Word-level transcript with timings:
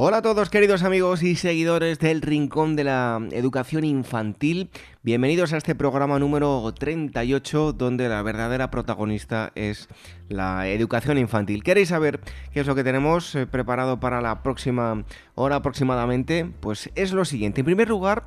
Hola 0.00 0.18
a 0.18 0.22
todos 0.22 0.48
queridos 0.48 0.84
amigos 0.84 1.24
y 1.24 1.34
seguidores 1.34 1.98
del 1.98 2.22
Rincón 2.22 2.76
de 2.76 2.84
la 2.84 3.20
Educación 3.32 3.82
Infantil. 3.82 4.70
Bienvenidos 5.02 5.52
a 5.52 5.56
este 5.56 5.74
programa 5.74 6.20
número 6.20 6.72
38 6.72 7.72
donde 7.72 8.08
la 8.08 8.22
verdadera 8.22 8.70
protagonista 8.70 9.50
es 9.56 9.88
la 10.28 10.68
educación 10.68 11.18
infantil. 11.18 11.64
¿Queréis 11.64 11.88
saber 11.88 12.20
qué 12.52 12.60
es 12.60 12.68
lo 12.68 12.76
que 12.76 12.84
tenemos 12.84 13.34
eh, 13.34 13.48
preparado 13.48 13.98
para 13.98 14.20
la 14.20 14.44
próxima 14.44 15.02
hora 15.34 15.56
aproximadamente? 15.56 16.48
Pues 16.60 16.90
es 16.94 17.12
lo 17.12 17.24
siguiente. 17.24 17.62
En 17.62 17.64
primer 17.64 17.88
lugar, 17.88 18.22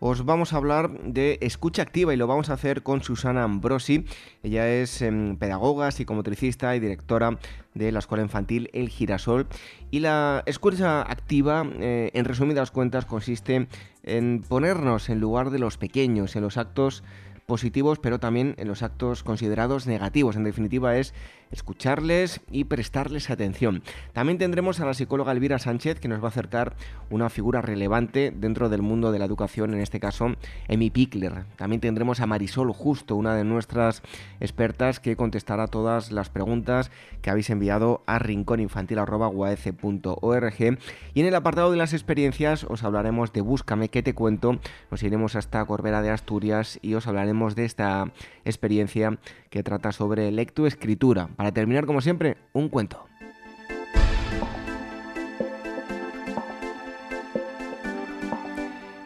os 0.00 0.24
vamos 0.24 0.52
a 0.52 0.56
hablar 0.56 0.90
de 1.02 1.38
escucha 1.40 1.82
activa 1.82 2.14
y 2.14 2.16
lo 2.16 2.26
vamos 2.26 2.50
a 2.50 2.54
hacer 2.54 2.82
con 2.82 3.02
Susana 3.02 3.42
Ambrosi. 3.42 4.04
Ella 4.42 4.68
es 4.68 5.02
em, 5.02 5.36
pedagoga, 5.36 5.90
psicomotricista 5.90 6.74
y 6.76 6.80
directora 6.80 7.38
de 7.74 7.92
la 7.92 7.98
Escuela 7.98 8.22
Infantil 8.22 8.70
El 8.72 8.88
Girasol. 8.88 9.46
Y 9.90 10.00
la 10.00 10.42
escucha 10.46 11.02
activa, 11.02 11.66
eh, 11.80 12.10
en 12.14 12.24
resumidas 12.24 12.70
cuentas, 12.70 13.06
consiste 13.06 13.68
en 14.04 14.42
ponernos 14.46 15.08
en 15.08 15.20
lugar 15.20 15.50
de 15.50 15.58
los 15.58 15.78
pequeños, 15.78 16.36
en 16.36 16.42
los 16.42 16.56
actos 16.56 17.02
positivos, 17.46 17.98
pero 17.98 18.20
también 18.20 18.54
en 18.58 18.68
los 18.68 18.82
actos 18.82 19.24
considerados 19.24 19.86
negativos. 19.86 20.36
En 20.36 20.44
definitiva, 20.44 20.96
es 20.96 21.14
escucharles 21.50 22.40
y 22.50 22.64
prestarles 22.64 23.30
atención. 23.30 23.82
También 24.12 24.38
tendremos 24.38 24.80
a 24.80 24.86
la 24.86 24.94
psicóloga 24.94 25.32
Elvira 25.32 25.58
Sánchez 25.58 26.00
que 26.00 26.08
nos 26.08 26.20
va 26.20 26.26
a 26.26 26.28
acercar 26.28 26.74
una 27.10 27.30
figura 27.30 27.62
relevante 27.62 28.32
dentro 28.34 28.68
del 28.68 28.82
mundo 28.82 29.12
de 29.12 29.18
la 29.18 29.24
educación, 29.24 29.74
en 29.74 29.80
este 29.80 30.00
caso 30.00 30.34
Emi 30.68 30.90
Pickler. 30.90 31.44
También 31.56 31.80
tendremos 31.80 32.20
a 32.20 32.26
Marisol 32.26 32.72
Justo, 32.72 33.16
una 33.16 33.34
de 33.34 33.44
nuestras 33.44 34.02
expertas 34.40 35.00
que 35.00 35.16
contestará 35.16 35.66
todas 35.66 36.12
las 36.12 36.30
preguntas 36.30 36.90
que 37.22 37.30
habéis 37.30 37.50
enviado 37.50 38.02
a 38.06 38.18
rincóninfantil.org 38.18 40.78
y 41.14 41.20
en 41.20 41.26
el 41.26 41.34
apartado 41.34 41.70
de 41.70 41.76
las 41.76 41.92
experiencias 41.92 42.64
os 42.64 42.84
hablaremos 42.84 43.32
de 43.32 43.40
Búscame 43.40 43.88
que 43.88 44.02
te 44.02 44.14
cuento, 44.14 44.58
nos 44.90 45.02
iremos 45.02 45.36
hasta 45.36 45.64
Corbera 45.64 46.02
de 46.02 46.10
Asturias 46.10 46.78
y 46.82 46.94
os 46.94 47.06
hablaremos 47.06 47.54
de 47.54 47.64
esta 47.64 48.12
experiencia 48.44 49.18
que 49.50 49.62
trata 49.62 49.92
sobre 49.92 50.30
lectoescritura. 50.30 51.30
Para 51.38 51.52
terminar, 51.52 51.86
como 51.86 52.00
siempre, 52.00 52.36
un 52.52 52.68
cuento. 52.68 53.06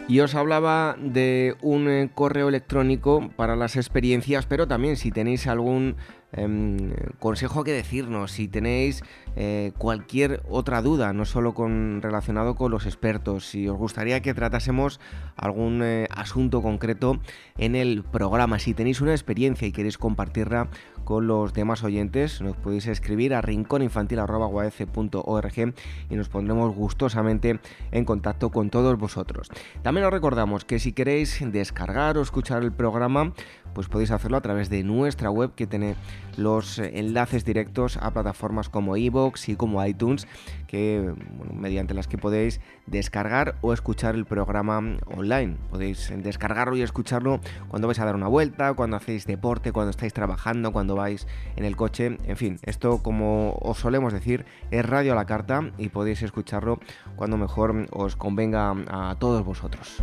Y 0.08 0.20
os 0.20 0.34
hablaba 0.34 0.96
de 0.98 1.56
un 1.60 1.90
eh, 1.90 2.10
correo 2.14 2.48
electrónico 2.48 3.28
para 3.36 3.54
las 3.54 3.76
experiencias, 3.76 4.46
pero 4.46 4.66
también 4.66 4.96
si 4.96 5.10
tenéis 5.10 5.46
algún 5.46 5.96
em, 6.32 6.92
consejo 7.18 7.64
que 7.64 7.72
decirnos, 7.72 8.32
si 8.32 8.48
tenéis 8.48 9.02
eh, 9.36 9.72
cualquier 9.78 10.42
otra 10.48 10.82
duda, 10.82 11.12
no 11.12 11.24
solo 11.24 11.54
con, 11.54 12.00
relacionado 12.02 12.54
con 12.54 12.70
los 12.70 12.86
expertos, 12.86 13.46
si 13.46 13.68
os 13.68 13.76
gustaría 13.76 14.20
que 14.20 14.34
tratásemos 14.34 15.00
algún 15.36 15.82
eh, 15.82 16.06
asunto 16.10 16.62
concreto 16.62 17.20
en 17.58 17.76
el 17.76 18.04
programa, 18.04 18.58
si 18.58 18.74
tenéis 18.74 19.00
una 19.00 19.12
experiencia 19.12 19.66
y 19.66 19.72
queréis 19.72 19.98
compartirla 19.98 20.68
con 21.04 21.26
los 21.26 21.52
demás 21.52 21.82
oyentes, 21.82 22.40
nos 22.40 22.56
podéis 22.56 22.86
escribir 22.86 23.34
a 23.34 23.42
rincóninfantil.org 23.42 25.74
y 26.10 26.14
nos 26.14 26.28
pondremos 26.28 26.74
gustosamente 26.74 27.58
en 27.90 28.04
contacto 28.04 28.50
con 28.50 28.70
todos 28.70 28.96
vosotros. 28.98 29.48
También 29.82 30.06
os 30.06 30.12
recordamos 30.12 30.64
que 30.64 30.78
si 30.78 30.92
queréis 30.92 31.40
descargar 31.52 32.18
o 32.18 32.22
escuchar 32.22 32.62
el 32.62 32.72
programa, 32.72 33.32
pues 33.74 33.88
podéis 33.88 34.10
hacerlo 34.10 34.36
a 34.36 34.40
través 34.40 34.68
de 34.70 34.82
nuestra 34.82 35.30
web 35.30 35.54
que 35.54 35.66
tiene 35.66 35.96
los 36.36 36.78
enlaces 36.78 37.44
directos 37.44 37.96
a 37.96 38.10
plataformas 38.12 38.68
como 38.68 38.96
iVoox 38.96 39.48
y 39.48 39.56
como 39.56 39.84
iTunes, 39.84 40.26
que 40.66 41.14
mediante 41.52 41.94
las 41.94 42.08
que 42.08 42.18
podéis 42.18 42.60
descargar 42.86 43.56
o 43.60 43.72
escuchar 43.72 44.14
el 44.14 44.24
programa 44.24 44.78
online. 45.06 45.56
Podéis 45.70 46.12
descargarlo 46.16 46.76
y 46.76 46.82
escucharlo 46.82 47.40
cuando 47.68 47.88
vais 47.88 47.98
a 47.98 48.04
dar 48.04 48.14
una 48.14 48.28
vuelta, 48.28 48.74
cuando 48.74 48.96
hacéis 48.96 49.26
deporte, 49.26 49.72
cuando 49.72 49.90
estáis 49.90 50.12
trabajando, 50.12 50.72
cuando 50.72 50.96
vais 50.96 51.26
en 51.56 51.64
el 51.64 51.76
coche, 51.76 52.18
en 52.24 52.36
fin, 52.36 52.58
esto 52.62 53.02
como 53.02 53.58
os 53.60 53.78
solemos 53.78 54.12
decir 54.12 54.44
es 54.70 54.84
radio 54.84 55.12
a 55.12 55.16
la 55.16 55.26
carta 55.26 55.70
y 55.78 55.88
podéis 55.88 56.22
escucharlo 56.22 56.80
cuando 57.16 57.36
mejor 57.36 57.86
os 57.90 58.16
convenga 58.16 58.74
a 58.88 59.16
todos 59.18 59.44
vosotros. 59.44 60.02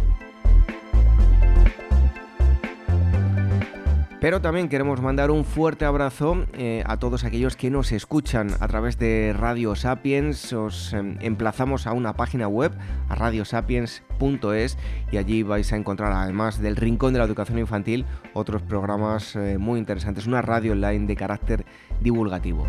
Pero 4.19 4.41
también 4.41 4.67
queremos 4.67 5.01
mandar 5.01 5.31
un 5.31 5.45
fuerte 5.45 5.85
abrazo 5.85 6.45
eh, 6.53 6.83
a 6.85 6.97
todos 6.97 7.23
aquellos 7.23 7.55
que 7.55 7.69
nos 7.69 7.93
escuchan 7.93 8.49
a 8.59 8.67
través 8.67 8.99
de 8.99 9.33
Radio 9.33 9.75
Sapiens. 9.75 10.51
Os 10.51 10.91
em, 10.91 11.15
emplazamos 11.21 11.87
a 11.87 11.93
una 11.93 12.13
página 12.13 12.49
web, 12.49 12.73
a 13.07 13.15
radiosapiens.es, 13.15 14.77
y 15.11 15.17
allí 15.17 15.43
vais 15.43 15.71
a 15.71 15.77
encontrar, 15.77 16.11
además 16.11 16.59
del 16.59 16.75
Rincón 16.75 17.13
de 17.13 17.19
la 17.19 17.25
Educación 17.25 17.59
Infantil, 17.59 18.05
otros 18.33 18.61
programas 18.61 19.37
eh, 19.37 19.57
muy 19.57 19.79
interesantes. 19.79 20.27
Una 20.27 20.41
radio 20.41 20.73
online 20.73 21.07
de 21.07 21.15
carácter 21.15 21.65
divulgativo. 22.01 22.65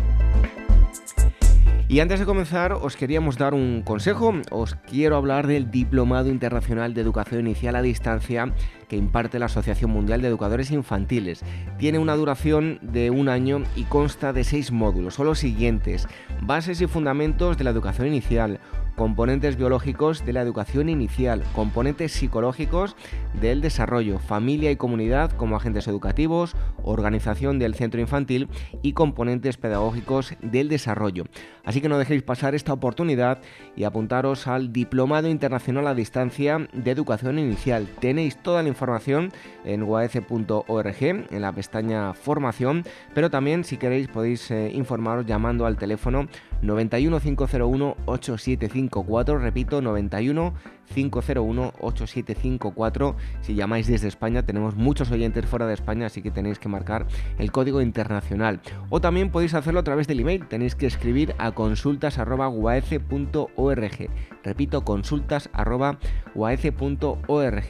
Y 1.91 1.99
antes 1.99 2.21
de 2.21 2.25
comenzar, 2.25 2.71
os 2.71 2.95
queríamos 2.95 3.37
dar 3.37 3.53
un 3.53 3.81
consejo. 3.81 4.33
Os 4.49 4.75
quiero 4.75 5.17
hablar 5.17 5.45
del 5.45 5.69
Diplomado 5.69 6.29
Internacional 6.29 6.93
de 6.93 7.01
Educación 7.01 7.41
Inicial 7.41 7.75
a 7.75 7.81
Distancia 7.81 8.53
que 8.87 8.95
imparte 8.95 9.39
la 9.39 9.47
Asociación 9.47 9.91
Mundial 9.91 10.21
de 10.21 10.29
Educadores 10.29 10.71
Infantiles. 10.71 11.43
Tiene 11.79 11.99
una 11.99 12.15
duración 12.15 12.79
de 12.81 13.09
un 13.09 13.27
año 13.27 13.63
y 13.75 13.83
consta 13.83 14.31
de 14.31 14.45
seis 14.45 14.71
módulos. 14.71 15.15
Son 15.15 15.25
los 15.25 15.39
siguientes. 15.39 16.07
Bases 16.41 16.79
y 16.79 16.87
fundamentos 16.87 17.57
de 17.57 17.65
la 17.65 17.71
educación 17.71 18.07
inicial 18.07 18.61
componentes 18.95 19.57
biológicos 19.57 20.25
de 20.25 20.33
la 20.33 20.41
educación 20.41 20.89
inicial, 20.89 21.43
componentes 21.53 22.11
psicológicos 22.11 22.95
del 23.39 23.61
desarrollo, 23.61 24.19
familia 24.19 24.71
y 24.71 24.75
comunidad 24.75 25.31
como 25.31 25.55
agentes 25.55 25.87
educativos, 25.87 26.55
organización 26.83 27.59
del 27.59 27.75
centro 27.75 28.01
infantil 28.01 28.49
y 28.81 28.93
componentes 28.93 29.57
pedagógicos 29.57 30.35
del 30.41 30.69
desarrollo. 30.69 31.25
Así 31.63 31.81
que 31.81 31.89
no 31.89 31.97
dejéis 31.97 32.23
pasar 32.23 32.55
esta 32.55 32.73
oportunidad 32.73 33.39
y 33.75 33.83
apuntaros 33.83 34.47
al 34.47 34.73
Diplomado 34.73 35.27
Internacional 35.27 35.87
a 35.87 35.93
Distancia 35.93 36.67
de 36.73 36.91
Educación 36.91 37.39
Inicial. 37.39 37.87
Tenéis 37.99 38.41
toda 38.41 38.63
la 38.63 38.69
información 38.69 39.31
en 39.63 39.83
uac.org 39.83 41.01
en 41.01 41.41
la 41.41 41.51
pestaña 41.51 42.13
Formación, 42.13 42.83
pero 43.13 43.29
también 43.29 43.63
si 43.63 43.77
queréis 43.77 44.07
podéis 44.07 44.49
eh, 44.51 44.71
informaros 44.73 45.25
llamando 45.25 45.65
al 45.65 45.77
teléfono 45.77 46.27
91 46.61 47.19
501 47.19 47.97
8754, 48.05 49.39
repito, 49.39 49.81
91 49.81 50.53
501 50.93 51.73
8754. 51.79 53.15
Si 53.41 53.55
llamáis 53.55 53.87
desde 53.87 54.07
España, 54.07 54.43
tenemos 54.43 54.75
muchos 54.75 55.11
oyentes 55.11 55.45
fuera 55.45 55.67
de 55.67 55.73
España, 55.73 56.07
así 56.07 56.21
que 56.21 56.31
tenéis 56.31 56.59
que 56.59 56.69
marcar 56.69 57.07
el 57.37 57.51
código 57.51 57.81
internacional. 57.81 58.61
O 58.89 59.01
también 59.01 59.31
podéis 59.31 59.53
hacerlo 59.53 59.79
a 59.79 59.83
través 59.83 60.07
del 60.07 60.19
email, 60.19 60.47
tenéis 60.47 60.75
que 60.75 60.87
escribir 60.87 61.35
a 61.37 61.51
consultas.uac.org. 61.51 64.09
Repito, 64.43 64.83
consultas.uac.org. 64.83 67.65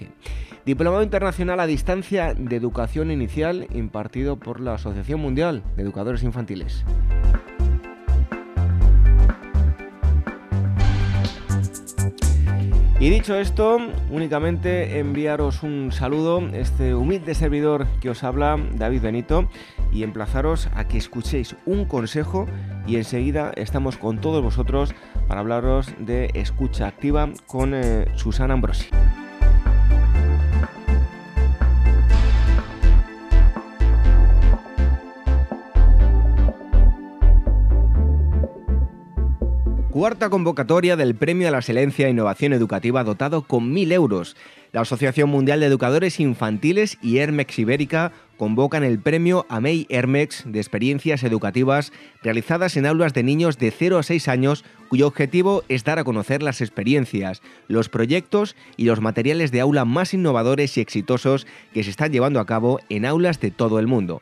Diplomado 0.63 1.01
Internacional 1.01 1.59
a 1.59 1.65
Distancia 1.65 2.35
de 2.35 2.55
Educación 2.55 3.09
Inicial 3.09 3.65
impartido 3.73 4.37
por 4.37 4.59
la 4.59 4.75
Asociación 4.75 5.19
Mundial 5.19 5.63
de 5.75 5.81
Educadores 5.81 6.21
Infantiles. 6.21 6.85
Y 13.01 13.09
dicho 13.09 13.33
esto, 13.33 13.79
únicamente 14.11 14.99
enviaros 14.99 15.63
un 15.63 15.91
saludo, 15.91 16.47
este 16.53 16.93
humilde 16.93 17.33
servidor 17.33 17.87
que 17.99 18.11
os 18.11 18.23
habla, 18.23 18.63
David 18.75 19.01
Benito, 19.01 19.49
y 19.91 20.03
emplazaros 20.03 20.69
a 20.75 20.87
que 20.87 20.99
escuchéis 20.99 21.55
un 21.65 21.85
consejo 21.85 22.45
y 22.85 22.97
enseguida 22.97 23.53
estamos 23.55 23.97
con 23.97 24.21
todos 24.21 24.43
vosotros 24.43 24.93
para 25.27 25.39
hablaros 25.39 25.91
de 25.97 26.29
escucha 26.35 26.85
activa 26.85 27.31
con 27.47 27.73
eh, 27.73 28.05
Susana 28.17 28.53
Ambrosi. 28.53 28.89
Cuarta 39.91 40.29
convocatoria 40.29 40.95
del 40.95 41.15
Premio 41.15 41.49
a 41.49 41.51
la 41.51 41.57
Excelencia 41.57 42.07
e 42.07 42.11
Innovación 42.11 42.53
Educativa 42.53 43.03
dotado 43.03 43.41
con 43.41 43.73
1.000 43.73 43.91
euros. 43.91 44.37
La 44.71 44.81
Asociación 44.81 45.29
Mundial 45.29 45.59
de 45.59 45.65
Educadores 45.65 46.21
Infantiles 46.21 46.97
y 47.01 47.17
Hermex 47.17 47.59
Ibérica 47.59 48.13
convocan 48.37 48.85
el 48.85 48.99
premio 48.99 49.45
AMEI 49.49 49.87
Hermex 49.89 50.45
de 50.45 50.61
experiencias 50.61 51.23
educativas 51.23 51.91
realizadas 52.23 52.77
en 52.77 52.85
aulas 52.85 53.13
de 53.13 53.23
niños 53.23 53.57
de 53.57 53.69
0 53.69 53.97
a 53.97 54.03
6 54.03 54.29
años 54.29 54.63
cuyo 54.87 55.07
objetivo 55.07 55.63
es 55.67 55.83
dar 55.83 55.99
a 55.99 56.05
conocer 56.05 56.41
las 56.41 56.61
experiencias, 56.61 57.41
los 57.67 57.89
proyectos 57.89 58.55
y 58.77 58.85
los 58.85 59.01
materiales 59.01 59.51
de 59.51 59.59
aula 59.59 59.83
más 59.83 60.13
innovadores 60.13 60.77
y 60.77 60.81
exitosos 60.81 61.45
que 61.73 61.83
se 61.83 61.89
están 61.89 62.13
llevando 62.13 62.39
a 62.39 62.45
cabo 62.45 62.79
en 62.87 63.05
aulas 63.05 63.41
de 63.41 63.51
todo 63.51 63.77
el 63.77 63.87
mundo. 63.87 64.21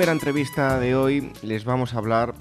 primera 0.00 0.12
entrevista 0.12 0.80
de 0.80 0.94
hoy 0.94 1.30
les 1.42 1.66
vamos 1.66 1.92
a 1.92 1.98
hablar 1.98 2.32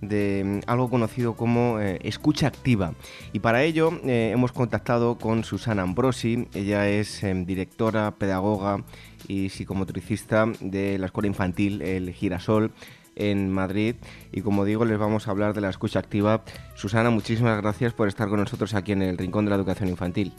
de 0.00 0.44
mm, 0.44 0.70
algo 0.70 0.88
conocido 0.88 1.34
como 1.34 1.80
eh, 1.80 1.98
escucha 2.04 2.46
activa. 2.46 2.94
Y 3.32 3.40
para 3.40 3.64
ello 3.64 3.90
eh, 4.04 4.30
hemos 4.32 4.52
contactado 4.52 5.18
con 5.18 5.42
Susana 5.42 5.82
Ambrosi. 5.82 6.46
Ella 6.54 6.88
es 6.88 7.24
em, 7.24 7.44
directora, 7.44 8.12
pedagoga 8.12 8.84
y 9.26 9.48
psicomotricista 9.48 10.46
de 10.60 10.96
la 10.96 11.06
Escuela 11.06 11.26
Infantil 11.26 11.82
El 11.82 12.12
Girasol 12.12 12.70
en 13.16 13.50
Madrid. 13.50 13.96
Y 14.30 14.42
como 14.42 14.64
digo, 14.64 14.84
les 14.84 14.96
vamos 14.96 15.26
a 15.26 15.32
hablar 15.32 15.54
de 15.54 15.60
la 15.60 15.70
escucha 15.70 15.98
activa. 15.98 16.44
Susana, 16.76 17.10
muchísimas 17.10 17.60
gracias 17.60 17.94
por 17.94 18.06
estar 18.06 18.28
con 18.28 18.38
nosotros 18.38 18.74
aquí 18.74 18.92
en 18.92 19.02
el 19.02 19.18
Rincón 19.18 19.44
de 19.44 19.48
la 19.48 19.56
Educación 19.56 19.88
Infantil. 19.88 20.32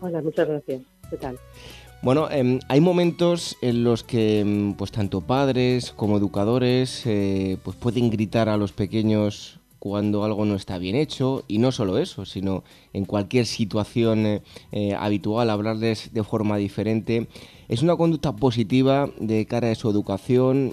Hola, 0.00 0.20
muchas 0.20 0.48
gracias. 0.48 0.82
¿Qué 1.10 1.16
tal? 1.16 1.38
Bueno, 2.04 2.30
em, 2.30 2.60
hay 2.68 2.82
momentos 2.82 3.56
en 3.62 3.82
los 3.82 4.04
que 4.04 4.40
em, 4.40 4.74
pues 4.74 4.92
tanto 4.92 5.22
padres 5.22 5.90
como 5.90 6.18
educadores 6.18 7.00
eh, 7.06 7.56
pues 7.62 7.78
pueden 7.78 8.10
gritar 8.10 8.50
a 8.50 8.58
los 8.58 8.72
pequeños 8.72 9.58
cuando 9.84 10.24
algo 10.24 10.46
no 10.46 10.54
está 10.54 10.78
bien 10.78 10.96
hecho 10.96 11.44
y 11.46 11.58
no 11.58 11.70
solo 11.70 11.98
eso, 11.98 12.24
sino 12.24 12.64
en 12.94 13.04
cualquier 13.04 13.44
situación 13.44 14.24
eh, 14.24 14.42
eh, 14.72 14.94
habitual 14.94 15.50
hablarles 15.50 16.14
de 16.14 16.24
forma 16.24 16.56
diferente. 16.56 17.28
Es 17.68 17.82
una 17.82 17.94
conducta 17.94 18.34
positiva 18.34 19.10
de 19.20 19.44
cara 19.44 19.70
a 19.70 19.74
su 19.74 19.90
educación 19.90 20.72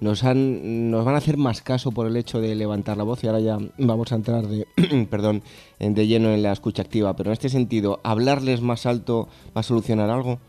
nos, 0.00 0.22
han, 0.22 0.90
nos 0.90 1.02
van 1.06 1.14
a 1.14 1.18
hacer 1.18 1.38
más 1.38 1.62
caso 1.62 1.92
por 1.92 2.06
el 2.06 2.18
hecho 2.18 2.42
de 2.42 2.54
levantar 2.54 2.98
la 2.98 3.04
voz 3.04 3.24
y 3.24 3.26
ahora 3.26 3.40
ya 3.40 3.56
vamos 3.78 4.12
a 4.12 4.16
entrar 4.16 4.46
de, 4.46 4.66
perdón, 5.10 5.42
de 5.78 6.06
lleno 6.06 6.28
en 6.28 6.42
la 6.42 6.52
escucha 6.52 6.82
activa. 6.82 7.16
Pero 7.16 7.30
en 7.30 7.32
este 7.32 7.48
sentido, 7.48 8.00
¿hablarles 8.02 8.60
más 8.60 8.84
alto 8.84 9.28
va 9.56 9.60
a 9.60 9.62
solucionar 9.62 10.10
algo? 10.10 10.40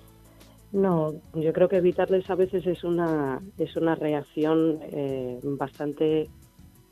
No, 0.73 1.13
yo 1.33 1.53
creo 1.53 1.69
que 1.69 1.77
evitarles 1.77 2.29
a 2.29 2.35
veces 2.35 2.67
es 2.67 2.83
una, 2.83 3.41
es 3.57 3.77
una 3.77 3.95
reacción 3.95 4.79
eh, 4.91 5.39
bastante 5.41 6.27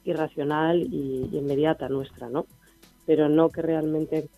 irracional 0.03 0.81
y, 0.81 1.29
inmediata 1.31 1.89
nuestra, 1.89 2.29
¿no? 2.29 2.45
Pero 3.05 3.29
no 3.29 3.49
que 3.49 3.61
realmente 3.61 4.29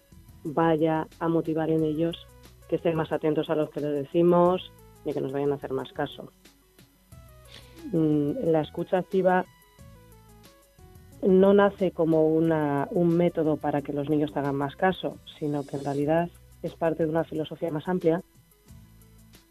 vaya 0.43 1.07
a 1.19 1.27
motivar 1.27 1.69
en 1.69 1.83
ellos 1.83 2.27
que 2.69 2.77
estén 2.77 2.95
más 2.95 3.11
atentos 3.11 3.49
a 3.49 3.55
lo 3.55 3.69
que 3.69 3.81
les 3.81 3.93
decimos 3.93 4.71
ni 5.03 5.13
que 5.13 5.21
nos 5.21 5.31
vayan 5.31 5.51
a 5.51 5.55
hacer 5.55 5.71
más 5.71 5.91
caso. 5.93 6.31
Mm, 7.91 8.31
la 8.45 8.61
escucha 8.61 8.97
activa 8.97 9.45
no 11.21 11.53
nace 11.53 11.91
como 11.91 12.27
una, 12.27 12.87
un 12.91 13.15
método 13.15 13.57
para 13.57 13.81
que 13.81 13.93
los 13.93 14.09
niños 14.09 14.31
te 14.33 14.39
hagan 14.39 14.55
más 14.55 14.75
caso, 14.75 15.17
sino 15.39 15.63
que 15.65 15.77
en 15.77 15.83
realidad 15.83 16.29
es 16.61 16.73
parte 16.75 17.03
de 17.03 17.09
una 17.09 17.23
filosofía 17.23 17.71
más 17.71 17.87
amplia 17.87 18.21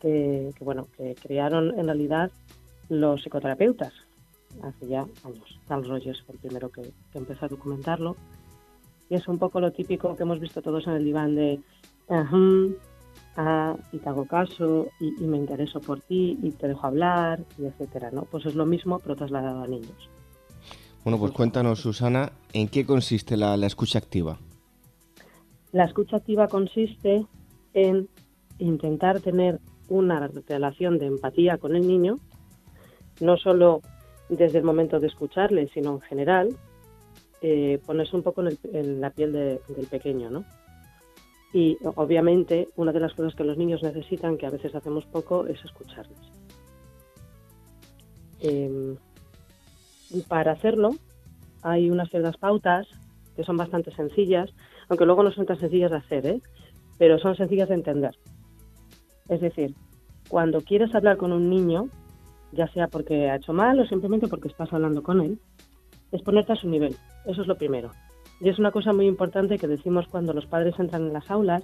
que, 0.00 0.52
bueno 0.60 0.86
que 0.96 1.14
crearon 1.14 1.78
en 1.78 1.86
realidad 1.86 2.30
los 2.88 3.22
psicoterapeutas 3.22 3.92
hace 4.62 4.86
ya 4.88 5.02
años. 5.24 5.60
Carl 5.68 5.86
Rogers 5.86 6.22
fue 6.22 6.34
el 6.34 6.40
primero 6.40 6.70
que, 6.70 6.92
empezó 7.14 7.46
a 7.46 7.48
documentarlo 7.48 8.16
y 9.08 9.14
es 9.14 9.28
un 9.28 9.38
poco 9.38 9.60
lo 9.60 9.72
típico 9.72 10.16
que 10.16 10.22
hemos 10.22 10.40
visto 10.40 10.62
todos 10.62 10.86
en 10.86 10.94
el 10.94 11.04
diván 11.04 11.34
de 11.34 11.60
y 13.92 13.98
te 13.98 14.08
hago 14.08 14.26
caso 14.26 14.88
y, 15.00 15.10
me 15.24 15.38
intereso 15.38 15.80
por 15.80 16.00
ti 16.00 16.38
y 16.42 16.50
te 16.52 16.68
dejo 16.68 16.86
hablar 16.86 17.40
y 17.58 17.64
etcétera, 17.64 18.10
¿no? 18.12 18.22
Pues 18.22 18.46
es 18.46 18.54
lo 18.54 18.66
mismo 18.66 18.98
pero 19.00 19.16
trasladado 19.16 19.62
a 19.62 19.66
niños. 19.66 20.08
Bueno, 21.02 21.18
pues 21.18 21.32
cuéntanos, 21.32 21.80
Susana, 21.80 22.32
¿en 22.52 22.68
qué 22.68 22.86
consiste 22.86 23.36
la, 23.36 23.54
escucha 23.66 23.98
activa? 23.98 24.38
La 25.72 25.84
escucha 25.84 26.16
activa 26.16 26.48
consiste 26.48 27.26
en 27.74 28.08
intentar 28.58 29.20
tener 29.20 29.60
una 29.88 30.30
relación 30.48 30.98
de 30.98 31.06
empatía 31.06 31.58
con 31.58 31.76
el 31.76 31.86
niño, 31.86 32.20
no 33.20 33.36
solo 33.36 33.82
desde 34.28 34.58
el 34.58 34.64
momento 34.64 35.00
de 35.00 35.06
escucharle, 35.06 35.68
sino 35.72 35.92
en 35.94 36.00
general, 36.00 36.56
eh, 37.42 37.80
ponerse 37.84 38.16
un 38.16 38.22
poco 38.22 38.42
en, 38.42 39.00
la 39.00 39.10
piel 39.10 39.32
del 39.32 39.86
pequeño, 39.90 40.30
¿no? 40.30 40.44
Y 41.52 41.78
obviamente 41.96 42.68
una 42.76 42.90
de 42.92 43.00
las 43.00 43.14
cosas 43.14 43.34
que 43.34 43.44
los 43.44 43.56
niños 43.56 43.82
necesitan, 43.82 44.36
que 44.36 44.46
a 44.46 44.50
veces 44.50 44.74
hacemos 44.74 45.04
poco, 45.06 45.46
es 45.46 45.62
escucharles. 45.64 46.18
Em, 48.40 48.96
para 50.28 50.52
hacerlo 50.52 50.90
hay 51.62 51.90
unas 51.90 52.10
ciertas 52.10 52.36
pautas 52.36 52.86
que 53.36 53.44
son 53.44 53.56
bastante 53.56 53.94
sencillas, 53.94 54.50
aunque 54.88 55.06
luego 55.06 55.22
no 55.22 55.30
son 55.32 55.46
tan 55.46 55.58
sencillas 55.58 55.90
de 55.90 55.96
hacer, 55.96 56.26
¿eh? 56.26 56.40
pero 56.98 57.18
son 57.18 57.36
sencillas 57.36 57.68
de 57.68 57.74
entender. 57.74 58.16
Es 59.28 59.40
decir, 59.40 59.74
cuando 60.28 60.60
quieres 60.60 60.94
hablar 60.94 61.16
con 61.16 61.32
un 61.32 61.48
niño, 61.48 61.88
ya 62.54 62.68
sea 62.68 62.88
porque 62.88 63.30
ha 63.30 63.36
hecho 63.36 63.52
mal 63.52 63.78
o 63.80 63.86
simplemente 63.86 64.28
porque 64.28 64.48
estás 64.48 64.72
hablando 64.72 65.02
con 65.02 65.20
él, 65.20 65.38
es 66.12 66.22
ponerte 66.22 66.52
a 66.52 66.56
su 66.56 66.68
nivel. 66.68 66.96
Eso 67.26 67.42
es 67.42 67.46
lo 67.46 67.56
primero. 67.56 67.90
Y 68.40 68.48
es 68.48 68.58
una 68.58 68.70
cosa 68.70 68.92
muy 68.92 69.06
importante 69.06 69.58
que 69.58 69.68
decimos 69.68 70.06
cuando 70.08 70.32
los 70.32 70.46
padres 70.46 70.74
entran 70.78 71.06
en 71.06 71.12
las 71.12 71.30
aulas, 71.30 71.62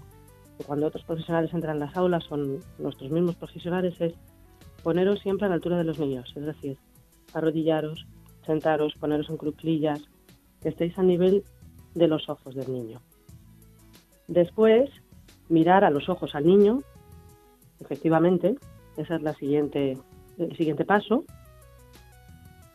o 0.58 0.64
cuando 0.64 0.86
otros 0.86 1.04
profesionales 1.04 1.52
entran 1.52 1.76
en 1.76 1.80
las 1.80 1.96
aulas, 1.96 2.24
son 2.24 2.58
nuestros 2.78 3.10
mismos 3.10 3.36
profesionales, 3.36 4.00
es 4.00 4.14
poneros 4.82 5.20
siempre 5.20 5.46
a 5.46 5.48
la 5.48 5.56
altura 5.56 5.78
de 5.78 5.84
los 5.84 5.98
niños, 5.98 6.32
es 6.36 6.44
decir, 6.44 6.78
arrodillaros, 7.34 8.06
sentaros, 8.46 8.94
poneros 8.98 9.28
en 9.30 9.36
cruclillas, 9.36 10.02
que 10.62 10.70
estéis 10.70 10.98
a 10.98 11.02
nivel 11.02 11.44
de 11.94 12.08
los 12.08 12.28
ojos 12.28 12.54
del 12.54 12.72
niño. 12.72 13.00
Después, 14.28 14.90
mirar 15.48 15.84
a 15.84 15.90
los 15.90 16.08
ojos 16.08 16.34
al 16.34 16.46
niño, 16.46 16.80
efectivamente, 17.80 18.56
ese 18.96 19.16
es 19.16 19.22
la 19.22 19.34
siguiente, 19.34 19.98
el 20.40 20.56
siguiente 20.56 20.84
paso, 20.84 21.24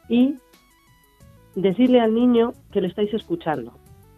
y 0.10 0.36
decirle 1.56 2.00
al 2.00 2.14
niño 2.14 2.54
que 2.72 2.82
le 2.82 2.88
estáis 2.88 3.14
escuchando. 3.14 3.74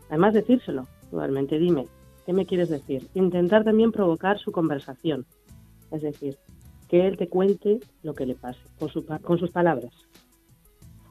Además, 0.09 0.33
decírselo, 0.33 0.87
igualmente, 1.11 1.59
dime, 1.59 1.87
¿qué 2.25 2.33
me 2.33 2.45
quieres 2.45 2.69
decir? 2.69 3.07
Intentar 3.13 3.63
también 3.63 3.91
provocar 3.91 4.39
su 4.39 4.51
conversación, 4.51 5.25
es 5.91 6.01
decir, 6.01 6.37
que 6.89 7.07
él 7.07 7.17
te 7.17 7.27
cuente 7.27 7.79
lo 8.03 8.13
que 8.13 8.25
le 8.25 8.35
pase, 8.35 8.59
con, 8.79 8.89
con 9.19 9.37
sus 9.37 9.51
palabras. 9.51 9.93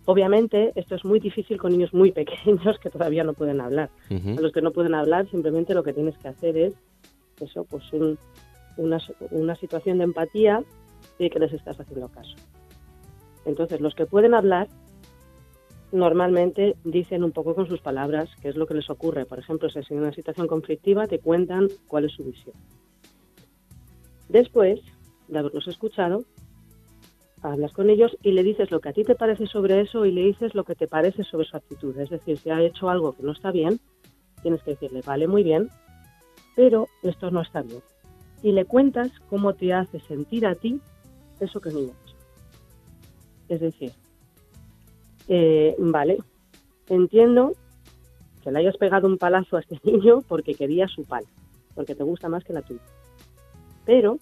Obviamente, 0.07 0.73
esto 0.77 0.95
es 0.95 1.05
muy 1.05 1.21
difícil 1.21 1.59
con 1.59 1.73
niños 1.73 1.93
muy 1.93 2.13
pequeños 2.21 2.79
que 2.79 2.91
todavía 2.91 3.25
no 3.25 3.35
pueden 3.35 3.61
hablar. 3.61 3.91
A 4.11 4.41
los 4.41 4.53
que 4.53 4.63
no 4.63 4.71
pueden 4.71 4.95
hablar, 4.95 5.29
simplemente 5.31 5.75
lo 5.75 5.83
que 5.83 5.93
tienes 5.93 6.17
que 6.19 6.29
hacer 6.29 6.57
es 6.57 6.75
eso, 7.41 7.65
pues 7.65 7.85
una, 8.79 8.99
una 9.31 9.57
situación 9.57 9.99
de 9.99 10.05
empatía 10.05 10.63
y 11.19 11.31
que 11.31 11.39
les 11.39 11.53
estás 11.53 11.79
haciendo 11.79 12.09
caso. 12.09 12.35
Entonces, 13.45 13.81
los 13.81 13.95
que 13.95 14.07
pueden 14.07 14.35
hablar, 14.35 14.69
normalmente 15.93 16.77
dicen 16.85 17.25
un 17.25 17.33
poco 17.33 17.55
con 17.55 17.69
sus 17.69 17.81
palabras 17.81 18.29
qué 18.43 18.49
es 18.49 18.57
lo 18.57 18.67
que 18.67 18.75
les 18.75 18.91
ocurre. 18.91 19.25
Por 19.25 19.39
ejemplo, 19.39 19.69
si 19.71 19.79
es 19.79 19.91
una 19.91 20.13
situación 20.13 20.47
conflictiva, 20.47 21.07
te 21.07 21.19
cuentan 21.19 21.69
cuál 21.87 22.05
es 22.05 22.13
su 22.13 22.25
visión. 22.25 22.55
Después 24.29 24.81
de 25.29 25.39
haberlos 25.39 25.69
escuchado, 25.69 26.25
hablas 27.43 27.73
con 27.73 27.91
ellos 27.91 28.17
y 28.23 28.33
le 28.33 28.43
dices 28.43 28.71
lo 28.71 28.81
que 28.81 28.89
a 28.89 28.93
ti 28.93 29.05
te 29.05 29.15
parece 29.15 29.47
sobre 29.47 29.81
eso 29.81 30.05
y 30.05 30.13
le 30.13 30.23
dices 30.23 30.55
lo 30.55 30.65
que 30.65 30.75
te 30.75 30.89
parece 30.89 31.23
sobre 31.25 31.47
su 31.47 31.57
actitud. 31.57 31.97
Es 31.99 32.11
decir, 32.11 32.39
si 32.39 32.51
ha 32.51 32.61
hecho 32.61 32.91
algo 32.91 33.13
que 33.13 33.23
no 33.23 33.33
está 33.33 33.53
bien, 33.53 33.79
tienes 34.43 34.63
que 34.63 34.73
decirle, 34.73 35.03
vale, 35.07 35.29
muy 35.29 35.43
bien, 35.43 35.71
pero 36.57 36.89
esto 37.03 37.31
no 37.31 37.43
está 37.43 37.63
bien. 37.63 37.83
Y 38.43 38.53
le 38.53 38.65
cuentas 38.65 39.11
cómo 39.29 39.55
te 39.55 39.73
hace 39.73 40.01
sentir 40.01 40.47
a 40.47 40.55
ti 40.55 40.81
eso 41.41 41.61
que 41.61 41.69
el 41.71 41.75
niño 41.77 41.93
ha 41.93 42.05
hecho. 42.05 42.17
Es 43.49 43.61
decir, 43.61 43.93
eh, 45.29 45.75
vale, 45.79 46.19
entiendo 46.89 47.53
que 48.43 48.51
le 48.51 48.61
hayas 48.61 48.77
pegado 48.77 49.07
un 49.07 49.19
palazo 49.19 49.57
a 49.57 49.61
este 49.61 49.79
niño 49.91 50.23
porque 50.29 50.55
quería 50.55 50.89
su 50.89 51.05
pal, 51.05 51.25
porque 51.75 51.95
te 51.95 52.05
gusta 52.05 52.29
más 52.29 52.45
que 52.45 52.53
la 52.53 52.63
tuya. 52.63 52.83
Pero 53.85 54.19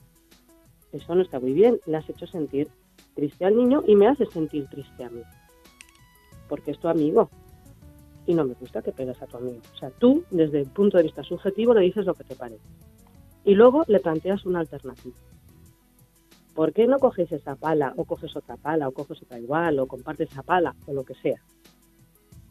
eso 0.92 1.14
no 1.14 1.22
está 1.22 1.40
muy 1.40 1.52
bien, 1.52 1.80
le 1.86 1.96
has 1.96 2.08
hecho 2.08 2.26
sentir 2.26 2.68
triste 3.14 3.44
al 3.44 3.56
niño 3.56 3.82
y 3.86 3.96
me 3.96 4.08
hace 4.08 4.26
sentir 4.26 4.66
triste 4.68 5.04
a 5.04 5.10
mí, 5.10 5.22
porque 6.48 6.72
es 6.72 6.78
tu 6.78 6.88
amigo 6.88 7.30
y 8.26 8.34
no 8.34 8.44
me 8.44 8.54
gusta 8.54 8.82
que 8.82 8.92
pegues 8.92 9.20
a 9.22 9.26
tu 9.26 9.36
amigo. 9.36 9.60
O 9.74 9.78
sea, 9.78 9.90
tú, 9.90 10.24
desde 10.30 10.60
el 10.60 10.68
punto 10.68 10.96
de 10.96 11.02
vista 11.04 11.22
subjetivo, 11.22 11.74
le 11.74 11.82
dices 11.82 12.06
lo 12.06 12.14
que 12.14 12.24
te 12.24 12.34
parece. 12.34 12.64
Y 13.44 13.54
luego 13.54 13.84
le 13.86 14.00
planteas 14.00 14.46
una 14.46 14.60
alternativa. 14.60 15.14
¿Por 16.54 16.72
qué 16.72 16.86
no 16.86 16.98
coges 16.98 17.30
esa 17.32 17.56
pala 17.56 17.92
o 17.96 18.04
coges 18.04 18.36
otra 18.36 18.56
pala 18.56 18.88
o 18.88 18.92
coges 18.92 19.20
otra 19.22 19.38
igual 19.38 19.78
o 19.78 19.86
compartes 19.86 20.30
esa 20.30 20.42
pala 20.42 20.74
o 20.86 20.92
lo 20.92 21.04
que 21.04 21.14
sea? 21.14 21.40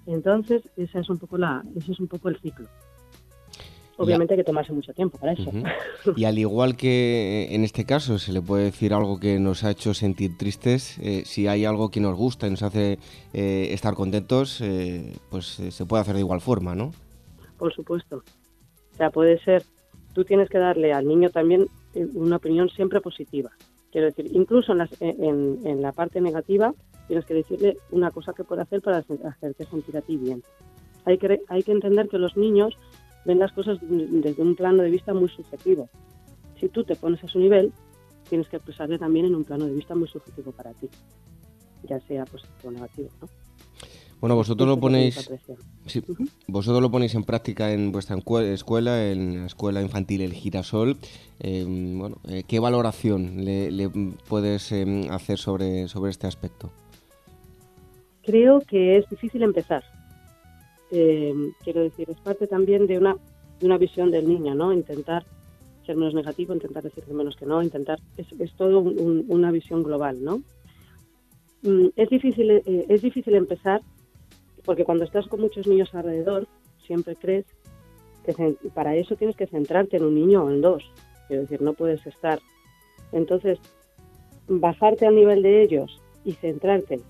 Entonces, 0.05 0.61
esa 0.75 0.99
es 0.99 1.09
un 1.09 1.17
poco 1.17 1.37
la, 1.37 1.63
ese 1.75 1.93
es 1.93 1.99
un 1.99 2.07
poco 2.07 2.27
el 2.29 2.37
ciclo. 2.39 2.67
Obviamente 3.97 4.33
hay 4.33 4.39
que 4.39 4.43
tomarse 4.43 4.73
mucho 4.73 4.91
tiempo 4.93 5.17
para 5.17 5.33
eso. 5.33 5.51
Y 6.15 6.25
al 6.25 6.37
igual 6.37 6.75
que 6.75 7.47
en 7.51 7.63
este 7.63 7.85
caso 7.85 8.17
se 8.17 8.33
le 8.33 8.41
puede 8.41 8.65
decir 8.65 8.93
algo 8.93 9.19
que 9.19 9.39
nos 9.39 9.63
ha 9.63 9.71
hecho 9.71 9.93
sentir 9.93 10.37
tristes, 10.37 10.97
eh, 10.99 11.23
si 11.25 11.47
hay 11.47 11.63
algo 11.63 11.91
que 11.91 11.99
nos 11.99 12.15
gusta 12.15 12.47
y 12.47 12.49
nos 12.49 12.63
hace 12.63 12.97
eh, 13.33 13.67
estar 13.71 13.93
contentos, 13.93 14.59
eh, 14.61 15.13
pues 15.29 15.45
se 15.45 15.85
puede 15.85 16.01
hacer 16.01 16.15
de 16.15 16.21
igual 16.21 16.41
forma, 16.41 16.75
¿no? 16.75 16.91
Por 17.57 17.73
supuesto. 17.73 18.23
O 18.93 18.97
sea, 18.97 19.11
puede 19.11 19.39
ser, 19.43 19.63
tú 20.13 20.25
tienes 20.25 20.49
que 20.49 20.57
darle 20.57 20.91
al 20.91 21.07
niño 21.07 21.29
también 21.29 21.67
una 22.15 22.37
opinión 22.37 22.69
siempre 22.69 22.99
positiva. 22.99 23.51
Quiero 23.93 24.07
decir, 24.07 24.27
incluso 24.33 24.73
en, 24.73 25.59
en 25.63 25.81
la 25.81 25.91
parte 25.91 26.19
negativa, 26.19 26.73
tienes 27.07 27.25
que 27.25 27.35
decirle 27.35 27.77
una 27.91 28.09
cosa 28.09 28.33
que 28.33 28.43
puede 28.43 28.63
hacer 28.63 28.81
para 28.81 28.97
hacerte 28.97 29.65
sentir 29.65 29.95
a 29.95 30.01
ti 30.01 30.17
bien. 30.17 30.41
Hay 31.05 31.19
que, 31.19 31.41
hay 31.47 31.61
que 31.61 31.71
entender 31.71 32.09
que 32.09 32.17
los 32.17 32.35
niños 32.35 32.75
ven 33.23 33.37
las 33.37 33.51
cosas 33.51 33.77
desde 33.81 34.41
un 34.41 34.55
plano 34.55 34.81
de 34.81 34.89
vista 34.89 35.13
muy 35.13 35.29
subjetivo. 35.29 35.89
Si 36.59 36.69
tú 36.69 36.83
te 36.83 36.95
pones 36.95 37.23
a 37.23 37.27
su 37.27 37.37
nivel, 37.37 37.71
tienes 38.27 38.47
que 38.49 38.55
expresarle 38.55 38.97
también 38.97 39.27
en 39.27 39.35
un 39.35 39.43
plano 39.43 39.65
de 39.65 39.73
vista 39.73 39.93
muy 39.93 40.07
subjetivo 40.07 40.51
para 40.51 40.73
ti, 40.73 40.89
ya 41.83 41.99
sea 41.99 42.25
positivo 42.25 42.69
o 42.69 42.71
negativo, 42.71 43.09
¿no? 43.21 43.27
Bueno, 44.23 44.37
vosotros 44.37 44.69
lo 44.69 44.79
ponéis, 44.79 45.29
vosotros 46.47 46.81
lo 46.81 46.89
ponéis 46.89 47.13
en 47.13 47.25
práctica 47.25 47.73
en 47.73 47.91
vuestra 47.91 48.15
escuela, 48.15 49.11
en 49.11 49.41
la 49.41 49.47
escuela 49.47 49.81
infantil 49.81 50.21
El 50.21 50.31
Girasol. 50.31 50.95
Em, 51.41 51.99
bueno, 51.99 52.15
eh, 52.29 52.43
¿qué 52.47 52.61
valoración 52.61 53.43
le, 53.43 53.89
puedes 54.29 54.71
em, 54.71 55.11
hacer 55.11 55.37
sobre, 55.37 55.89
sobre 55.89 56.11
este 56.11 56.25
aspecto? 56.25 56.71
Creo 58.21 58.61
que 58.61 58.95
es 58.95 59.09
difícil 59.09 59.43
empezar. 59.43 59.83
Eh, 60.89 61.33
quiero 61.61 61.81
decir, 61.81 62.09
es 62.09 62.19
parte 62.19 62.47
también 62.47 62.87
de 62.87 62.99
una, 62.99 63.17
de 63.59 63.65
una 63.65 63.77
visión 63.77 64.09
del 64.09 64.29
niño, 64.29 64.55
¿no? 64.55 64.71
Intentar 64.71 65.25
ser 65.85 65.97
menos 65.97 66.13
negativo, 66.13 66.53
intentar 66.53 66.81
decir 66.81 67.05
menos 67.09 67.35
que 67.35 67.45
no, 67.45 67.61
intentar, 67.61 67.99
es, 68.15 68.27
es 68.39 68.53
todo 68.53 68.79
una 68.79 69.51
visión 69.51 69.83
global, 69.83 70.23
¿no? 70.23 70.41
Mm, 71.63 71.87
es 71.97 72.09
difícil, 72.09 72.51
eh, 72.51 72.85
es 72.87 73.01
difícil 73.01 73.35
empezar 73.35 73.81
porque 74.65 74.85
cuando 74.85 75.03
estás 75.03 75.27
con 75.27 75.41
muchos 75.41 75.67
niños 75.67 75.93
alrededor, 75.93 76.47
siempre 76.85 77.15
crees 77.15 77.45
que 78.25 78.33
para 78.73 78.95
eso 78.95 79.15
tienes 79.15 79.35
que 79.35 79.47
centrarte 79.47 79.97
en 79.97 80.05
un 80.05 80.15
niño 80.15 80.43
o 80.43 80.49
en 80.49 80.61
dos. 80.61 80.83
Quiero 81.27 81.43
decir, 81.43 81.61
no 81.61 81.73
puedes 81.73 82.05
estar. 82.05 82.39
Entonces, 83.11 83.59
bajarte 84.47 85.05
al 85.05 85.15
nivel 85.15 85.41
de 85.41 85.63
ellos 85.63 86.01
y 86.23 86.33
centrarte 86.33 87.01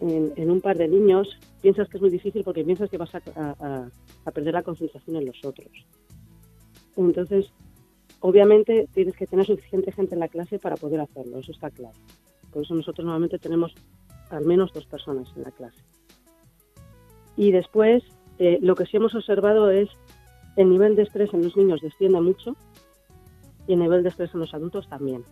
en, 0.00 0.50
un 0.50 0.60
par 0.60 0.76
de 0.76 0.88
niños, 0.88 1.38
piensas 1.60 1.88
que 1.88 1.96
es 1.96 2.00
muy 2.00 2.10
difícil 2.10 2.44
porque 2.44 2.64
piensas 2.64 2.88
que 2.88 2.98
vas 2.98 3.14
a, 3.14 3.90
perder 4.32 4.54
la 4.54 4.62
concentración 4.62 5.16
en 5.16 5.26
los 5.26 5.44
otros. 5.44 5.70
Entonces, 6.96 7.50
obviamente 8.20 8.88
tienes 8.92 9.16
que 9.16 9.26
tener 9.26 9.46
suficiente 9.46 9.90
gente 9.92 10.14
en 10.14 10.20
la 10.20 10.28
clase 10.28 10.58
para 10.58 10.76
poder 10.76 11.00
hacerlo, 11.00 11.38
eso 11.38 11.52
está 11.52 11.70
claro. 11.70 11.96
Por 12.52 12.62
eso 12.62 12.74
nosotros 12.74 13.04
normalmente 13.04 13.38
tenemos 13.38 13.74
al 14.30 14.44
menos 14.44 14.72
dos 14.72 14.86
personas 14.86 15.28
en 15.36 15.42
la 15.42 15.50
clase. 15.50 15.82
Y 17.38 17.52
después, 17.52 18.02
eh, 18.40 18.58
lo 18.60 18.74
que 18.74 18.84
sí 18.84 18.96
hemos 18.96 19.14
observado 19.14 19.70
es 19.70 19.88
el 20.56 20.68
nivel 20.70 20.96
de 20.96 21.02
estrés 21.04 21.32
en 21.32 21.44
los 21.44 21.56
niños 21.56 21.80
desciende 21.80 22.20
mucho 22.20 22.56
y 23.68 23.74
el 23.74 23.78
nivel 23.78 24.02
de 24.02 24.08
estrés 24.08 24.34
en 24.34 24.40
los 24.40 24.52
adultos 24.52 24.88
también. 24.88 25.22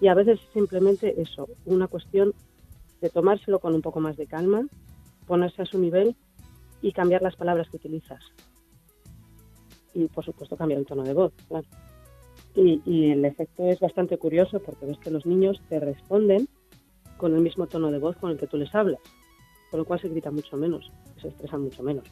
Y 0.00 0.06
a 0.06 0.14
veces 0.14 0.38
simplemente 0.52 1.20
eso, 1.20 1.48
una 1.66 1.88
cuestión 1.88 2.34
de 3.00 3.10
tomárselo 3.10 3.58
con 3.58 3.74
un 3.74 3.82
poco 3.82 3.98
más 3.98 4.16
de 4.16 4.28
calma, 4.28 4.64
ponerse 5.26 5.62
a 5.62 5.66
su 5.66 5.80
nivel 5.80 6.14
y 6.82 6.92
cambiar 6.92 7.20
las 7.20 7.34
palabras 7.34 7.68
que 7.68 7.78
utilizas. 7.78 8.22
Y 9.92 10.06
por 10.06 10.24
supuesto 10.24 10.56
cambiar 10.56 10.78
el 10.78 10.86
tono 10.86 11.02
de 11.02 11.14
voz, 11.14 11.32
Y, 12.54 13.10
el 13.10 13.24
efecto 13.24 13.66
es 13.66 13.80
bastante 13.80 14.18
curioso 14.18 14.60
porque 14.60 14.86
ves 14.86 14.98
que 14.98 15.10
los 15.10 15.26
niños 15.26 15.60
te 15.68 15.80
responden 15.80 16.48
con 17.16 17.34
el 17.34 17.40
mismo 17.40 17.66
tono 17.66 17.90
de 17.90 17.98
voz 17.98 18.16
con 18.18 18.30
el 18.30 18.38
que 18.38 18.46
tú 18.46 18.56
les 18.56 18.72
hablas, 18.72 19.00
con 19.74 19.80
lo 19.80 19.86
cual 19.86 19.98
se 19.98 20.08
grita 20.08 20.30
mucho 20.30 20.56
menos, 20.56 20.88
se 21.20 21.26
estresan 21.26 21.62
mucho 21.62 21.82
menos. 21.82 22.04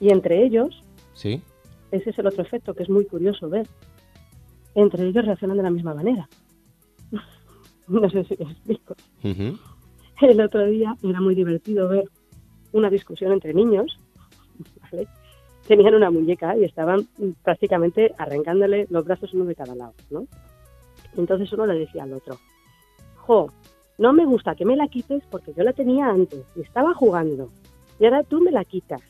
Y 0.00 0.10
entre 0.10 0.44
ellos, 0.44 0.82
¿Sí? 1.12 1.40
ese 1.92 2.10
es 2.10 2.18
el 2.18 2.26
otro 2.26 2.42
efecto 2.42 2.74
que 2.74 2.82
es 2.82 2.90
muy 2.90 3.04
curioso 3.04 3.48
ver. 3.48 3.68
Entre 4.74 5.06
ellos 5.06 5.24
reaccionan 5.24 5.58
de 5.58 5.62
la 5.62 5.70
misma 5.70 5.94
manera. 5.94 6.28
No 7.86 8.10
sé 8.10 8.24
si 8.24 8.36
me 8.42 8.50
explico. 8.50 8.96
El 9.22 10.40
otro 10.40 10.66
día 10.66 10.96
era 11.04 11.20
muy 11.20 11.36
divertido 11.36 11.88
ver 11.88 12.08
una 12.72 12.90
discusión 12.90 13.30
entre 13.30 13.54
niños. 13.54 13.96
Tenían 15.68 15.94
una 15.94 16.10
muñeca 16.10 16.56
y 16.56 16.64
estaban 16.64 17.06
prácticamente 17.44 18.12
arrancándole 18.18 18.88
los 18.90 19.04
brazos 19.04 19.32
uno 19.34 19.44
de 19.44 19.54
cada 19.54 19.76
lado, 19.76 19.94
¿no? 20.10 20.26
Entonces 21.16 21.52
uno 21.52 21.66
le 21.66 21.78
decía 21.78 22.02
al 22.02 22.14
otro, 22.14 22.38
jo, 23.18 23.52
no 23.98 24.12
me 24.12 24.24
gusta 24.24 24.54
que 24.54 24.64
me 24.64 24.76
la 24.76 24.88
quites 24.88 25.22
porque 25.30 25.52
yo 25.54 25.62
la 25.62 25.72
tenía 25.72 26.08
antes 26.08 26.44
y 26.56 26.62
estaba 26.62 26.94
jugando 26.94 27.50
y 27.98 28.04
ahora 28.04 28.22
tú 28.22 28.40
me 28.40 28.50
la 28.50 28.64
quitas 28.64 29.02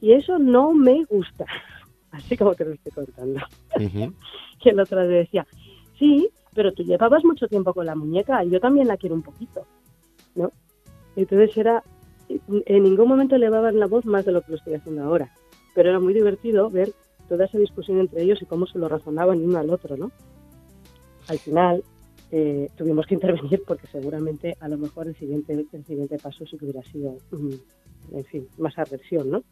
y 0.00 0.12
eso 0.12 0.38
no 0.38 0.72
me 0.72 1.04
gusta. 1.04 1.46
Así 2.10 2.36
como 2.36 2.54
te 2.54 2.64
lo 2.64 2.72
estoy 2.72 2.92
contando. 2.92 3.40
y 3.78 4.14
el 4.68 4.80
otro 4.80 5.00
le 5.02 5.08
decía, 5.08 5.46
sí, 5.98 6.28
pero 6.54 6.72
tú 6.72 6.84
llevabas 6.84 7.24
mucho 7.24 7.48
tiempo 7.48 7.74
con 7.74 7.86
la 7.86 7.94
muñeca 7.94 8.44
y 8.44 8.50
yo 8.50 8.60
también 8.60 8.86
la 8.86 8.96
quiero 8.96 9.14
un 9.14 9.22
poquito, 9.22 9.66
¿no? 10.34 10.52
Entonces 11.16 11.56
era, 11.56 11.82
en 12.28 12.82
ningún 12.82 13.08
momento 13.08 13.36
elevaban 13.36 13.78
la 13.78 13.86
voz 13.86 14.04
más 14.04 14.24
de 14.24 14.32
lo 14.32 14.42
que 14.42 14.52
lo 14.52 14.58
estoy 14.58 14.74
haciendo 14.74 15.02
ahora, 15.02 15.32
pero 15.74 15.90
era 15.90 16.00
muy 16.00 16.14
divertido 16.14 16.70
ver 16.70 16.92
toda 17.28 17.46
esa 17.46 17.58
discusión 17.58 17.98
entre 17.98 18.22
ellos 18.22 18.40
y 18.42 18.46
cómo 18.46 18.66
se 18.66 18.78
lo 18.78 18.88
razonaban 18.88 19.42
uno 19.42 19.58
al 19.58 19.70
otro, 19.70 19.96
¿no? 19.96 20.12
Al 21.28 21.38
final 21.38 21.82
eh, 22.36 22.68
tuvimos 22.76 23.06
que 23.06 23.14
intervenir 23.14 23.62
porque 23.64 23.86
seguramente 23.86 24.56
a 24.58 24.66
lo 24.66 24.76
mejor 24.76 25.06
el 25.06 25.14
siguiente, 25.14 25.52
el 25.52 25.84
siguiente 25.84 26.18
paso 26.18 26.44
sí 26.44 26.58
que 26.58 26.64
hubiera 26.64 26.82
sido, 26.82 27.16
mm, 27.30 28.16
en 28.16 28.24
fin, 28.24 28.48
más 28.58 28.76
aversión, 28.76 29.30
¿no? 29.30 29.44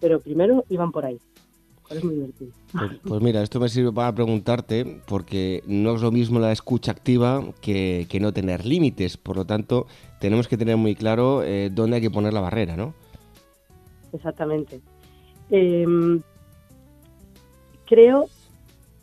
Pero 0.00 0.18
primero 0.18 0.64
iban 0.68 0.90
por 0.90 1.06
ahí. 1.06 1.16
Pues, 1.88 2.02
pues, 3.04 3.22
mira, 3.22 3.40
esto 3.40 3.60
me 3.60 3.68
sirve 3.68 3.92
para 3.92 4.12
preguntarte, 4.12 5.00
porque 5.06 5.62
no 5.68 5.94
es 5.94 6.02
lo 6.02 6.10
mismo 6.10 6.40
la 6.40 6.50
escucha 6.50 6.90
activa 6.90 7.44
que, 7.60 8.18
no 8.20 8.32
tener 8.32 8.66
límites. 8.66 9.16
Por 9.16 9.36
lo 9.36 9.44
tanto, 9.44 9.86
tenemos 10.20 10.48
que 10.48 10.56
tener 10.56 10.76
muy 10.76 10.96
claro 10.96 11.44
eh, 11.44 11.70
dónde 11.72 11.96
hay 11.96 12.02
que 12.02 12.10
poner 12.10 12.32
la 12.32 12.40
barrera, 12.40 12.76
¿no? 12.76 12.94
Exactamente. 14.12 14.80
Em, 15.50 16.20
creo, 17.86 18.26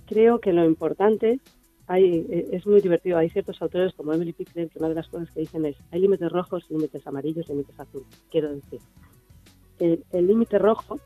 creo 0.05 0.39
que 0.39 0.51
lo 0.51 0.65
importante 0.65 1.39
hay, 1.87 2.25
e, 2.29 2.49
es 2.51 2.65
muy 2.65 2.81
divertido. 2.81 3.17
Hay 3.17 3.29
ciertos 3.29 3.61
autores 3.61 3.93
como 3.93 4.13
Emily 4.13 4.33
Pickler 4.33 4.69
que 4.69 4.79
una 4.79 4.89
de 4.89 4.95
las 4.95 5.07
cosas 5.07 5.29
que 5.31 5.41
dicen 5.41 5.65
es 5.65 5.75
hay 5.91 6.01
límites 6.01 6.31
rojos, 6.31 6.65
límites 6.69 7.05
amarillos, 7.07 7.47
límites 7.49 7.79
azules. 7.79 8.07
Quiero 8.29 8.53
decir, 8.53 8.79
el 9.79 10.27
límite 10.27 10.57
rojo 10.57 10.99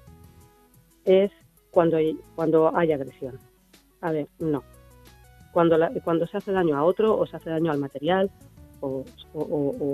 es 1.05 1.31
cuando 1.71 1.98
hay, 1.98 2.17
cuando 2.36 2.75
hay 2.75 2.91
agresión. 2.91 3.39
A 4.01 4.12
ver, 4.12 4.27
no. 4.39 4.63
Cuando, 5.51 5.77
cuando 6.03 6.27
se 6.27 6.38
hace 6.38 6.51
daño 6.51 6.77
a 6.77 6.83
otro 6.83 7.17
o 7.17 7.25
se 7.25 7.38
hace 7.38 7.50
daño 7.50 7.71
al 7.71 7.79
material 7.79 8.29
o, 8.81 9.03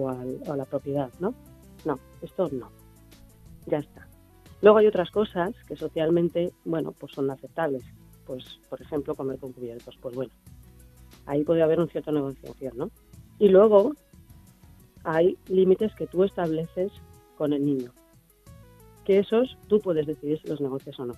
a 0.09 0.55
la 0.55 0.65
propiedad, 0.65 1.09
¿no? 1.19 1.33
No, 1.85 1.99
esto 2.21 2.49
no. 2.51 2.69
Ya 3.65 3.79
está. 3.79 4.07
Luego 4.61 4.77
hay 4.77 4.87
otras 4.87 5.11
cosas 5.11 5.53
que 5.67 5.75
socialmente, 5.75 6.51
bueno, 6.65 6.91
pues 6.91 7.13
son 7.13 7.29
aceptables. 7.31 7.83
Pues, 8.25 8.59
por 8.69 8.81
ejemplo, 8.81 9.15
comer 9.15 9.39
con 9.39 9.53
cubiertos. 9.53 9.97
Pues 10.01 10.15
bueno, 10.15 10.31
ahí 11.25 11.43
puede 11.43 11.63
haber 11.63 11.79
un 11.79 11.89
cierto 11.89 12.11
negociación, 12.11 12.73
¿no? 12.77 12.91
Y 13.39 13.49
luego 13.49 13.93
hay 15.03 15.37
límites 15.47 15.93
que 15.95 16.07
tú 16.07 16.23
estableces 16.23 16.91
con 17.37 17.53
el 17.53 17.65
niño, 17.65 17.91
que 19.03 19.19
esos 19.19 19.57
tú 19.67 19.79
puedes 19.79 20.07
decidir 20.07 20.39
si 20.41 20.47
los 20.47 20.61
negocias 20.61 20.99
o 20.99 21.05
no. 21.05 21.13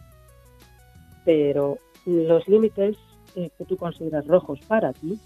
Pero 1.26 1.78
los 2.06 2.48
límites 2.48 2.98
que 3.34 3.66
tú 3.68 3.78
consideras 3.78 4.26
rojos 4.26 4.60
para 4.68 4.94
ti, 4.94 5.20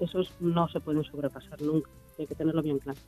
esos 0.00 0.32
no 0.40 0.68
se 0.68 0.80
pueden 0.80 1.04
sobrepasar 1.04 1.60
nunca, 1.60 1.90
hay 2.18 2.26
que 2.26 2.34
tenerlo 2.34 2.62
bien 2.62 2.78
claro. 2.78 2.98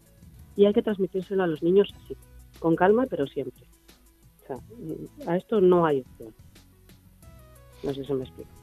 Y 0.56 0.66
hay 0.66 0.72
que 0.72 0.82
transmitírselo 0.82 1.42
a 1.42 1.46
los 1.46 1.62
niños 1.62 1.92
así, 1.96 2.16
con 2.58 2.76
calma, 2.76 3.06
pero 3.08 3.26
siempre. 3.26 3.64
O 4.42 4.46
sea, 4.46 5.32
a 5.32 5.37
esto 5.37 5.60
no 5.60 5.87
hay 5.87 6.00
opción. 6.00 6.34
No 7.82 7.94
sé 7.94 8.04
si 8.04 8.12
me 8.12 8.25
explico. 8.25 8.60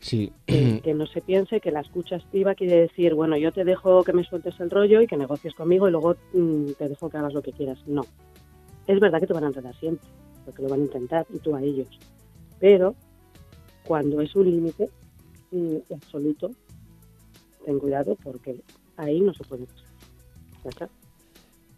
Sí. 0.00 0.32
Que, 0.82 0.94
no 0.94 1.06
se 1.06 1.20
piense 1.20 1.60
que 1.60 1.70
la 1.70 1.80
escucha 1.80 2.16
activa 2.16 2.54
quiere 2.54 2.80
decir, 2.80 3.14
bueno, 3.14 3.36
yo 3.36 3.52
te 3.52 3.64
dejo 3.64 4.02
que 4.02 4.12
me 4.12 4.24
sueltes 4.24 4.58
el 4.60 4.70
rollo 4.70 5.02
y 5.02 5.06
que 5.06 5.16
negocies 5.16 5.54
conmigo 5.54 5.88
y 5.88 5.92
luego 5.92 6.16
mm, 6.32 6.72
te 6.78 6.88
dejo 6.88 7.10
que 7.10 7.18
hagas 7.18 7.34
lo 7.34 7.42
que 7.42 7.52
quieras. 7.52 7.78
No. 7.86 8.02
Es 8.86 8.98
verdad 8.98 9.20
que 9.20 9.26
te 9.26 9.34
van 9.34 9.44
a 9.44 9.48
enredar 9.48 9.74
siempre, 9.76 10.08
porque 10.44 10.62
lo 10.62 10.68
van 10.68 10.80
a 10.80 10.84
intentar 10.84 11.26
y 11.32 11.38
tú 11.38 11.54
a 11.54 11.62
ellos. 11.62 11.88
Pero 12.58 12.94
cuando 13.84 14.20
es 14.20 14.34
un 14.34 14.50
límite 14.50 14.88
mm, 15.50 15.76
absoluto, 15.94 16.50
ten 17.64 17.78
cuidado 17.78 18.16
porque 18.22 18.62
ahí 18.96 19.20
no 19.20 19.34
se 19.34 19.44
puede 19.44 19.66
pasar. 20.64 20.88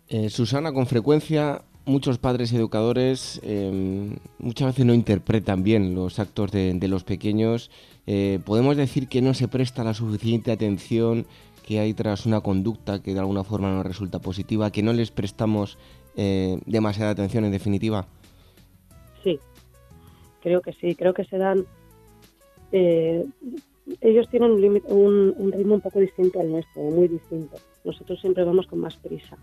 Eh, 0.09 0.31
Susana, 0.31 0.73
con 0.73 0.87
frecuencia 0.87 1.65
muchos 1.85 2.19
padres 2.19 2.53
educadores 2.53 3.41
em, 3.43 4.17
muchas 4.39 4.69
veces 4.69 4.87
no 4.87 4.95
interpretan 4.95 5.63
bien 5.63 5.95
los 5.95 6.19
actos 6.19 6.51
de, 6.53 6.89
los 6.89 7.05
pequeños. 7.05 7.71
Eh, 8.07 8.41
podemos 8.45 8.77
decir 8.77 9.09
que 9.09 9.23
no 9.23 9.35
se 9.35 9.49
presta 9.49 9.85
la 9.85 9.95
suficiente 9.95 10.53
atención 10.53 11.27
que 11.67 11.79
hay 11.79 11.95
tras 11.95 12.27
una 12.27 12.41
conducta 12.41 13.03
que 13.03 13.15
de 13.15 13.21
alguna 13.21 13.45
forma 13.45 13.71
no 13.71 13.83
resulta 13.83 14.21
positiva, 14.21 14.71
que 14.71 14.83
no 14.83 14.93
les 14.93 15.11
prestamos 15.11 15.79
eh, 16.17 16.59
demasiada 16.67 17.13
atención 17.13 17.45
en 17.45 17.53
definitiva. 17.53 18.07
Sí, 19.23 19.39
creo 20.41 20.61
que 20.61 20.73
sí, 20.75 20.95
creo 20.95 21.15
que 21.15 21.25
se 21.25 21.39
dan... 21.39 21.65
Eh, 22.73 23.25
ellos 24.01 24.29
tienen 24.31 24.53
un, 24.53 24.83
un, 24.87 25.35
un 25.37 25.53
ritmo 25.53 25.75
un 25.75 25.81
poco 25.81 25.99
distinto 25.99 26.41
al 26.41 26.51
nuestro, 26.51 26.83
muy 26.83 27.09
distinto. 27.09 27.57
Nosotros 27.85 28.21
siempre 28.21 28.45
vamos 28.45 28.67
con 28.67 28.79
más 28.79 28.97
prisa 28.97 29.37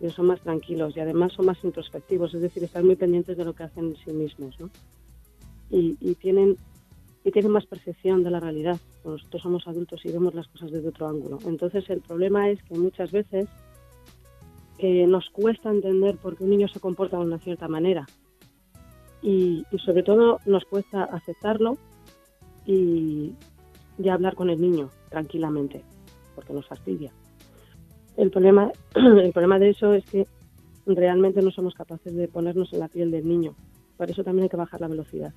ellos 0.00 0.14
son 0.14 0.26
más 0.26 0.40
tranquilos 0.40 0.96
y 0.96 1.00
además 1.00 1.32
son 1.32 1.46
más 1.46 1.62
introspectivos, 1.64 2.34
es 2.34 2.40
decir, 2.40 2.62
están 2.62 2.86
muy 2.86 2.96
pendientes 2.96 3.36
de 3.36 3.44
lo 3.44 3.54
que 3.54 3.64
hacen 3.64 3.86
en 3.86 3.96
sí 3.96 4.12
mismos, 4.12 4.58
¿no? 4.60 4.70
Y, 5.70 5.96
tienen 6.14 6.56
y 7.24 7.30
tienen 7.30 7.52
más 7.52 7.66
percepción 7.66 8.22
de 8.22 8.30
la 8.30 8.40
realidad. 8.40 8.78
Nosotros 9.04 9.42
somos 9.42 9.66
adultos 9.68 10.00
y 10.04 10.12
vemos 10.12 10.34
las 10.34 10.48
cosas 10.48 10.70
desde 10.70 10.88
otro 10.88 11.08
ángulo. 11.08 11.38
Entonces 11.46 11.90
el 11.90 12.00
problema 12.00 12.48
es 12.48 12.62
que 12.62 12.78
muchas 12.78 13.12
veces 13.12 13.48
nos 14.80 15.28
cuesta 15.30 15.70
entender 15.70 16.16
por 16.16 16.36
qué 16.36 16.44
un 16.44 16.50
niño 16.50 16.68
se 16.68 16.80
comporta 16.80 17.18
de 17.18 17.24
una 17.24 17.38
cierta 17.38 17.68
manera 17.68 18.06
y, 19.20 19.64
sobre 19.84 20.04
todo 20.04 20.38
nos 20.46 20.64
cuesta 20.64 21.04
aceptarlo 21.04 21.76
y, 22.64 23.34
y 23.98 24.08
hablar 24.08 24.36
con 24.36 24.48
el 24.48 24.60
niño 24.60 24.90
tranquilamente 25.10 25.82
porque 26.34 26.52
nos 26.52 26.66
fastidia. 26.66 27.12
El 28.18 28.32
problema, 28.32 28.72
el 28.94 29.32
problema 29.32 29.60
de 29.60 29.70
eso 29.70 29.94
es 29.94 30.04
que 30.04 30.26
realmente 30.86 31.40
no 31.40 31.52
somos 31.52 31.74
capaces 31.74 32.14
de 32.14 32.26
ponernos 32.26 32.72
en 32.72 32.80
la 32.80 32.88
piel 32.88 33.12
del 33.12 33.26
niño. 33.26 33.54
Por 33.96 34.10
eso 34.10 34.24
también 34.24 34.44
hay 34.44 34.48
que 34.48 34.56
bajar 34.56 34.80
la 34.80 34.88
velocidad 34.88 35.32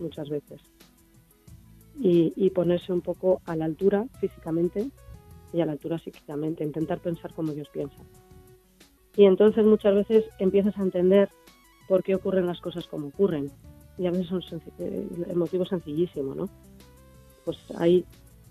muchas 0.00 0.30
veces. 0.30 0.60
Y, 2.00 2.50
ponerse 2.50 2.92
un 2.92 3.02
poco 3.02 3.40
a 3.44 3.54
la 3.54 3.66
altura 3.66 4.06
físicamente 4.20 4.88
y 5.52 5.60
a 5.60 5.66
la 5.66 5.72
altura 5.72 5.98
psíquicamente, 5.98 6.64
intentar 6.64 6.98
pensar 6.98 7.32
como 7.34 7.52
ellos 7.52 7.68
piensan. 7.72 8.06
Y 9.16 9.26
entonces 9.26 9.64
muchas 9.64 9.94
veces 9.94 10.24
empiezas 10.38 10.76
a 10.78 10.82
entender 10.82 11.28
por 11.88 12.02
qué 12.02 12.14
ocurren 12.16 12.46
las 12.46 12.60
cosas 12.60 12.86
como 12.88 13.08
ocurren. 13.08 13.50
Y 13.96 14.06
a 14.06 14.10
veces 14.10 14.26
son 14.26 14.42
eh, 14.78 15.06
el 15.28 15.36
motivo 15.36 15.66
sencillísimo, 15.66 16.34
¿no? 16.34 16.48
Pues 17.44 17.58
hay, 17.76 18.04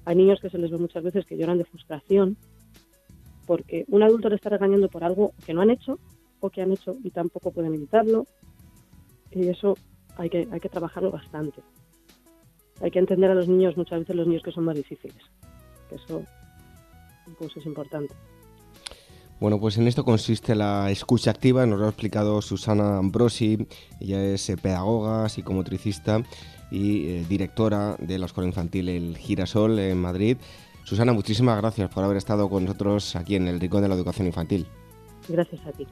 hay 0.05 0.15
niños 0.15 0.39
que 0.39 0.49
se 0.49 0.57
les 0.57 0.71
ve 0.71 0.77
muchas 0.77 1.03
veces 1.03 1.25
que 1.25 1.37
lloran 1.37 1.57
de 1.57 1.65
frustración 1.65 2.37
porque 3.45 3.85
un 3.87 4.03
adulto 4.03 4.29
le 4.29 4.35
está 4.35 4.49
regañando 4.49 4.89
por 4.89 5.03
algo 5.03 5.33
que 5.45 5.53
no 5.53 5.61
han 5.61 5.69
hecho 5.69 5.99
o 6.39 6.49
que 6.49 6.61
han 6.61 6.71
hecho 6.71 6.95
y 7.03 7.11
tampoco 7.11 7.51
pueden 7.51 7.73
evitarlo. 7.73 8.25
Y 9.31 9.47
eso 9.47 9.75
hay 10.17 10.29
que, 10.29 10.47
hay 10.51 10.59
que 10.59 10.69
trabajarlo 10.69 11.11
bastante. 11.11 11.61
Hay 12.81 12.91
que 12.91 12.99
entender 12.99 13.31
a 13.31 13.35
los 13.35 13.47
niños, 13.47 13.77
muchas 13.77 13.99
veces 13.99 14.15
los 14.15 14.27
niños 14.27 14.43
que 14.43 14.51
son 14.51 14.65
más 14.65 14.75
difíciles. 14.75 15.23
Eso 15.91 16.23
pues, 17.37 17.55
es 17.55 17.65
importante. 17.65 18.13
Bueno, 19.39 19.59
pues 19.59 19.77
en 19.77 19.87
esto 19.87 20.05
consiste 20.05 20.55
la 20.55 20.89
escucha 20.89 21.31
activa, 21.31 21.65
nos 21.65 21.79
lo 21.79 21.85
ha 21.85 21.89
explicado 21.89 22.41
Susana 22.41 22.97
Ambrosi, 22.97 23.67
ella 23.99 24.23
es 24.23 24.49
eh, 24.49 24.55
pedagoga, 24.55 25.27
psicomotricista 25.27 26.23
y 26.71 27.07
eh, 27.07 27.25
directora 27.27 27.97
de 27.99 28.19
la 28.19 28.25
Escuela 28.25 28.47
Infantil 28.47 28.87
El 28.89 29.17
Girasol 29.17 29.79
en 29.79 29.99
Madrid. 29.99 30.37
Susana, 30.83 31.13
muchísimas 31.13 31.57
gracias 31.57 31.89
por 31.89 32.03
haber 32.03 32.17
estado 32.17 32.49
con 32.49 32.65
nosotros 32.65 33.15
aquí 33.15 33.35
en 33.35 33.47
el 33.47 33.59
Rincón 33.59 33.81
de 33.81 33.87
la 33.87 33.95
Educación 33.95 34.27
Infantil. 34.27 34.67
Gracias 35.27 35.65
a 35.65 35.71
ti. 35.71 35.87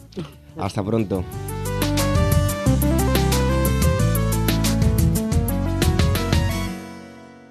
Hasta 0.57 0.83
pronto. 0.83 1.23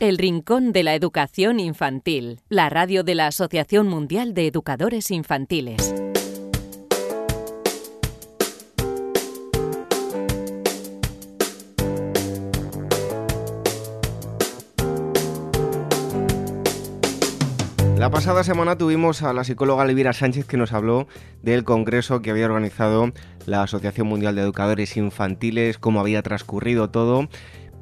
El 0.00 0.18
Rincón 0.18 0.72
de 0.72 0.82
la 0.82 0.94
Educación 0.94 1.60
Infantil, 1.60 2.40
la 2.48 2.68
radio 2.68 3.04
de 3.04 3.14
la 3.14 3.28
Asociación 3.28 3.86
Mundial 3.86 4.34
de 4.34 4.48
Educadores 4.48 5.10
Infantiles. 5.12 5.94
La 17.96 18.10
pasada 18.10 18.44
semana 18.44 18.76
tuvimos 18.76 19.22
a 19.22 19.32
la 19.32 19.44
psicóloga 19.44 19.84
Elvira 19.84 20.12
Sánchez 20.12 20.44
que 20.44 20.58
nos 20.58 20.72
habló 20.72 21.06
del 21.42 21.64
congreso 21.64 22.20
que 22.20 22.32
había 22.32 22.46
organizado 22.46 23.12
la 23.46 23.62
Asociación 23.62 24.08
Mundial 24.08 24.34
de 24.34 24.42
Educadores 24.42 24.96
Infantiles, 24.96 25.78
cómo 25.78 26.00
había 26.00 26.22
transcurrido 26.22 26.90
todo 26.90 27.28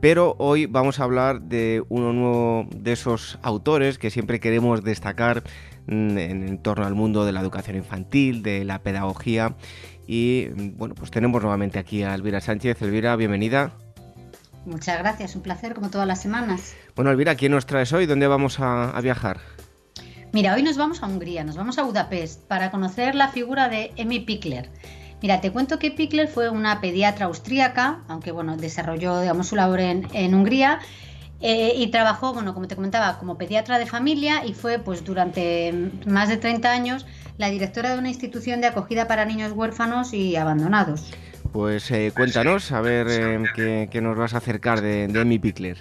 pero 0.02 0.34
hoy 0.40 0.66
vamos 0.66 0.98
a 0.98 1.04
hablar 1.04 1.42
de 1.42 1.84
uno 1.88 2.12
nuevo 2.12 2.66
de 2.74 2.90
esos 2.90 3.38
autores 3.40 3.98
que 3.98 4.10
siempre 4.10 4.40
queremos 4.40 4.82
destacar 4.82 5.44
mm, 5.86 6.18
en, 6.18 6.58
torno 6.58 6.84
al 6.84 6.96
mundo 6.96 7.24
de 7.24 7.30
la 7.30 7.40
educación 7.40 7.76
infantil, 7.76 8.42
de 8.42 8.64
la 8.64 8.80
pedagogía. 8.80 9.54
Y 10.08 10.48
mm, 10.56 10.76
bueno, 10.76 10.96
pues 10.96 11.12
tenemos 11.12 11.40
nuevamente 11.40 11.78
aquí 11.78 12.02
a 12.02 12.16
Elvira 12.16 12.40
Sánchez. 12.40 12.82
Elvira, 12.82 13.14
bienvenida. 13.14 13.74
Muchas 14.66 14.98
gracias, 14.98 15.36
un 15.36 15.42
placer 15.42 15.72
como 15.72 15.88
todas 15.88 16.08
las 16.08 16.20
semanas. 16.20 16.74
Bueno, 16.96 17.12
Elvira, 17.12 17.36
¿quién 17.36 17.52
nos 17.52 17.66
traes 17.66 17.92
hoy? 17.92 18.06
¿Dónde 18.06 18.26
vamos 18.26 18.58
a, 18.58 18.90
a 18.90 19.00
viajar? 19.00 19.38
Mira, 20.32 20.54
hoy 20.54 20.64
nos 20.64 20.76
vamos 20.76 21.04
a 21.04 21.06
Hungría, 21.06 21.44
nos 21.44 21.56
vamos 21.56 21.78
a 21.78 21.84
Budapest 21.84 22.40
para 22.48 22.72
conocer 22.72 23.14
la 23.14 23.28
figura 23.28 23.68
de 23.68 23.92
Emi 23.94 24.18
Pickler. 24.18 24.68
Mira, 25.22 25.40
te 25.40 25.52
cuento 25.52 25.78
que 25.78 25.92
Pickler 25.92 26.26
fue 26.26 26.50
una 26.50 26.80
pediatra 26.80 27.26
austríaca, 27.26 28.00
aunque 28.08 28.32
bueno, 28.32 28.56
desarrolló 28.56 29.20
digamos, 29.20 29.46
su 29.46 29.56
labor 29.56 29.80
en, 29.80 30.34
Hungría. 30.34 30.80
Eh, 31.40 31.72
y 31.76 31.88
trabajó, 31.88 32.32
bueno, 32.32 32.54
como 32.54 32.68
te 32.68 32.76
comentaba, 32.76 33.18
como 33.18 33.36
pediatra 33.36 33.78
de 33.78 33.86
familia 33.86 34.44
y 34.44 34.54
fue 34.54 34.78
pues 34.78 35.04
durante 35.04 35.90
más 36.06 36.28
de 36.28 36.36
30 36.36 36.70
años 36.70 37.04
la 37.36 37.50
directora 37.50 37.92
de 37.92 37.98
una 37.98 38.08
institución 38.08 38.60
de 38.60 38.68
acogida 38.68 39.08
para 39.08 39.24
niños 39.24 39.50
huérfanos 39.52 40.12
y 40.12 40.36
abandonados. 40.36 41.12
Pues 41.52 41.90
eh, 41.90 42.12
cuéntanos, 42.14 42.70
a 42.70 42.80
ver 42.80 43.06
eh, 43.10 43.88
qué, 43.90 44.00
nos 44.00 44.16
vas 44.16 44.34
a 44.34 44.38
acercar 44.38 44.80
de, 44.80 45.08
de 45.08 45.20
Emi 45.20 45.40
Pickler. 45.40 45.78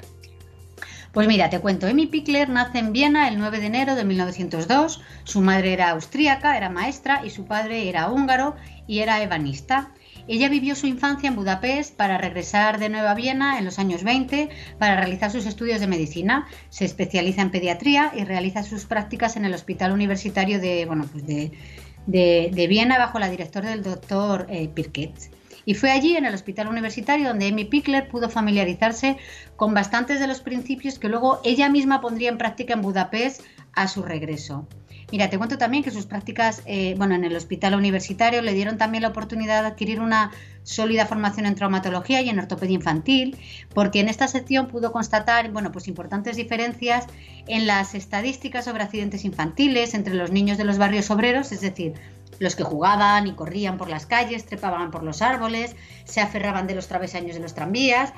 Pues 1.12 1.28
mira, 1.28 1.50
te 1.50 1.60
cuento, 1.60 1.88
Emi 1.88 2.08
Pickler 2.08 2.48
nace 2.48 2.80
en 2.80 2.94
Viena 2.94 3.28
el 3.28 3.38
9 3.38 3.60
de 3.60 3.66
enero 3.66 3.96
de 3.96 4.06
1902. 4.06 5.02
Su 5.26 5.42
madre 5.42 5.74
era 5.74 5.90
austríaca, 5.90 6.56
era 6.56 6.70
maestra, 6.70 7.26
y 7.26 7.30
su 7.32 7.44
padre 7.44 7.90
era 7.90 8.10
húngaro 8.10 8.56
y 8.88 9.00
era 9.00 9.22
ebanista. 9.22 9.92
Ella 10.30 10.48
vivió 10.48 10.74
su 10.74 10.88
infancia 10.88 11.28
en 11.28 11.36
Budapest 11.36 11.98
para 11.98 12.18
regresar 12.18 12.80
de 12.80 12.88
nuevo 12.88 13.10
a 13.10 13.14
Viena 13.14 13.60
en 13.60 13.66
los 13.66 13.78
años 13.78 14.06
20 14.06 14.48
para 14.80 14.96
realizar 14.96 15.32
sus 15.32 15.46
estudios 15.46 15.82
de 15.82 15.88
medicina. 15.88 16.48
Se 16.70 16.86
especializa 16.86 17.42
en 17.42 17.52
pediatría 17.52 18.14
y 18.16 18.24
realiza 18.24 18.64
sus 18.64 18.86
prácticas 18.86 19.36
en 19.36 19.44
el 19.44 19.54
Hospital 19.54 19.92
Universitario 19.92 20.62
de, 20.62 20.86
bueno, 20.86 21.06
pues 21.12 21.26
de, 21.28 22.68
Viena 22.70 22.98
bajo 22.98 23.20
la 23.20 23.30
directora 23.30 23.72
del 23.72 23.84
doctor 23.84 24.48
eh, 24.50 24.70
Pirket. 24.70 25.41
Y 25.66 25.76
fue 25.76 25.92
allí, 25.92 26.16
en 26.16 26.26
el 26.26 26.34
hospital 26.34 26.68
universitario, 26.68 27.28
donde 27.28 27.48
Amy 27.48 27.66
Pickler 27.66 28.08
pudo 28.08 28.30
familiarizarse 28.30 29.18
con 29.56 29.74
bastantes 29.74 30.20
de 30.20 30.28
los 30.28 30.42
principios 30.42 31.00
que 31.00 31.10
luego 31.10 31.40
ella 31.44 31.70
misma 31.70 32.02
pondría 32.02 32.30
en 32.30 32.38
práctica 32.38 32.74
en 32.74 32.82
Budapest 32.82 33.42
a 33.74 33.88
su 33.88 34.02
regreso. 34.02 34.68
Mira, 35.12 35.30
te 35.30 35.38
cuento 35.38 35.58
también 35.58 35.84
que 35.84 35.92
sus 35.92 36.06
prácticas, 36.06 36.64
eh, 36.66 36.96
bueno, 36.98 37.16
en 37.16 37.26
el 37.26 37.36
hospital 37.36 37.76
universitario 37.76 38.42
le 38.42 38.54
dieron 38.54 38.78
también 38.78 39.02
la 39.02 39.10
oportunidad 39.10 39.62
de 39.62 39.68
adquirir 39.68 40.00
una 40.00 40.32
sólida 40.64 41.06
formación 41.06 41.46
en 41.46 41.56
traumatología 41.56 42.22
y 42.22 42.30
en 42.30 42.40
ortopedia 42.40 42.76
infantil, 42.76 43.38
porque 43.74 44.00
en 44.00 44.08
esta 44.08 44.30
sección 44.30 44.68
pudo 44.68 44.94
constatar, 44.94 45.52
bueno, 45.52 45.74
pues 45.74 45.90
importantes 45.90 46.38
diferencias 46.38 47.08
en 47.48 47.68
las 47.68 47.94
estadísticas 47.94 48.64
sobre 48.64 48.84
accidentes 48.84 49.26
infantiles 49.26 49.96
entre 49.96 50.14
los 50.14 50.32
niños 50.32 50.58
de 50.58 50.64
los 50.64 50.78
barrios 50.78 51.12
obreros, 51.12 51.52
es 51.52 51.60
decir, 51.60 51.94
los 52.42 52.56
que 52.56 52.64
jugaban 52.64 53.28
y 53.28 53.34
corrían 53.34 53.78
por 53.78 53.88
las 53.88 54.08
calles, 54.08 54.48
trepaban 54.48 54.90
por 54.90 55.04
los 55.04 55.22
árboles, 55.22 55.76
se 56.06 56.22
aferraban 56.22 56.66
de 56.66 56.74
los 56.74 56.88
travesaños 56.88 57.36
de 57.36 57.40
los 57.40 57.54
tranvías, 57.54 58.14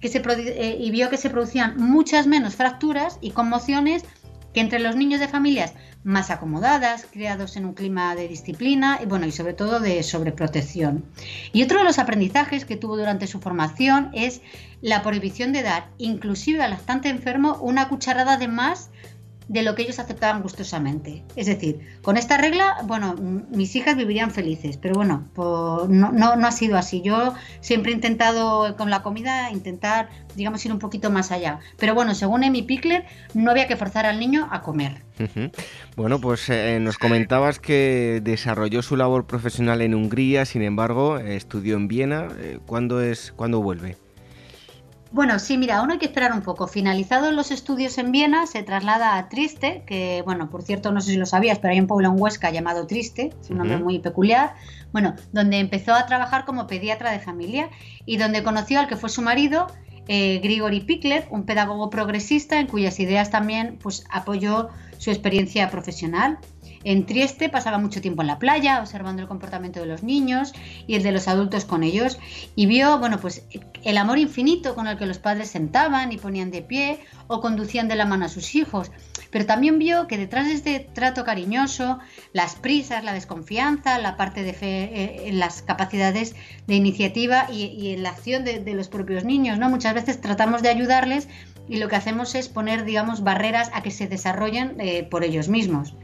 que 0.00 0.08
se, 0.08 0.18
eh, 0.18 0.76
y 0.80 0.90
vio 0.90 1.08
que 1.08 1.16
se 1.16 1.30
producían 1.30 1.76
muchas 1.76 2.26
menos 2.26 2.56
fracturas 2.56 3.18
y 3.20 3.30
conmociones 3.30 4.04
que 4.52 4.60
entre 4.60 4.80
los 4.80 4.96
niños 4.96 5.20
de 5.20 5.28
familias 5.28 5.74
más 6.02 6.30
acomodadas, 6.30 7.06
criados 7.08 7.56
en 7.56 7.64
un 7.64 7.74
clima 7.74 8.16
de 8.16 8.26
disciplina 8.26 8.98
y 9.00 9.06
bueno, 9.06 9.26
y 9.26 9.32
sobre 9.32 9.54
todo 9.54 9.78
de 9.78 10.02
sobreprotección. 10.02 11.04
Y 11.52 11.62
otro 11.62 11.78
de 11.78 11.84
los 11.84 12.00
aprendizajes 12.00 12.64
que 12.64 12.76
tuvo 12.76 12.96
durante 12.96 13.28
su 13.28 13.38
formación 13.38 14.10
es 14.12 14.42
la 14.80 15.02
prohibición 15.02 15.52
de 15.52 15.62
dar, 15.62 15.86
inclusive 15.98 16.60
al 16.60 16.72
lactante 16.72 17.08
enfermo, 17.08 17.58
una 17.60 17.88
cucharada 17.88 18.38
de 18.38 18.48
más 18.48 18.90
de 19.52 19.62
lo 19.62 19.74
que 19.74 19.82
ellos 19.82 19.98
aceptaban 19.98 20.42
gustosamente. 20.42 21.22
Es 21.36 21.46
decir, 21.46 21.80
con 22.00 22.16
esta 22.16 22.38
regla, 22.38 22.78
bueno, 22.84 23.14
mis 23.50 23.76
hijas 23.76 23.96
vivirían 23.96 24.30
felices, 24.30 24.78
pero 24.78 24.94
bueno, 24.94 25.28
no, 25.36 26.10
no, 26.10 26.46
ha 26.46 26.52
sido 26.52 26.78
así. 26.78 27.02
Yo 27.02 27.34
siempre 27.60 27.92
he 27.92 27.94
intentado 27.94 28.76
con 28.78 28.88
la 28.88 29.02
comida, 29.02 29.50
intentar, 29.50 30.08
digamos, 30.36 30.64
ir 30.64 30.72
un 30.72 30.78
poquito 30.78 31.10
más 31.10 31.32
allá. 31.32 31.60
Pero 31.76 31.94
bueno, 31.94 32.14
según 32.14 32.44
Emi 32.44 32.62
Pickler, 32.62 33.04
no 33.34 33.50
había 33.50 33.68
que 33.68 33.76
forzar 33.76 34.06
al 34.06 34.18
niño 34.18 34.48
a 34.50 34.62
comer. 34.62 35.02
Bueno, 35.96 36.18
pues 36.18 36.48
eh, 36.48 36.78
nos 36.80 36.96
comentabas 36.96 37.58
que 37.58 38.20
desarrolló 38.24 38.80
su 38.80 38.96
labor 38.96 39.26
profesional 39.26 39.82
en 39.82 39.94
Hungría, 39.94 40.46
sin 40.46 40.62
embargo, 40.62 41.18
estudió 41.18 41.76
en 41.76 41.88
Viena. 41.88 42.28
Eh, 42.38 42.58
¿Cuándo, 42.64 43.02
es, 43.02 43.32
¿Cuándo 43.36 43.60
vuelve? 43.60 43.96
Bueno, 45.12 45.38
sí, 45.38 45.58
mira, 45.58 45.76
aún 45.76 45.90
hay 45.90 45.98
que 45.98 46.06
esperar 46.06 46.32
un 46.32 46.40
poco. 46.40 46.66
Finalizados 46.66 47.34
los 47.34 47.50
estudios 47.50 47.98
en 47.98 48.12
Viena, 48.12 48.46
se 48.46 48.62
traslada 48.62 49.18
a 49.18 49.28
Triste, 49.28 49.82
que, 49.86 50.22
bueno, 50.24 50.48
por 50.48 50.62
cierto, 50.62 50.90
no 50.90 51.02
sé 51.02 51.10
si 51.10 51.16
lo 51.18 51.26
sabías, 51.26 51.58
pero 51.58 51.72
hay 51.72 51.80
un 51.80 51.86
pueblo 51.86 52.08
en 52.08 52.18
Huesca 52.18 52.50
llamado 52.50 52.86
Triste, 52.86 53.30
es 53.38 53.50
un 53.50 53.58
nombre 53.58 53.76
muy 53.76 53.98
peculiar, 53.98 54.54
bueno, 54.90 55.14
donde 55.32 55.58
empezó 55.58 55.92
a 55.92 56.06
trabajar 56.06 56.46
como 56.46 56.66
pediatra 56.66 57.12
de 57.12 57.20
familia 57.20 57.68
y 58.06 58.16
donde 58.16 58.42
conoció 58.42 58.80
al 58.80 58.88
que 58.88 58.96
fue 58.96 59.10
su 59.10 59.20
marido, 59.20 59.66
eh, 60.08 60.40
Grigori 60.42 60.80
Pickler, 60.80 61.26
un 61.30 61.44
pedagogo 61.44 61.90
progresista 61.90 62.58
en 62.58 62.66
cuyas 62.66 62.98
ideas 62.98 63.30
también 63.30 63.78
pues, 63.82 64.04
apoyó 64.10 64.70
su 64.96 65.10
experiencia 65.10 65.70
profesional. 65.70 66.38
En 66.84 67.06
Trieste 67.06 67.48
pasaba 67.48 67.78
mucho 67.78 68.00
tiempo 68.00 68.22
en 68.22 68.28
la 68.28 68.38
playa 68.38 68.80
observando 68.80 69.22
el 69.22 69.28
comportamiento 69.28 69.80
de 69.80 69.86
los 69.86 70.02
niños 70.02 70.52
y 70.86 70.94
el 70.94 71.02
de 71.02 71.12
los 71.12 71.28
adultos 71.28 71.64
con 71.64 71.82
ellos 71.82 72.18
y 72.56 72.66
vio, 72.66 72.98
bueno, 72.98 73.18
pues 73.18 73.44
el 73.84 73.98
amor 73.98 74.18
infinito 74.18 74.74
con 74.74 74.86
el 74.86 74.98
que 74.98 75.06
los 75.06 75.18
padres 75.18 75.50
sentaban 75.50 76.12
y 76.12 76.18
ponían 76.18 76.50
de 76.50 76.62
pie 76.62 77.00
o 77.28 77.40
conducían 77.40 77.88
de 77.88 77.96
la 77.96 78.04
mano 78.04 78.26
a 78.26 78.28
sus 78.28 78.54
hijos. 78.54 78.90
Pero 79.30 79.46
también 79.46 79.78
vio 79.78 80.06
que 80.06 80.18
detrás 80.18 80.46
de 80.46 80.54
este 80.54 80.80
trato 80.80 81.24
cariñoso, 81.24 81.98
las 82.32 82.54
prisas, 82.56 83.02
la 83.02 83.14
desconfianza, 83.14 83.98
la 83.98 84.16
parte 84.16 84.42
de 84.42 84.52
fe 84.52 84.82
eh, 84.84 85.28
en 85.28 85.38
las 85.38 85.62
capacidades 85.62 86.36
de 86.66 86.74
iniciativa 86.74 87.46
y, 87.50 87.94
en 87.94 88.02
la 88.02 88.10
acción 88.10 88.44
de, 88.44 88.74
los 88.74 88.88
propios 88.88 89.24
niños, 89.24 89.58
¿no? 89.58 89.70
Muchas 89.70 89.94
veces 89.94 90.20
tratamos 90.20 90.62
de 90.62 90.68
ayudarles 90.68 91.28
y 91.68 91.76
lo 91.76 91.88
que 91.88 91.96
hacemos 91.96 92.34
es 92.34 92.48
poner, 92.48 92.84
digamos, 92.84 93.22
barreras 93.22 93.70
a 93.72 93.82
que 93.82 93.90
se 93.90 94.06
desarrollen 94.08 94.76
eh, 94.80 95.04
por 95.04 95.24
ellos 95.24 95.48
mismos. 95.48 95.94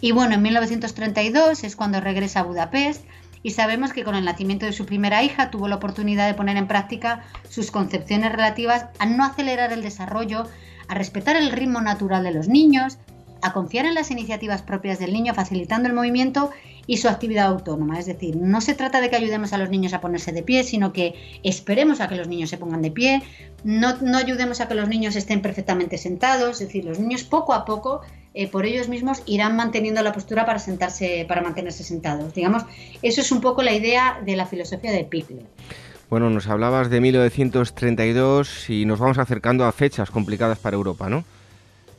Y 0.00 0.12
bueno, 0.12 0.34
en 0.34 0.42
1932 0.42 1.64
es 1.64 1.76
cuando 1.76 2.00
regresa 2.00 2.40
a 2.40 2.42
Budapest 2.44 3.04
y 3.42 3.50
sabemos 3.50 3.92
que 3.92 4.04
con 4.04 4.14
el 4.14 4.24
nacimiento 4.24 4.66
de 4.66 4.72
su 4.72 4.86
primera 4.86 5.22
hija 5.22 5.50
tuvo 5.50 5.68
la 5.68 5.76
oportunidad 5.76 6.26
de 6.26 6.34
poner 6.34 6.56
en 6.56 6.66
práctica 6.66 7.24
sus 7.48 7.70
concepciones 7.70 8.32
relativas 8.32 8.86
a 8.98 9.06
no 9.06 9.24
acelerar 9.24 9.72
el 9.72 9.82
desarrollo, 9.82 10.48
a 10.88 10.94
respetar 10.94 11.36
el 11.36 11.50
ritmo 11.50 11.80
natural 11.80 12.24
de 12.24 12.32
los 12.32 12.48
niños, 12.48 12.98
a 13.42 13.52
confiar 13.52 13.84
en 13.84 13.92
las 13.92 14.10
iniciativas 14.10 14.62
propias 14.62 14.98
del 14.98 15.12
niño, 15.12 15.34
facilitando 15.34 15.86
el 15.86 15.94
movimiento 15.94 16.50
y 16.86 16.96
su 16.96 17.08
actividad 17.08 17.48
autónoma. 17.48 17.98
Es 17.98 18.06
decir, 18.06 18.36
no 18.36 18.62
se 18.62 18.74
trata 18.74 19.02
de 19.02 19.10
que 19.10 19.16
ayudemos 19.16 19.52
a 19.52 19.58
los 19.58 19.68
niños 19.68 19.92
a 19.92 20.00
ponerse 20.00 20.32
de 20.32 20.42
pie, 20.42 20.64
sino 20.64 20.94
que 20.94 21.14
esperemos 21.42 22.00
a 22.00 22.08
que 22.08 22.16
los 22.16 22.26
niños 22.26 22.48
se 22.48 22.56
pongan 22.56 22.80
de 22.80 22.90
pie, 22.90 23.22
no, 23.62 23.96
no 24.00 24.16
ayudemos 24.16 24.62
a 24.62 24.68
que 24.68 24.74
los 24.74 24.88
niños 24.88 25.16
estén 25.16 25.42
perfectamente 25.42 25.98
sentados, 25.98 26.62
es 26.62 26.68
decir, 26.68 26.86
los 26.86 26.98
niños 26.98 27.24
poco 27.24 27.52
a 27.52 27.66
poco 27.66 28.00
eh, 28.34 28.48
por 28.48 28.66
ellos 28.66 28.88
mismos 28.88 29.22
irán 29.26 29.56
manteniendo 29.56 30.02
la 30.02 30.12
postura 30.12 30.44
para 30.44 30.58
sentarse, 30.58 31.24
para 31.28 31.40
mantenerse 31.40 31.84
sentados. 31.84 32.34
Digamos, 32.34 32.64
eso 33.02 33.20
es 33.20 33.32
un 33.32 33.40
poco 33.40 33.62
la 33.62 33.72
idea 33.72 34.20
de 34.24 34.36
la 34.36 34.46
filosofía 34.46 34.92
de 34.92 35.04
Pickler. 35.04 35.46
Bueno, 36.10 36.30
nos 36.30 36.48
hablabas 36.48 36.90
de 36.90 37.00
1932 37.00 38.70
y 38.70 38.84
nos 38.84 38.98
vamos 38.98 39.18
acercando 39.18 39.64
a 39.64 39.72
fechas 39.72 40.10
complicadas 40.10 40.58
para 40.58 40.76
Europa, 40.76 41.08
¿no? 41.08 41.24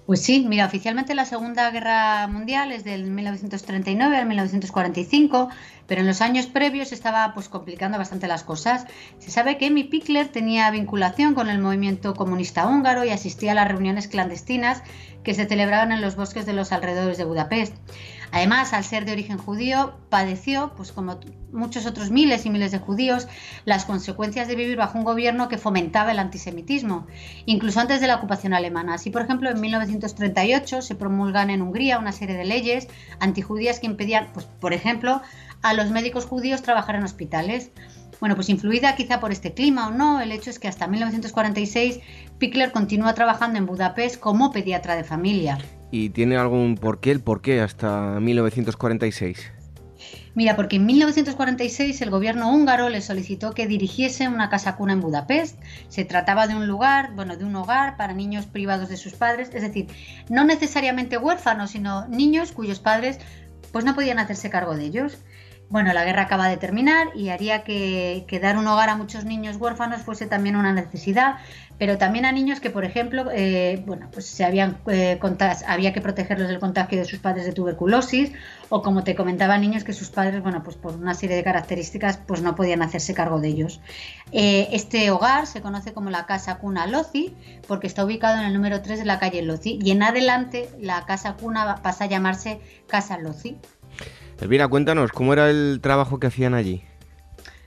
Pues 0.06 0.22
sí, 0.22 0.46
mira, 0.48 0.68
oficialmente 0.68 1.15
la 1.15 1.26
Segunda 1.26 1.72
Guerra 1.72 2.28
Mundial 2.28 2.72
es 2.72 2.84
del 2.84 3.06
1939 3.06 4.15
al 4.15 4.28
1945, 4.28 5.50
pero 5.88 6.02
en 6.02 6.08
los 6.08 6.22
años 6.22 6.46
previos 6.46 6.91
estaba 6.91 7.34
pues 7.34 7.50
complicando 7.50 7.98
bastante 7.98 8.28
las 8.28 8.44
cosas. 8.44 8.86
Se 9.18 9.32
sabe 9.32 9.58
que 9.58 9.65
Emi 9.65 9.84
Pickler 9.84 10.28
tenía 10.28 10.70
vinculación 10.70 11.34
con 11.34 11.50
el 11.50 11.58
movimiento 11.58 12.13
comunista 12.13 12.68
húngaro 12.68 13.04
y 13.04 13.10
asistía 13.10 13.54
a 13.54 13.56
las 13.56 13.68
reuniones 13.68 14.08
clandestinas 14.08 14.84
que 15.24 15.34
se 15.34 15.48
celebraban 15.48 15.91
en 15.91 16.02
los 16.02 16.15
bosques 16.15 16.46
de 16.46 16.54
los 16.54 16.72
alrededores 16.72 17.18
de 17.18 17.26
Budapest. 17.26 17.74
Además, 18.36 18.74
al 18.74 18.84
ser 18.84 19.06
de 19.06 19.13
origen 19.13 19.38
judío, 19.38 19.93
padeció, 20.10 20.74
pues 20.76 20.91
como 20.91 21.21
muchos 21.54 21.86
otros 21.86 22.12
miles 22.12 22.45
y 22.45 22.50
miles 22.50 22.74
de 22.74 22.80
judíos, 22.80 23.30
las 23.63 23.86
consecuencias 23.86 24.50
de 24.50 24.56
vivir 24.56 24.76
bajo 24.76 24.98
un 24.98 25.06
gobierno 25.06 25.48
que 25.48 25.58
fomentaba 25.58 26.12
el 26.12 26.19
antisemitismo, 26.19 27.08
incluso 27.45 27.80
antes 27.80 28.02
de 28.02 28.08
la 28.08 28.17
ocupación 28.17 28.54
alemana. 28.54 28.95
Así, 28.95 29.10
por 29.10 29.21
ejemplo, 29.21 29.50
en 29.50 29.62
1938 29.62 30.82
se 30.82 30.95
promulgan 30.95 31.50
en 31.50 31.62
Hungría 31.62 31.98
una 31.98 32.12
serie 32.12 32.36
de 32.36 32.43
leyes 32.43 32.89
antijudías 33.21 33.80
que 33.80 33.86
impedían, 33.86 34.28
pues, 34.34 34.45
por 34.45 34.74
ejemplo, 34.74 35.21
a 35.62 35.74
los 35.74 35.89
médicos 35.91 36.26
judíos 36.26 36.62
trabajar 36.62 36.95
en 36.95 37.04
hospitales. 37.04 37.71
Bueno, 38.19 38.36
pues 38.36 38.50
influida 38.50 38.98
quizá 38.98 39.21
por 39.21 39.32
este 39.32 39.54
clima 39.54 39.88
o 39.88 39.91
no, 39.91 40.19
el 40.19 40.34
hecho 40.34 40.50
es 40.50 40.60
que 40.60 40.67
hasta 40.67 40.88
1946 40.88 42.02
Pickler 42.38 42.74
continúa 42.74 43.13
trabajando 43.13 43.60
en 43.60 43.65
Budapest 43.65 44.19
como 44.19 44.52
pediatra 44.52 44.98
de 44.98 45.06
familia. 45.06 45.58
¿Y 45.91 46.10
tiene 46.10 46.38
algún 46.38 46.76
porqué 46.76 47.12
el 47.12 47.21
porqué 47.21 47.62
hasta 47.62 48.19
1946? 48.19 49.52
Mira, 50.36 50.58
porque 50.58 50.76
en 50.76 50.86
1946 50.86 52.02
el 52.02 52.10
gobierno 52.10 52.52
húngaro 52.52 52.89
le 52.89 53.00
solicitó 53.00 53.54
que 53.54 53.67
dirigiese 53.67 54.28
una 54.28 54.50
casa 54.50 54.76
cuna 54.76 54.91
en 54.91 55.00
Budapest. 55.00 55.58
Se 55.88 56.04
trataba 56.04 56.48
de 56.48 56.56
un 56.56 56.67
lugar, 56.67 57.13
bueno, 57.15 57.38
de 57.38 57.45
un 57.45 57.56
hogar 57.56 57.95
para 57.95 58.13
niños 58.13 58.45
privados 58.45 58.89
de 58.89 58.98
sus 58.98 59.13
padres, 59.13 59.50
es 59.54 59.62
decir, 59.62 59.88
no 60.30 60.43
necesariamente 60.43 61.17
huérfanos, 61.17 61.71
sino 61.71 62.08
niños 62.10 62.52
cuyos 62.52 62.80
padres 62.80 63.19
pues 63.71 63.86
no 63.86 63.95
podían 63.95 64.19
hacerse 64.19 64.50
cargo 64.50 64.76
de 64.76 64.86
ellos. 64.86 65.17
Bueno, 65.67 65.93
la 65.93 66.06
guerra 66.06 66.23
acaba 66.23 66.47
de 66.47 66.58
terminar 66.58 67.08
y 67.15 67.30
haría 67.30 67.63
que, 67.63 68.39
dar 68.41 68.58
un 68.58 68.67
hogar 68.67 68.89
a 68.89 68.95
muchos 68.95 69.25
niños 69.25 69.58
huérfanos 69.58 70.04
fuese 70.04 70.28
también 70.28 70.56
una 70.56 70.71
necesidad, 70.71 71.38
pero 71.80 71.97
también 71.97 72.25
a 72.25 72.32
niños 72.32 72.60
que, 72.60 72.69
por 72.69 72.86
ejemplo, 72.86 73.25
eh, 73.34 73.84
bueno, 73.86 74.08
pues 74.12 74.28
se 74.28 74.45
habían 74.45 74.78
eh, 74.88 75.19
había 75.67 75.91
que 75.91 76.01
protegerlos 76.01 76.49
del 76.49 76.60
contagio 76.60 76.99
de 76.99 77.06
sus 77.06 77.17
padres 77.17 77.45
de 77.45 77.51
tuberculosis, 77.51 78.32
o 78.69 78.84
como 78.84 79.04
te 79.04 79.15
comentaba, 79.15 79.58
niños 79.58 79.84
que 79.84 79.93
sus 79.93 80.10
padres, 80.10 80.43
bueno, 80.43 80.62
pues 80.63 80.75
por 80.75 80.93
una 80.93 81.15
serie 81.15 81.36
de 81.36 81.43
características, 81.43 82.17
pues 82.17 82.43
no 82.43 82.56
podían 82.56 82.84
hacerse 82.84 83.15
cargo 83.15 83.39
de 83.39 83.47
ellos. 83.47 83.82
Eh, 84.32 84.67
este 84.71 85.10
hogar 85.10 85.47
se 85.47 85.62
conoce 85.62 85.93
como 85.93 86.12
la 86.12 86.28
Casa 86.28 86.58
Cuna 86.60 86.86
Lozi, 86.86 87.36
porque 87.67 87.88
está 87.88 88.06
ubicado 88.06 88.39
en 88.39 88.45
el 88.45 88.54
número 88.54 88.82
3 88.82 88.99
de 88.99 89.06
la 89.06 89.17
calle 89.17 89.41
Lozi, 89.41 89.80
y 89.82 89.91
en 89.91 90.04
adelante 90.04 90.69
la 90.80 91.06
Casa 91.06 91.34
Cuna 91.34 91.78
pasa 91.82 92.04
a 92.04 92.08
llamarse 92.08 92.62
Casa 92.88 93.17
Lozi. 93.17 93.58
Elvira, 94.41 94.67
cuéntanos, 94.67 95.12
¿cómo 95.12 95.34
era 95.34 95.50
el 95.50 95.80
trabajo 95.82 96.19
que 96.19 96.28
hacían 96.28 96.54
allí? 96.54 96.84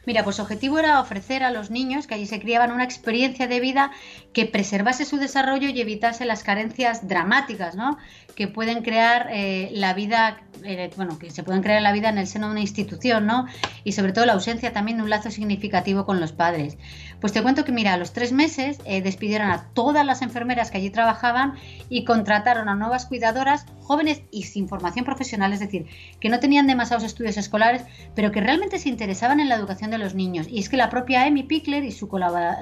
Mira, 0.08 0.24
pues 0.24 0.36
su 0.36 0.42
objetivo 0.42 0.78
era 0.78 1.00
ofrecer 1.00 1.42
a 1.42 1.50
los 1.50 1.70
niños 1.70 2.06
que 2.06 2.14
allí 2.14 2.24
se 2.24 2.40
criaban 2.40 2.72
una 2.72 2.84
experiencia 2.84 3.46
de 3.46 3.60
vida 3.60 3.90
que 4.32 4.46
preservase 4.46 5.04
su 5.04 5.18
desarrollo 5.18 5.68
y 5.68 5.80
evitase 5.80 6.24
las 6.24 6.42
carencias 6.42 7.06
dramáticas, 7.06 7.74
¿no? 7.74 7.98
Que 8.38 8.46
pueden 8.46 8.84
crear 8.84 9.26
eh, 9.32 9.68
la 9.72 9.94
vida, 9.94 10.42
eh, 10.62 10.90
bueno, 10.94 11.18
que 11.18 11.28
se 11.28 11.42
pueden 11.42 11.60
crear 11.60 11.82
la 11.82 11.90
vida 11.90 12.08
en 12.08 12.18
el 12.18 12.28
seno 12.28 12.46
de 12.46 12.52
una 12.52 12.60
institución, 12.60 13.26
¿no? 13.26 13.46
Y 13.82 13.90
sobre 13.90 14.12
todo 14.12 14.26
la 14.26 14.34
ausencia 14.34 14.72
también 14.72 14.98
de 14.98 15.02
un 15.02 15.10
lazo 15.10 15.32
significativo 15.32 16.06
con 16.06 16.20
los 16.20 16.30
padres. 16.30 16.78
Pues 17.20 17.32
te 17.32 17.42
cuento 17.42 17.64
que, 17.64 17.72
mira, 17.72 17.94
a 17.94 17.96
los 17.96 18.12
tres 18.12 18.30
meses 18.30 18.78
eh, 18.84 19.02
despidieron 19.02 19.50
a 19.50 19.70
todas 19.74 20.06
las 20.06 20.22
enfermeras 20.22 20.70
que 20.70 20.78
allí 20.78 20.88
trabajaban 20.90 21.54
y 21.88 22.04
contrataron 22.04 22.68
a 22.68 22.76
nuevas 22.76 23.06
cuidadoras 23.06 23.66
jóvenes 23.80 24.22
y 24.30 24.44
sin 24.44 24.68
formación 24.68 25.04
profesional, 25.04 25.52
es 25.52 25.58
decir, 25.58 25.86
que 26.20 26.28
no 26.28 26.38
tenían 26.38 26.68
demasiados 26.68 27.02
estudios 27.02 27.38
escolares, 27.38 27.82
pero 28.14 28.30
que 28.30 28.40
realmente 28.40 28.78
se 28.78 28.88
interesaban 28.88 29.40
en 29.40 29.48
la 29.48 29.56
educación 29.56 29.90
de 29.90 29.98
los 29.98 30.14
niños. 30.14 30.46
Y 30.48 30.60
es 30.60 30.68
que 30.68 30.76
la 30.76 30.90
propia 30.90 31.24
Amy 31.24 31.42
Pickler 31.42 31.82
y 31.82 31.90
su, 31.90 32.08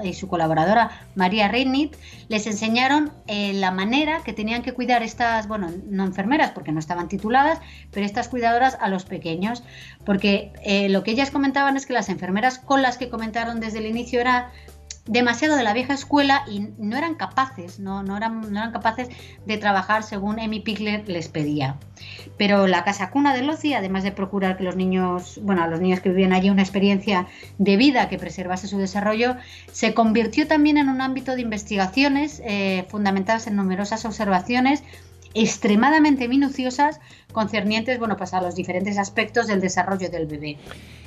y 0.03 0.13
su 0.15 0.27
colaboradora 0.27 0.89
María 1.13 1.49
Reinit 1.49 1.95
les 2.29 2.47
enseñaron 2.47 3.11
la 3.27 3.69
manera 3.69 4.23
que 4.23 4.33
tenían 4.33 4.63
que 4.63 4.73
cuidar 4.73 5.03
estas, 5.03 5.47
bueno, 5.47 5.66
no 5.87 6.05
enfermeras 6.05 6.51
porque 6.51 6.71
no 6.71 6.79
estaban 6.79 7.07
tituladas, 7.07 7.59
pero 7.91 8.05
estas 8.05 8.27
cuidadoras 8.27 8.77
a 8.79 8.89
los 8.89 9.05
pequeños. 9.05 9.63
Porque 10.05 10.53
eh, 10.63 10.89
lo 10.89 11.03
que 11.03 11.11
ellas 11.11 11.31
comentaban 11.31 11.77
es 11.77 11.85
que 11.85 11.93
las 11.93 12.09
enfermeras 12.09 12.59
con 12.59 12.81
las 12.81 12.97
que 12.97 13.09
comentaron 13.09 13.59
desde 13.59 13.79
el 13.79 13.85
inicio 13.85 14.19
era 14.19 14.51
demasiado 15.07 15.55
de 15.55 15.63
la 15.63 15.73
vieja 15.73 15.93
escuela 15.93 16.43
y 16.49 16.69
no 16.77 16.97
eran 16.97 17.15
capaces, 17.15 17.79
no, 17.79 18.03
no, 18.03 18.17
eran, 18.17 18.41
no 18.41 18.59
eran 18.59 18.71
capaces 18.71 19.09
de 19.45 19.57
trabajar 19.57 20.03
según 20.03 20.39
Amy 20.39 20.59
Pickler 20.59 21.07
les 21.07 21.29
pedía. 21.29 21.77
Pero 22.37 22.67
la 22.67 22.83
casa 22.83 23.09
cuna 23.09 23.33
de 23.33 23.41
Lozi, 23.41 23.73
además 23.73 24.03
de 24.03 24.11
procurar 24.11 24.57
que 24.57 24.63
los 24.63 24.75
niños, 24.75 25.39
bueno, 25.41 25.63
a 25.63 25.67
los 25.67 25.79
niños 25.79 26.01
que 26.01 26.09
vivían 26.09 26.33
allí 26.33 26.49
una 26.49 26.61
experiencia 26.61 27.27
de 27.57 27.77
vida 27.77 28.09
que 28.09 28.19
preservase 28.19 28.67
su 28.67 28.77
desarrollo, 28.77 29.35
se 29.71 29.93
convirtió 29.93 30.47
también 30.47 30.77
en 30.77 30.89
un 30.89 31.01
ámbito 31.01 31.35
de 31.35 31.41
investigaciones 31.41 32.41
eh, 32.45 32.85
fundamentadas 32.89 33.47
en 33.47 33.55
numerosas 33.55 34.05
observaciones 34.05 34.83
extremadamente 35.41 36.27
minuciosas 36.27 36.99
concernientes 37.31 37.99
bueno, 37.99 38.17
pues 38.17 38.33
a 38.33 38.41
los 38.41 38.55
diferentes 38.55 38.97
aspectos 38.97 39.47
del 39.47 39.61
desarrollo 39.61 40.09
del 40.09 40.27
bebé. 40.27 40.57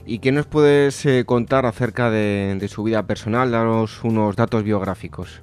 ¿Y 0.07 0.19
qué 0.19 0.33
nos 0.33 0.47
puedes 0.47 1.05
eh, 1.07 1.25
contar 1.25 1.67
acerca 1.67 2.11
de, 2.11 2.67
su 2.69 2.83
vida 2.83 3.07
personal? 3.07 3.51
Daros 3.51 4.03
unos 4.05 4.37
datos 4.37 4.65
biográficos. 4.65 5.43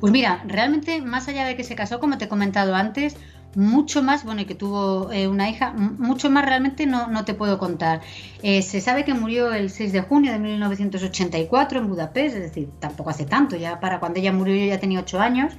Pues 0.00 0.12
mira, 0.12 0.42
realmente 0.46 1.00
más 1.00 1.28
allá 1.28 1.44
de 1.44 1.56
que 1.56 1.64
se 1.64 1.74
casó, 1.74 2.00
como 2.00 2.16
te 2.16 2.24
he 2.24 2.28
comentado 2.28 2.74
antes, 2.74 3.16
mucho 3.54 4.02
más, 4.02 4.24
bueno, 4.24 4.42
y 4.42 4.44
que 4.44 4.54
tuvo 4.54 5.10
eh, 5.12 5.28
una 5.28 5.50
hija, 5.50 5.72
mucho 5.72 6.30
más 6.30 6.44
realmente 6.44 6.86
no, 6.86 7.08
no 7.08 7.24
te 7.24 7.34
puedo 7.34 7.58
contar. 7.58 8.00
Eh, 8.42 8.62
se 8.62 8.80
sabe 8.80 9.04
que 9.04 9.12
murió 9.12 9.52
el 9.52 9.70
6 9.70 9.92
de 9.92 10.00
junio 10.02 10.32
de 10.32 10.38
1984 10.38 11.80
en 11.80 11.88
Budapest, 11.88 12.36
es 12.36 12.42
decir, 12.42 12.68
tampoco 12.78 13.10
hace 13.10 13.26
tanto, 13.26 13.56
ya 13.56 13.80
para 13.80 13.98
cuando 14.00 14.20
ella 14.20 14.32
murió 14.32 14.54
yo 14.54 14.66
ya 14.66 14.78
tenía 14.78 15.00
8 15.00 15.20
años. 15.20 15.54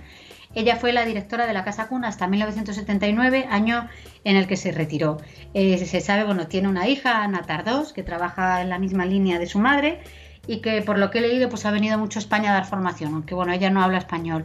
Ella 0.53 0.75
fue 0.75 0.91
la 0.91 1.05
directora 1.05 1.47
de 1.47 1.53
la 1.53 1.63
Casa 1.63 1.87
Cuna 1.87 2.09
hasta 2.09 2.27
1979, 2.27 3.47
año 3.49 3.87
en 4.23 4.35
el 4.35 4.47
que 4.47 4.57
se 4.57 4.71
retiró. 4.71 5.17
Eh, 5.53 5.77
se 5.77 6.01
sabe, 6.01 6.23
bueno, 6.25 6.47
tiene 6.47 6.67
una 6.67 6.87
hija, 6.87 7.23
Ana 7.23 7.43
Tardós, 7.43 7.93
que 7.93 8.03
trabaja 8.03 8.61
en 8.61 8.69
la 8.69 8.79
misma 8.79 9.05
línea 9.05 9.39
de 9.39 9.47
su 9.47 9.59
madre 9.59 10.01
y 10.47 10.57
que 10.61 10.81
por 10.81 10.97
lo 10.97 11.11
que 11.11 11.19
he 11.19 11.21
leído 11.21 11.49
pues 11.49 11.65
ha 11.65 11.71
venido 11.71 11.97
mucho 11.97 12.19
a 12.19 12.21
España 12.21 12.51
a 12.51 12.53
dar 12.53 12.65
formación, 12.65 13.13
aunque 13.13 13.35
bueno, 13.35 13.53
ella 13.53 13.69
no 13.69 13.81
habla 13.81 13.99
español. 13.99 14.43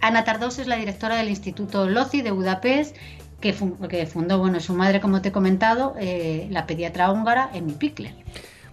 Ana 0.00 0.24
Tardós 0.24 0.58
es 0.58 0.66
la 0.66 0.76
directora 0.76 1.16
del 1.16 1.28
Instituto 1.28 1.88
LOCI 1.88 2.22
de 2.22 2.30
Budapest 2.30 2.96
que, 3.40 3.52
fundó, 3.52 4.38
bueno, 4.38 4.58
su 4.58 4.74
madre, 4.74 5.00
como 5.00 5.20
te 5.20 5.28
he 5.28 5.32
comentado, 5.32 5.94
eh, 5.98 6.46
la 6.50 6.66
pediatra 6.66 7.10
húngara 7.10 7.50
Emi 7.52 7.74
Pickler. 7.74 8.14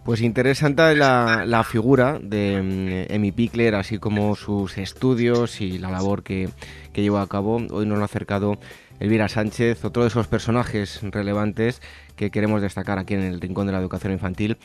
Pues 0.04 0.22
interesante 0.22 0.96
la, 0.96 1.64
figura 1.64 2.20
de 2.20 3.08
mm, 3.08 3.14
Emi 3.14 3.32
Pickler, 3.32 3.76
así 3.76 4.00
como 4.00 4.36
sus 4.36 4.78
estudios 4.78 5.62
y 5.62 5.78
la 5.78 5.92
labor 5.92 6.24
que, 6.24 6.50
que 6.92 7.04
llevó 7.04 7.20
a 7.20 7.28
cabo. 7.28 7.58
Hoy 7.70 7.86
nos 7.86 7.98
lo 7.98 8.02
ha 8.04 8.06
acercado 8.06 8.58
Elvira 9.00 9.30
Sánchez, 9.30 9.86
otro 9.86 10.02
de 10.02 10.10
esos 10.10 10.28
personajes 10.28 11.00
relevantes 11.04 11.82
que 12.16 12.32
queremos 12.32 12.62
destacar 12.62 12.98
aquí 12.98 13.14
en 13.14 13.22
el 13.22 13.40
Rincón 13.40 13.68
de 13.68 13.74
la 13.74 13.80
Educación 13.80 14.12
Infantil. 14.14 14.58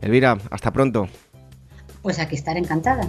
Elvira, 0.00 0.38
hasta 0.50 0.72
pronto. 0.72 1.08
Pues 2.02 2.20
aquí 2.20 2.36
estar 2.36 2.56
encantada. 2.56 3.08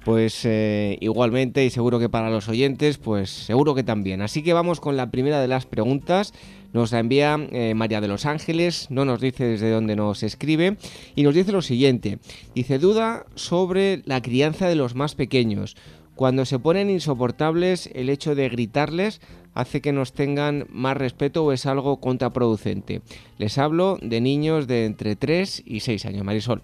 Pues 0.03 0.43
eh, 0.45 0.97
igualmente 1.01 1.63
y 1.63 1.69
seguro 1.69 1.99
que 1.99 2.10
para 2.10 2.32
los 2.32 2.49
oyentes, 2.49 2.97
pues 2.97 3.29
seguro 3.29 3.75
que 3.75 3.84
también. 3.84 4.21
Así 4.21 4.41
que 4.41 4.53
vamos 4.53 4.79
con 4.79 4.97
la 4.97 5.12
primera 5.12 5.39
de 5.39 5.47
las 5.47 5.67
preguntas. 5.67 6.34
Nos 6.73 6.91
la 6.91 6.99
envía 6.99 7.36
eh, 7.51 7.73
María 7.73 8.01
de 8.01 8.08
los 8.08 8.25
Ángeles, 8.25 8.89
no 8.91 9.05
nos 9.05 9.21
dice 9.21 9.45
desde 9.45 9.71
dónde 9.71 9.95
nos 9.95 10.23
escribe 10.23 10.77
y 11.15 11.23
nos 11.23 11.34
dice 11.34 11.51
lo 11.51 11.62
siguiente. 11.62 12.19
Dice 12.53 12.77
duda 12.77 13.25
sobre 13.36 14.01
la 14.05 14.21
crianza 14.21 14.67
de 14.67 14.75
los 14.75 14.95
más 14.95 15.15
pequeños. 15.15 15.75
Cuando 16.15 16.43
se 16.43 16.60
ponen 16.60 16.89
insoportables, 16.89 17.89
el 17.95 18.10
hecho 18.10 18.36
de 18.36 18.49
gritarles 18.49 19.21
hace 19.53 19.82
que 19.82 19.93
nos 19.93 20.13
tengan 20.13 20.65
más 20.69 20.97
respeto 20.97 21.45
o 21.45 21.53
es 21.53 21.65
algo 21.65 21.99
contraproducente. 22.01 23.01
Les 23.38 23.58
hablo 23.58 23.97
de 24.01 24.19
niños 24.21 24.67
de 24.67 24.86
entre 24.86 25.15
3 25.15 25.63
y 25.65 25.79
6 25.79 26.05
años. 26.05 26.23
Marisol. 26.23 26.62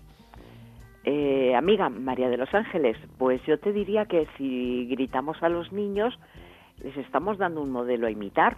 Eh, 1.06 1.54
amiga 1.56 1.90
María 1.90 2.30
de 2.30 2.38
los 2.38 2.54
Ángeles, 2.54 2.98
pues 3.18 3.42
yo 3.48 3.60
te 3.60 3.72
diría 3.72 4.06
que 4.06 4.28
si 4.38 4.88
gritamos 4.88 5.38
a 5.42 5.50
los 5.50 5.72
niños, 5.72 6.14
les 6.84 6.98
estamos 6.98 7.38
dando 7.38 7.62
un 7.62 7.72
modelo 7.72 8.08
a 8.08 8.12
imitar. 8.12 8.58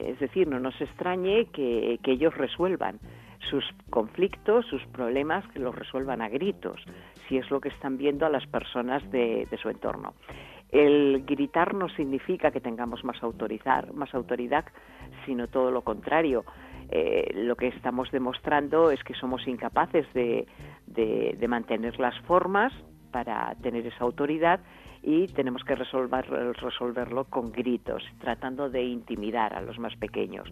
Es 0.00 0.18
decir, 0.18 0.48
no 0.48 0.58
nos 0.58 0.80
extrañe 0.80 1.46
que, 1.46 1.98
ellos 2.04 2.36
resuelvan 2.36 2.98
sus 3.50 3.64
conflictos, 3.90 4.66
sus 4.66 4.84
problemas, 4.86 5.46
que 5.48 5.58
los 5.58 5.74
resuelvan 5.74 6.20
a 6.22 6.28
gritos, 6.28 6.80
si 7.28 7.36
es 7.38 7.50
lo 7.50 7.60
que 7.60 7.68
están 7.68 7.96
viendo 7.96 8.26
a 8.26 8.30
las 8.30 8.46
personas 8.46 9.08
de, 9.10 9.46
su 9.60 9.68
entorno. 9.68 10.14
El 10.70 11.24
gritar 11.26 11.74
no 11.74 11.88
significa 11.88 12.50
que 12.50 12.60
tengamos 12.60 13.04
más 13.04 13.22
autoridad, 13.22 13.88
más 13.92 14.14
autoridad 14.14 14.64
sino 15.26 15.48
todo 15.48 15.70
lo 15.70 15.82
contrario. 15.82 16.44
Eh, 16.90 17.32
lo 17.34 17.56
que 17.56 17.68
estamos 17.68 18.10
demostrando 18.10 18.90
es 18.90 19.02
que 19.04 19.14
somos 19.14 19.46
incapaces 19.46 20.06
de 20.14 20.46
mantener 21.48 21.98
las 21.98 22.18
formas 22.20 22.72
para 23.10 23.54
tener 23.62 23.86
esa 23.86 24.04
autoridad 24.04 24.60
y 25.02 25.26
tenemos 25.28 25.64
que 25.64 25.74
resolver, 25.74 26.28
resolverlo 26.28 27.24
con 27.24 27.52
gritos, 27.52 28.02
tratando 28.20 28.68
de 28.68 28.82
intimidar 28.82 29.54
a 29.54 29.62
los 29.62 29.78
más 29.78 29.96
pequeños. 29.96 30.48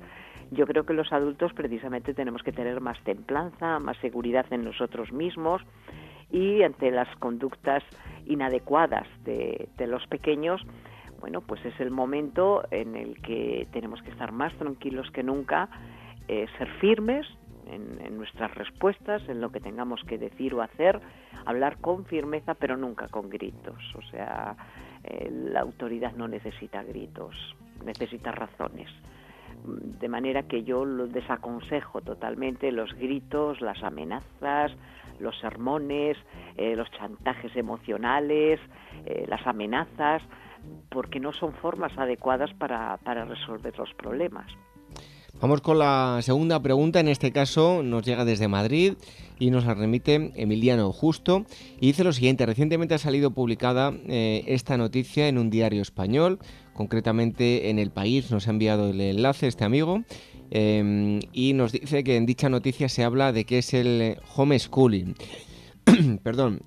Yo 0.51 0.67
creo 0.67 0.87
que 0.87 0.95
los 0.95 1.13
adultos 1.13 1.53
precisamente 1.53 2.15
tenemos 2.15 2.43
que 2.43 2.53
tener 2.53 2.81
más 2.81 2.99
templanza, 3.05 3.79
más 3.79 3.97
seguridad 3.99 4.47
en 4.51 4.65
nosotros 4.65 5.13
mismos 5.13 5.63
y 6.31 6.63
ante 6.63 6.91
las 6.91 7.15
conductas 7.17 7.83
inadecuadas 8.27 9.07
de, 9.25 9.69
los 9.87 10.07
pequeños, 10.07 10.63
bueno, 11.21 11.41
pues 11.43 11.65
es 11.65 11.79
el 11.81 11.91
momento 11.91 12.63
en 12.71 12.97
el 12.97 13.21
que 13.21 13.67
tenemos 13.73 14.01
que 14.03 14.11
estar 14.11 14.33
más 14.33 14.55
tranquilos 14.55 15.11
que 15.11 15.23
nunca, 15.23 15.69
eh, 16.29 16.47
ser 16.59 16.69
firmes 16.81 17.27
en, 17.71 18.17
nuestras 18.17 18.55
respuestas, 18.55 19.27
en 19.29 19.41
lo 19.41 19.51
que 19.51 19.61
tengamos 19.61 20.03
que 20.05 20.19
decir 20.19 20.55
o 20.55 20.63
hacer, 20.63 21.01
hablar 21.47 21.79
con 21.79 22.05
firmeza, 22.07 22.55
pero 22.55 22.77
nunca 22.77 23.09
con 23.09 23.29
gritos. 23.29 23.79
O 23.97 24.03
sea, 24.11 24.57
eh, 25.05 25.31
la 25.31 25.61
autoridad 25.61 26.13
no 26.15 26.29
necesita 26.29 26.83
gritos, 26.83 27.35
necesita 27.85 28.33
razones. 28.33 28.91
De 29.65 30.09
manera 30.09 30.45
que 30.45 30.63
yo 30.63 30.85
lo 30.85 31.07
desaconsejo 31.07 32.01
totalmente 32.01 32.71
los 32.71 32.93
gritos, 32.95 33.61
las 33.61 33.83
amenazas, 33.83 34.73
los 35.19 35.39
sermones, 35.41 36.17
eh, 36.57 36.77
los 36.77 36.91
chantajes 36.93 37.55
emocionales, 37.57 38.61
las 39.27 39.47
amenazas 39.47 40.23
porque 40.91 41.19
no 41.19 41.33
son 41.33 41.55
formas 41.55 41.97
adecuadas 41.97 42.53
para 42.55 43.25
resolver 43.25 43.77
los 43.79 43.93
problemas. 43.95 44.47
Vamos 45.41 45.61
con 45.61 45.79
la 45.79 46.19
segunda 46.23 46.61
pregunta, 46.61 46.99
en 46.99 47.07
este 47.07 47.31
caso 47.31 47.85
nos 47.85 48.05
llega 48.05 48.25
desde 48.25 48.49
Madrid 48.49 48.95
y 49.39 49.51
nos 49.51 49.67
la 49.67 49.75
remite 49.75 50.33
Emiliano 50.35 50.93
Justo 50.93 51.47
y 51.81 51.87
dice 51.87 52.03
lo 52.03 52.13
siguiente, 52.13 52.45
recientemente 52.45 52.95
ha 52.95 52.99
salido 52.99 53.31
publicada 53.31 53.93
eh, 54.09 54.43
esta 54.49 54.77
noticia 54.77 55.29
en 55.29 55.39
un 55.39 55.49
diario 55.49 55.81
español, 55.81 56.41
concretamente 56.75 57.71
en 57.71 57.79
El 57.79 57.93
País, 57.93 58.33
nos 58.33 58.49
ha 58.49 58.51
enviado 58.51 58.91
el 58.91 59.01
enlace 59.01 59.47
este 59.47 59.65
amigo 59.65 60.03
em, 60.51 61.21
y 61.33 61.53
nos 61.53 61.71
dice 61.71 62.03
que 62.03 62.17
en 62.17 62.27
dicha 62.27 62.49
noticia 62.49 62.89
se 62.89 63.05
habla 63.05 63.33
de 63.33 63.45
que 63.45 63.59
es 63.59 63.75
el 63.75 64.17
homeschooling. 64.35 65.15
Perdón. 66.25 66.63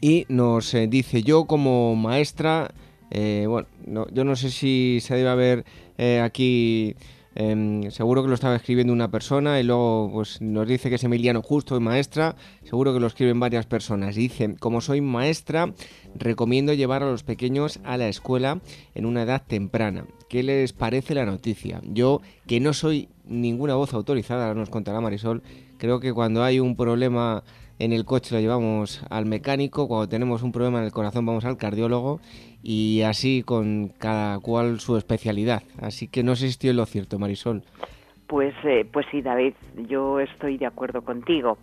Y 0.00 0.26
nos 0.28 0.74
eh, 0.74 0.88
dice 0.88 1.22
yo 1.22 1.44
como 1.44 1.94
maestra 1.94 2.74
eh, 3.10 3.46
bueno, 3.48 3.68
yo 4.12 4.24
no 4.24 4.34
sé 4.34 4.50
si 4.50 4.98
se 5.00 5.14
debe 5.14 5.30
haber 5.30 5.64
eh, 5.96 6.20
aquí... 6.20 6.96
Em, 7.36 7.90
seguro 7.90 8.22
que 8.22 8.28
lo 8.28 8.34
estaba 8.34 8.56
escribiendo 8.56 8.92
una 8.92 9.10
persona 9.10 9.58
y 9.58 9.64
luego 9.64 10.10
pues, 10.12 10.40
nos 10.40 10.68
dice 10.68 10.88
que 10.88 10.96
es 10.96 11.04
Emiliano 11.04 11.42
Justo 11.42 11.76
y 11.76 11.80
maestra. 11.80 12.36
Seguro 12.62 12.94
que 12.94 13.00
lo 13.00 13.06
escriben 13.06 13.40
varias 13.40 13.66
personas. 13.66 14.14
Dice, 14.14 14.56
como 14.58 14.80
soy 14.80 15.00
maestra, 15.00 15.72
recomiendo 16.14 16.72
llevar 16.72 17.02
a 17.02 17.10
los 17.10 17.24
pequeños 17.24 17.80
a 17.84 17.96
la 17.96 18.08
escuela 18.08 18.60
en 18.94 19.06
una 19.06 19.22
edad 19.22 19.42
temprana. 19.46 20.06
¿Qué 20.28 20.42
les 20.42 20.72
parece 20.72 21.14
la 21.14 21.26
noticia? 21.26 21.80
Yo, 21.84 22.20
que 22.46 22.60
no 22.60 22.72
soy 22.72 23.08
ninguna 23.26 23.74
voz 23.74 23.94
autorizada, 23.94 24.54
nos 24.54 24.70
contará 24.70 25.00
Marisol, 25.00 25.42
creo 25.78 26.00
que 26.00 26.12
cuando 26.12 26.44
hay 26.44 26.60
un 26.60 26.76
problema 26.76 27.42
en 27.78 27.92
el 27.92 28.04
coche 28.04 28.34
lo 28.34 28.40
llevamos 28.40 29.02
al 29.10 29.26
mecánico, 29.26 29.88
cuando 29.88 30.08
tenemos 30.08 30.42
un 30.42 30.52
problema 30.52 30.78
en 30.78 30.84
el 30.84 30.92
corazón 30.92 31.26
vamos 31.26 31.44
al 31.44 31.56
cardiólogo 31.56 32.20
y 32.64 33.02
así 33.02 33.42
con 33.42 33.88
cada 33.98 34.40
cual 34.40 34.80
su 34.80 34.96
especialidad. 34.96 35.62
Así 35.80 36.08
que 36.08 36.22
no 36.22 36.34
sé 36.34 36.50
si 36.50 36.72
lo 36.72 36.86
cierto, 36.86 37.18
Marisol. 37.18 37.62
Pues, 38.26 38.54
eh, 38.64 38.88
pues 38.90 39.06
sí, 39.10 39.20
David, 39.20 39.52
yo 39.86 40.18
estoy 40.18 40.56
de 40.56 40.64
acuerdo 40.64 41.02
contigo. 41.02 41.58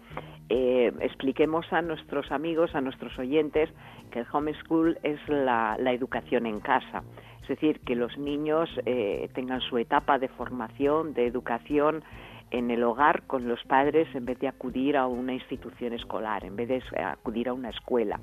Eh, 0.49 0.91
expliquemos 0.99 1.65
a 1.73 1.81
nuestros 1.81 2.31
amigos, 2.31 2.75
a 2.75 2.81
nuestros 2.81 3.17
oyentes, 3.17 3.69
que 4.11 4.19
el 4.19 4.25
homeschool 4.31 4.99
es 5.01 5.19
la, 5.27 5.75
educación 5.91 6.45
en 6.45 6.59
casa. 6.59 7.01
Es 7.41 7.47
decir, 7.47 7.79
que 7.79 7.95
los 7.95 8.15
niños 8.19 8.69
eh, 8.85 9.27
tengan 9.33 9.61
su 9.61 9.79
etapa 9.79 10.19
de 10.19 10.27
formación, 10.27 11.15
de 11.15 11.25
educación 11.25 12.03
en 12.51 12.69
el 12.69 12.83
hogar 12.83 13.23
con 13.23 13.47
los 13.47 13.63
padres 13.63 14.07
en 14.13 14.25
vez 14.25 14.37
de 14.39 14.49
acudir 14.49 14.97
a 14.97 15.07
una 15.07 15.33
institución 15.33 15.93
escolar, 15.93 16.45
en 16.45 16.55
vez 16.55 16.67
de 16.67 16.83
acudir 17.01 17.49
a 17.49 17.53
una 17.53 17.69
escuela. 17.69 18.19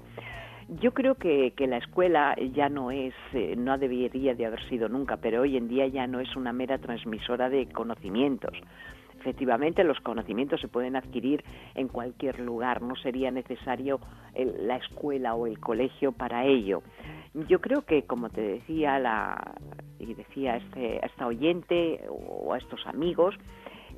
Yo 0.68 0.92
creo 0.92 1.14
que, 1.14 1.52
la 1.58 1.78
escuela 1.78 2.36
ya 2.52 2.68
no 2.68 2.90
es, 2.90 3.14
eh, 3.32 3.54
no 3.56 3.78
debería 3.78 4.34
de 4.34 4.44
haber 4.44 4.62
sido 4.68 4.88
nunca, 4.90 5.16
pero 5.16 5.40
hoy 5.40 5.56
en 5.56 5.66
día 5.66 5.86
ya 5.86 6.06
no 6.06 6.20
es 6.20 6.36
una 6.36 6.52
mera 6.52 6.76
transmisora 6.76 7.48
de 7.48 7.68
conocimientos. 7.70 8.52
Efectivamente, 9.18 9.82
los 9.82 9.98
conocimientos 10.00 10.60
se 10.60 10.68
pueden 10.68 10.94
adquirir 10.94 11.42
en 11.74 11.88
cualquier 11.88 12.38
lugar, 12.40 12.82
no 12.82 12.96
sería 12.96 13.30
necesario 13.30 13.98
la 14.34 14.76
escuela 14.76 15.34
o 15.34 15.46
el 15.46 15.58
colegio 15.58 16.12
para 16.12 16.44
ello. 16.44 16.82
Yo 17.48 17.60
creo 17.60 17.86
que, 17.86 18.02
como 18.02 18.28
te 18.28 18.42
decía 18.42 18.98
la, 18.98 19.54
y 19.98 20.12
decía 20.12 20.56
este, 20.56 21.04
esta 21.04 21.26
oyente 21.26 22.04
o 22.08 22.52
a 22.52 22.58
estos 22.58 22.86
amigos, 22.86 23.34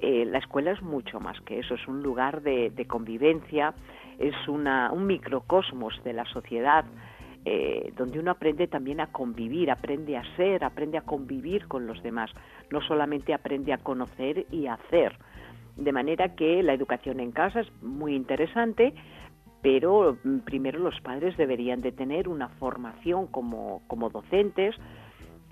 eh, 0.02 0.24
la 0.24 0.38
escuela 0.38 0.70
es 0.70 0.80
mucho 0.80 1.20
más 1.20 1.38
que 1.42 1.58
eso, 1.58 1.74
es 1.74 1.86
un 1.86 2.02
lugar 2.02 2.40
de, 2.40 2.72
convivencia, 2.88 3.74
es 4.20 4.34
una, 4.48 4.92
un 4.92 5.06
microcosmos 5.06 6.00
de 6.04 6.12
la 6.12 6.24
sociedad 6.26 6.84
eh, 7.46 7.92
donde 7.96 8.18
uno 8.18 8.32
aprende 8.32 8.66
también 8.66 9.00
a 9.00 9.06
convivir, 9.06 9.70
aprende 9.70 10.18
a 10.18 10.36
ser, 10.36 10.62
aprende 10.62 10.98
a 10.98 11.02
convivir 11.02 11.66
con 11.68 11.86
los 11.86 12.02
demás, 12.02 12.30
no 12.70 12.82
solamente 12.82 13.32
aprende 13.32 13.72
a 13.72 13.78
conocer 13.78 14.46
y 14.50 14.66
a 14.66 14.74
hacer. 14.74 15.16
De 15.76 15.90
manera 15.90 16.34
que 16.34 16.62
la 16.62 16.74
educación 16.74 17.18
en 17.18 17.32
casa 17.32 17.60
es 17.60 17.82
muy 17.82 18.14
interesante, 18.14 18.92
pero 19.62 20.18
mm, 20.22 20.40
primero 20.40 20.78
los 20.80 21.00
padres 21.00 21.34
deberían 21.38 21.80
de 21.80 21.92
tener 21.92 22.28
una 22.28 22.48
formación 22.48 23.26
como, 23.26 23.80
como 23.86 24.10
docentes, 24.10 24.76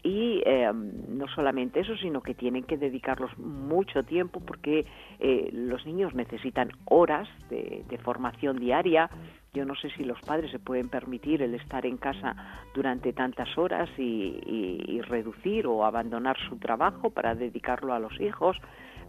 y 0.02 0.42
eh, 0.46 0.70
no 0.72 1.26
solamente 1.28 1.80
eso, 1.80 1.96
sino 1.96 2.22
que 2.22 2.34
tienen 2.34 2.64
que 2.64 2.76
dedicarlos 2.76 3.37
mucho 3.38 4.02
tiempo 4.04 4.40
porque 4.40 4.87
eh, 5.18 5.50
los 5.52 5.84
niños 5.87 6.14
necesitan 6.14 6.70
horas 6.84 7.28
de, 7.50 7.84
formación 8.02 8.58
diaria. 8.58 9.11
Yo 9.52 9.64
no 9.64 9.74
sé 9.74 9.90
si 9.90 10.04
los 10.04 10.20
padres 10.20 10.52
se 10.52 10.61
pueden 10.61 10.88
permitir 10.88 11.42
el 11.42 11.54
estar 11.54 11.84
en 11.84 11.96
casa 11.96 12.37
durante 12.74 13.12
tantas 13.12 13.58
horas 13.58 13.88
y, 13.98 15.00
reducir 15.08 15.66
o 15.66 15.84
abandonar 15.84 16.37
su 16.48 16.58
trabajo 16.58 17.11
para 17.11 17.34
dedicarlo 17.34 17.94
a 17.94 17.98
los 17.98 18.20
hijos, 18.20 18.56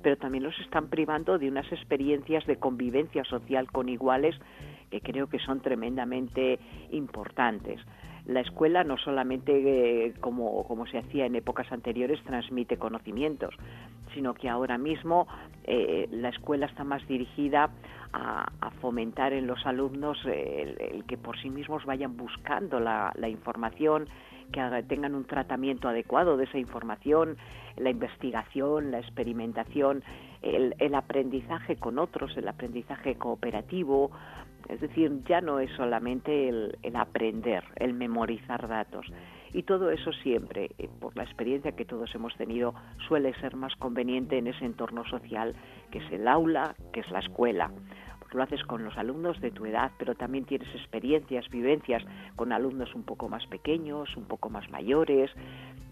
pero 0.02 0.16
también 0.18 0.46
los 0.46 0.58
están 0.60 0.88
privando 0.88 1.38
de 1.38 1.50
unas 1.50 1.70
experiencias 1.72 2.46
de 2.46 2.58
convivencia 2.58 3.24
social 3.26 3.70
con 3.70 3.90
iguales 3.90 4.36
que 4.90 5.02
creo 5.02 5.28
que 5.28 5.40
son 5.40 5.62
tremendamente 5.62 6.58
importantes 6.92 7.80
la 8.30 8.42
escuela 8.42 8.84
no 8.84 8.98
solamente 8.98 10.06
eh, 10.06 10.14
como, 10.20 10.64
como, 10.66 10.86
se 10.86 11.00
hacía 11.00 11.26
en 11.26 11.36
épocas 11.36 11.72
anteriores 11.72 12.24
transmite 12.24 12.78
conocimientos, 12.78 13.56
sino 14.14 14.36
que 14.36 14.48
ahora 14.48 14.78
mismo 14.78 15.28
eh, 15.64 16.08
la 16.12 16.30
escuela 16.30 16.68
está 16.68 16.84
más 16.84 17.06
dirigida 17.08 17.72
a, 18.14 18.72
fomentar 18.82 19.34
en 19.34 19.46
los 19.46 19.66
alumnos 19.66 20.18
el, 20.26 21.04
que 21.06 21.18
por 21.18 21.38
sí 21.42 21.50
mismos 21.50 21.86
vayan 21.86 22.16
buscando 22.16 22.80
la, 22.80 23.12
información, 23.28 24.08
que 24.52 24.62
tengan 24.88 25.16
un 25.16 25.26
tratamiento 25.26 25.90
adecuado 25.90 26.38
de 26.38 26.46
esa 26.46 26.60
información, 26.60 27.36
la 27.78 27.90
investigación, 27.90 28.92
la 28.92 29.00
experimentación, 29.00 30.04
el 30.42 30.96
aprendizaje 30.96 31.76
con 31.76 32.00
otros, 32.00 32.38
el 32.38 32.48
aprendizaje 32.48 33.16
cooperativo, 33.16 34.12
es 34.68 34.82
decir, 34.82 35.24
ya 35.28 35.42
no 35.42 35.60
es 35.60 35.72
solamente 35.72 36.50
el, 36.50 36.76
aprender, 36.96 37.64
el 37.76 37.94
memorizar 37.94 38.68
datos. 38.68 39.08
Y 39.54 39.64
todo 39.64 39.90
eso 39.90 40.12
siempre, 40.14 40.70
eh, 40.78 40.90
por 41.00 41.16
la 41.18 41.24
experiencia 41.24 41.72
que 41.72 41.86
todos 41.86 42.14
hemos 42.14 42.36
tenido, 42.36 42.76
suele 43.08 43.34
ser 43.40 43.56
más 43.56 43.76
conveniente 43.78 44.38
en 44.38 44.48
ese 44.48 44.66
entorno 44.66 45.06
social 45.06 45.56
que 45.92 46.00
es 46.00 46.12
el 46.12 46.28
aula, 46.28 46.76
que 46.94 47.00
es 47.00 47.10
la 47.10 47.20
escuela. 47.20 47.72
Porque 48.30 48.38
lo 48.38 48.44
haces 48.44 48.62
con 48.64 48.84
los 48.84 48.96
alumnos 48.96 49.42
de 49.42 49.50
tu 49.50 49.66
edad, 49.66 49.90
pero 49.98 50.14
también 50.14 50.46
tienes 50.46 50.70
experiencias, 50.76 51.50
vivencias 51.50 52.04
con 52.36 52.52
alumnos 52.52 52.94
un 52.94 53.02
poco 53.02 53.28
más 53.28 53.48
pequeños, 53.48 54.16
un 54.16 54.26
poco 54.26 54.52
más 54.52 54.70
mayores. 54.70 55.32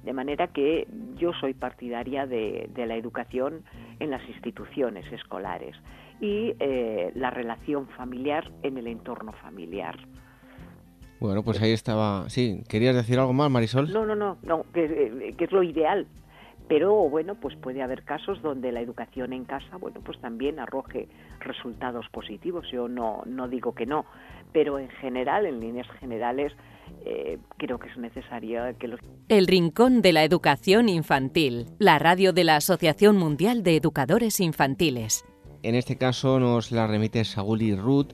De 0.04 0.13
manera 0.13 0.45
que 0.45 0.88
yo 1.15 1.34
soy 1.34 1.56
partidaria 1.56 2.28
de 2.28 2.86
la 2.86 2.95
educación 2.95 3.63
en 4.00 4.12
las 4.12 4.23
instituciones 4.30 5.12
escolares 5.12 5.76
y 6.19 6.54
eh, 6.60 7.12
la 7.15 7.32
relación 7.32 7.88
familiar 7.89 8.52
en 8.62 8.78
el 8.78 8.86
entorno 8.86 9.34
familiar. 9.34 9.97
Bueno, 11.19 11.43
pues 11.43 11.62
ahí 11.62 11.71
estaba. 11.71 12.30
Sí, 12.30 12.62
¿querías 12.69 12.95
decir 12.95 13.17
algo 13.17 13.34
más, 13.34 13.50
Marisol? 13.50 13.91
No, 13.91 14.06
no, 14.06 14.15
no, 14.15 14.38
no 14.43 14.63
que, 14.71 14.86
eh, 14.86 15.34
que, 15.36 15.45
es 15.45 15.52
lo 15.52 15.63
ideal. 15.63 16.06
Pero 16.67 17.10
bueno, 17.10 17.36
pues 17.36 17.56
puede 17.56 17.82
haber 17.82 18.03
casos 18.03 18.41
donde 18.41 18.71
la 18.71 18.82
educación 18.82 19.32
en 19.32 19.45
casa, 19.45 19.77
bueno, 19.77 20.01
pues 20.03 20.19
también 20.19 20.60
arroje 20.60 21.08
resultados 21.39 22.06
positivos. 22.10 22.65
Yo 22.71 22.89
no, 22.89 23.23
no 23.25 23.47
digo 23.47 23.73
que 23.73 23.86
no, 23.86 24.06
pero 24.51 24.77
en 24.77 24.89
general, 24.89 25.45
en 25.45 25.62
líneas 25.62 25.88
generales, 25.99 26.51
eh, 27.06 27.38
creo 27.58 27.80
que 27.80 27.89
es 27.89 27.97
necesario 27.97 28.63
que 28.79 28.87
los... 28.87 29.00
El 29.29 29.48
Rincón 29.48 30.02
de 30.02 30.12
la 30.12 30.23
Educación 30.23 30.89
Infantil, 30.89 31.67
la 31.79 32.00
radio 32.00 32.33
de 32.33 32.44
la 32.44 32.58
Asociación 32.58 33.17
Mundial 33.17 33.63
de 33.63 33.77
Educadores 33.77 34.39
Infantiles. 34.42 35.23
En 35.63 35.75
este 35.75 35.98
caso 35.98 36.39
nos 36.39 36.71
la 36.71 36.87
remite 36.87 37.23
Saúl 37.23 37.62
y 37.62 37.75
Ruth. 37.75 38.13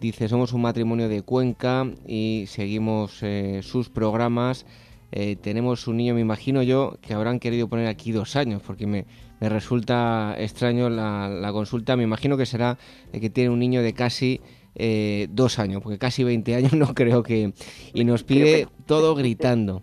Dice, 0.00 0.28
somos 0.28 0.54
un 0.54 0.62
matrimonio 0.62 1.08
de 1.08 1.22
Cuenca 1.22 1.84
y 2.06 2.44
seguimos 2.46 3.22
eh, 3.22 3.60
sus 3.62 3.90
programas. 3.90 4.64
Eh, 5.12 5.36
tenemos 5.36 5.86
un 5.86 5.96
niño, 5.96 6.14
me 6.14 6.20
imagino 6.20 6.62
yo, 6.62 6.98
que 7.00 7.14
habrán 7.14 7.40
querido 7.40 7.68
poner 7.68 7.86
aquí 7.86 8.12
dos 8.12 8.36
años, 8.36 8.62
porque 8.64 8.86
me, 8.86 9.06
resulta 9.40 10.34
extraño 10.38 10.90
la, 10.90 11.50
consulta. 11.52 11.96
Me 11.96 12.04
imagino 12.04 12.36
que 12.36 12.46
será 12.46 12.78
que 13.12 13.30
tiene 13.30 13.50
un 13.50 13.58
niño 13.58 13.82
de 13.82 13.92
casi 13.92 14.40
eh, 14.74 15.26
dos 15.30 15.58
años, 15.58 15.82
porque 15.82 15.98
casi 15.98 16.24
20 16.24 16.54
años 16.54 16.72
no 16.74 16.94
creo 16.94 17.22
que... 17.22 17.52
Y 17.92 18.04
nos 18.04 18.22
pide 18.22 18.68
todo 18.86 19.14
gritando. 19.14 19.82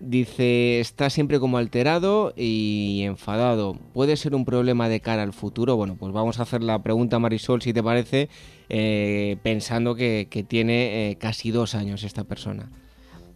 Dice, 0.00 0.80
está 0.80 1.10
siempre 1.10 1.38
como 1.38 1.58
alterado 1.58 2.32
y 2.34 3.02
enfadado. 3.04 3.74
¿Puede 3.92 4.16
ser 4.16 4.34
un 4.34 4.46
problema 4.46 4.88
de 4.88 5.00
cara 5.00 5.22
al 5.22 5.34
futuro? 5.34 5.76
Bueno, 5.76 5.96
pues 5.98 6.10
vamos 6.12 6.38
a 6.38 6.44
hacer 6.44 6.62
la 6.62 6.82
pregunta, 6.82 7.18
Marisol, 7.18 7.60
si 7.60 7.74
te 7.74 7.82
parece, 7.82 8.30
eh, 8.70 9.36
pensando 9.42 9.94
que, 9.94 10.26
tiene 10.48 11.10
eh, 11.10 11.16
casi 11.16 11.50
dos 11.50 11.74
años 11.74 12.02
esta 12.02 12.24
persona. 12.24 12.70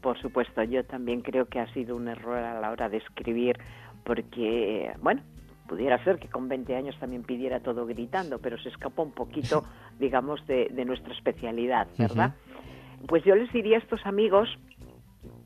Por 0.05 0.21
supuesto, 0.21 0.63
yo 0.65 0.85
también 0.85 1.23
creo 1.23 1.47
que 1.47 1.61
ha 1.61 1.73
sido 1.73 1.97
un 1.97 2.09
error 2.09 2.37
a 2.37 2.61
la 2.61 2.71
hora 2.71 2.91
de 2.91 2.99
escribir, 2.99 3.57
porque, 4.05 4.93
bueno, 5.01 5.23
pudiera 5.67 5.97
ser 6.05 6.19
que 6.19 6.29
con 6.29 6.47
20 6.47 6.77
años 6.77 6.95
también 7.01 7.23
pidiera 7.23 7.61
todo 7.61 7.87
gritando, 7.87 8.39
pero 8.39 8.59
se 8.59 8.69
escapó 8.69 9.03
un 9.03 9.13
poquito, 9.13 9.65
digamos, 9.99 10.47
de, 10.47 10.69
nuestra 10.85 11.15
especialidad, 11.15 11.89
¿verdad? 11.97 12.35
Pues 13.09 13.25
yo 13.25 13.35
les 13.35 13.51
diría 13.51 13.79
a 13.79 13.81
estos 13.81 14.05
amigos 14.05 14.47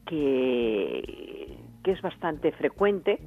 que, 0.06 1.56
que 1.84 1.92
es 1.92 2.02
bastante 2.02 2.50
frecuente 2.50 3.20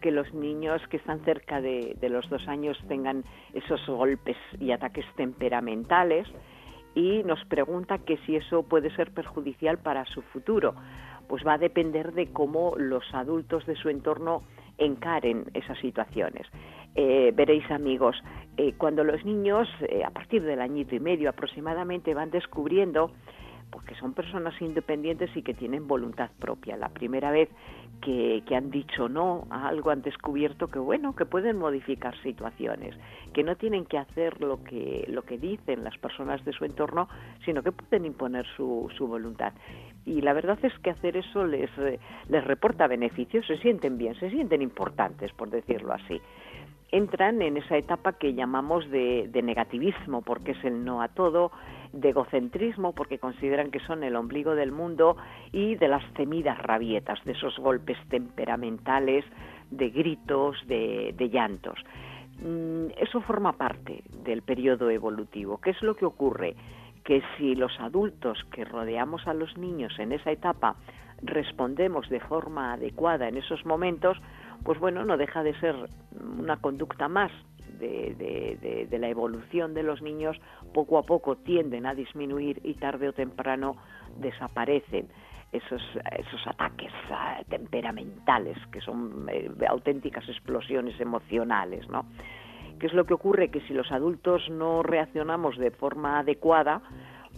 que 0.00 0.12
los 0.12 0.32
niños 0.32 0.80
que 0.90 0.98
están 0.98 1.24
cerca 1.24 1.60
de, 1.60 1.96
los 2.08 2.30
dos 2.30 2.46
años 2.46 2.78
tengan 2.86 3.24
esos 3.52 3.84
golpes 3.84 4.36
y 4.60 4.70
ataques 4.70 5.06
temperamentales 5.16 6.28
y 6.94 7.22
nos 7.24 7.44
pregunta 7.46 7.98
que 7.98 8.16
si 8.26 8.36
eso 8.36 8.62
puede 8.62 8.94
ser 8.96 9.12
perjudicial 9.12 9.78
para 9.78 10.04
su 10.06 10.22
futuro. 10.22 10.74
Pues 11.28 11.46
va 11.46 11.54
a 11.54 11.58
depender 11.58 12.12
de 12.12 12.32
cómo 12.32 12.74
los 12.76 13.04
adultos 13.12 13.66
de 13.66 13.76
su 13.76 13.90
entorno 13.90 14.42
encaren 14.78 15.44
esas 15.54 15.78
situaciones. 15.78 16.46
Eh, 16.94 17.32
veréis 17.34 17.70
amigos, 17.70 18.16
eh, 18.56 18.72
cuando 18.76 19.04
los 19.04 19.24
niños 19.24 19.68
eh, 19.82 20.02
a 20.04 20.10
partir 20.10 20.42
del 20.42 20.60
añito 20.60 20.94
y 20.94 21.00
medio 21.00 21.28
aproximadamente 21.30 22.14
van 22.14 22.30
descubriendo 22.30 23.12
porque 23.88 24.00
son 24.00 24.12
personas 24.12 24.52
independientes 24.60 25.34
y 25.34 25.40
que 25.40 25.54
tienen 25.54 25.88
voluntad 25.88 26.28
propia. 26.38 26.76
La 26.76 26.90
primera 26.90 27.30
vez 27.30 27.48
que, 28.02 28.42
han 28.54 28.70
dicho 28.70 29.08
no 29.08 29.46
a 29.48 29.66
algo 29.66 29.88
han 29.88 30.02
descubierto 30.02 30.66
que 30.66 30.78
bueno, 30.78 31.16
que 31.16 31.24
pueden 31.24 31.56
modificar 31.56 32.14
situaciones, 32.22 32.94
que 33.32 33.42
no 33.42 33.56
tienen 33.56 33.86
que 33.86 33.96
hacer 33.96 34.42
lo 34.42 34.62
que, 34.62 35.06
lo 35.08 35.22
que 35.22 35.38
dicen 35.38 35.84
las 35.84 35.96
personas 35.96 36.44
de 36.44 36.52
su 36.52 36.66
entorno, 36.66 37.08
sino 37.46 37.62
que 37.62 37.72
pueden 37.72 38.04
imponer 38.04 38.44
su, 38.58 38.90
su 38.94 39.06
voluntad. 39.06 39.54
Y 40.04 40.20
la 40.20 40.34
verdad 40.34 40.58
es 40.62 40.78
que 40.80 40.90
hacer 40.90 41.16
eso 41.16 41.46
les, 41.46 41.70
les 42.28 42.44
reporta 42.44 42.88
beneficios, 42.88 43.46
se 43.46 43.56
sienten 43.56 43.96
bien, 43.96 44.14
se 44.16 44.28
sienten 44.28 44.60
importantes, 44.60 45.32
por 45.32 45.48
decirlo 45.48 45.94
así 45.94 46.20
entran 46.90 47.42
en 47.42 47.56
esa 47.56 47.76
etapa 47.76 48.14
que 48.14 48.34
llamamos 48.34 48.88
de, 48.90 49.28
de, 49.30 49.42
negativismo, 49.42 50.22
porque 50.22 50.52
es 50.52 50.64
el 50.64 50.84
no 50.84 51.02
a 51.02 51.08
todo, 51.08 51.52
de 51.92 52.10
egocentrismo 52.10 52.92
porque 52.92 53.18
consideran 53.18 53.70
que 53.70 53.80
son 53.80 54.02
el 54.04 54.16
ombligo 54.16 54.54
del 54.54 54.72
mundo 54.72 55.16
y 55.52 55.74
de 55.76 55.88
las 55.88 56.04
temidas 56.14 56.58
rabietas, 56.58 57.22
de 57.24 57.32
esos 57.32 57.56
golpes 57.58 57.96
temperamentales, 58.08 59.24
de 59.70 59.90
gritos, 59.90 60.56
de, 60.66 61.30
llantos. 61.30 61.78
Mm, 62.42 62.90
eso 62.98 63.20
forma 63.22 63.52
parte 63.52 64.02
del 64.24 64.42
periodo 64.42 64.90
evolutivo. 64.90 65.58
¿Qué 65.58 65.70
es 65.70 65.82
lo 65.82 65.96
que 65.96 66.06
ocurre? 66.06 66.54
Que 67.04 67.22
si 67.36 67.54
los 67.54 67.78
adultos 67.80 68.38
que 68.52 68.64
rodeamos 68.64 69.26
a 69.26 69.34
los 69.34 69.56
niños 69.56 69.98
en 69.98 70.12
esa 70.12 70.30
etapa 70.30 70.76
respondemos 71.22 72.08
de 72.08 72.20
forma 72.20 72.74
adecuada 72.74 73.28
en 73.28 73.38
esos 73.38 73.64
momentos, 73.66 74.16
pues 74.64 74.78
bueno, 74.78 75.04
no 75.04 75.16
deja 75.16 75.42
de 75.42 75.58
ser 75.60 75.74
una 76.38 76.56
conducta 76.56 77.08
más 77.08 77.30
de, 77.78 78.98
la 78.98 79.08
evolución 79.08 79.74
de 79.74 79.82
los 79.82 80.02
niños 80.02 80.36
poco 80.74 80.98
a 80.98 81.02
poco 81.02 81.36
tienden 81.36 81.86
a 81.86 81.94
disminuir 81.94 82.60
y 82.64 82.74
tarde 82.74 83.08
o 83.08 83.12
temprano 83.12 83.76
desaparecen 84.18 85.08
esos, 85.52 85.82
esos 86.18 86.46
ataques 86.46 86.92
ah, 87.10 87.40
temperamentales 87.48 88.58
que 88.72 88.80
son 88.80 89.28
eh, 89.30 89.50
auténticas 89.68 90.28
explosiones 90.28 91.00
emocionales, 91.00 91.88
¿no? 91.88 92.04
¿Qué 92.78 92.86
es 92.86 92.92
lo 92.92 93.06
que 93.06 93.14
ocurre? 93.14 93.50
Que 93.50 93.60
si 93.62 93.74
los 93.74 93.90
adultos 93.90 94.48
no 94.50 94.82
reaccionamos 94.82 95.56
de 95.58 95.70
forma 95.70 96.20
adecuada, 96.20 96.80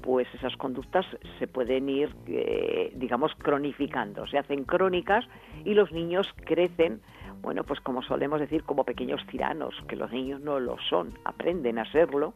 pues 0.03 0.27
esas 0.35 0.57
conductas 0.57 1.07
se 1.39 1.47
pueden 1.47 1.89
ir, 1.89 2.15
eh, 2.27 2.93
digamos, 2.97 3.33
cronificando, 3.39 4.27
se 4.27 4.39
hacen 4.39 4.65
crónicas 4.65 5.25
y 5.65 5.75
los 5.75 5.93
niños 5.93 6.27
crecen 6.45 7.01
bueno, 7.43 7.65
pues 7.65 7.81
como 7.81 8.03
solemos 8.03 8.41
decir, 8.41 8.65
como 8.65 8.85
pequeños 8.85 9.25
tiranos, 9.27 9.75
que 9.89 9.97
los 9.97 10.13
niños 10.13 10.41
no 10.41 10.61
lo 10.61 10.77
son, 10.89 11.15
aprenden 11.25 11.79
a 11.79 11.91
serlo 11.91 12.35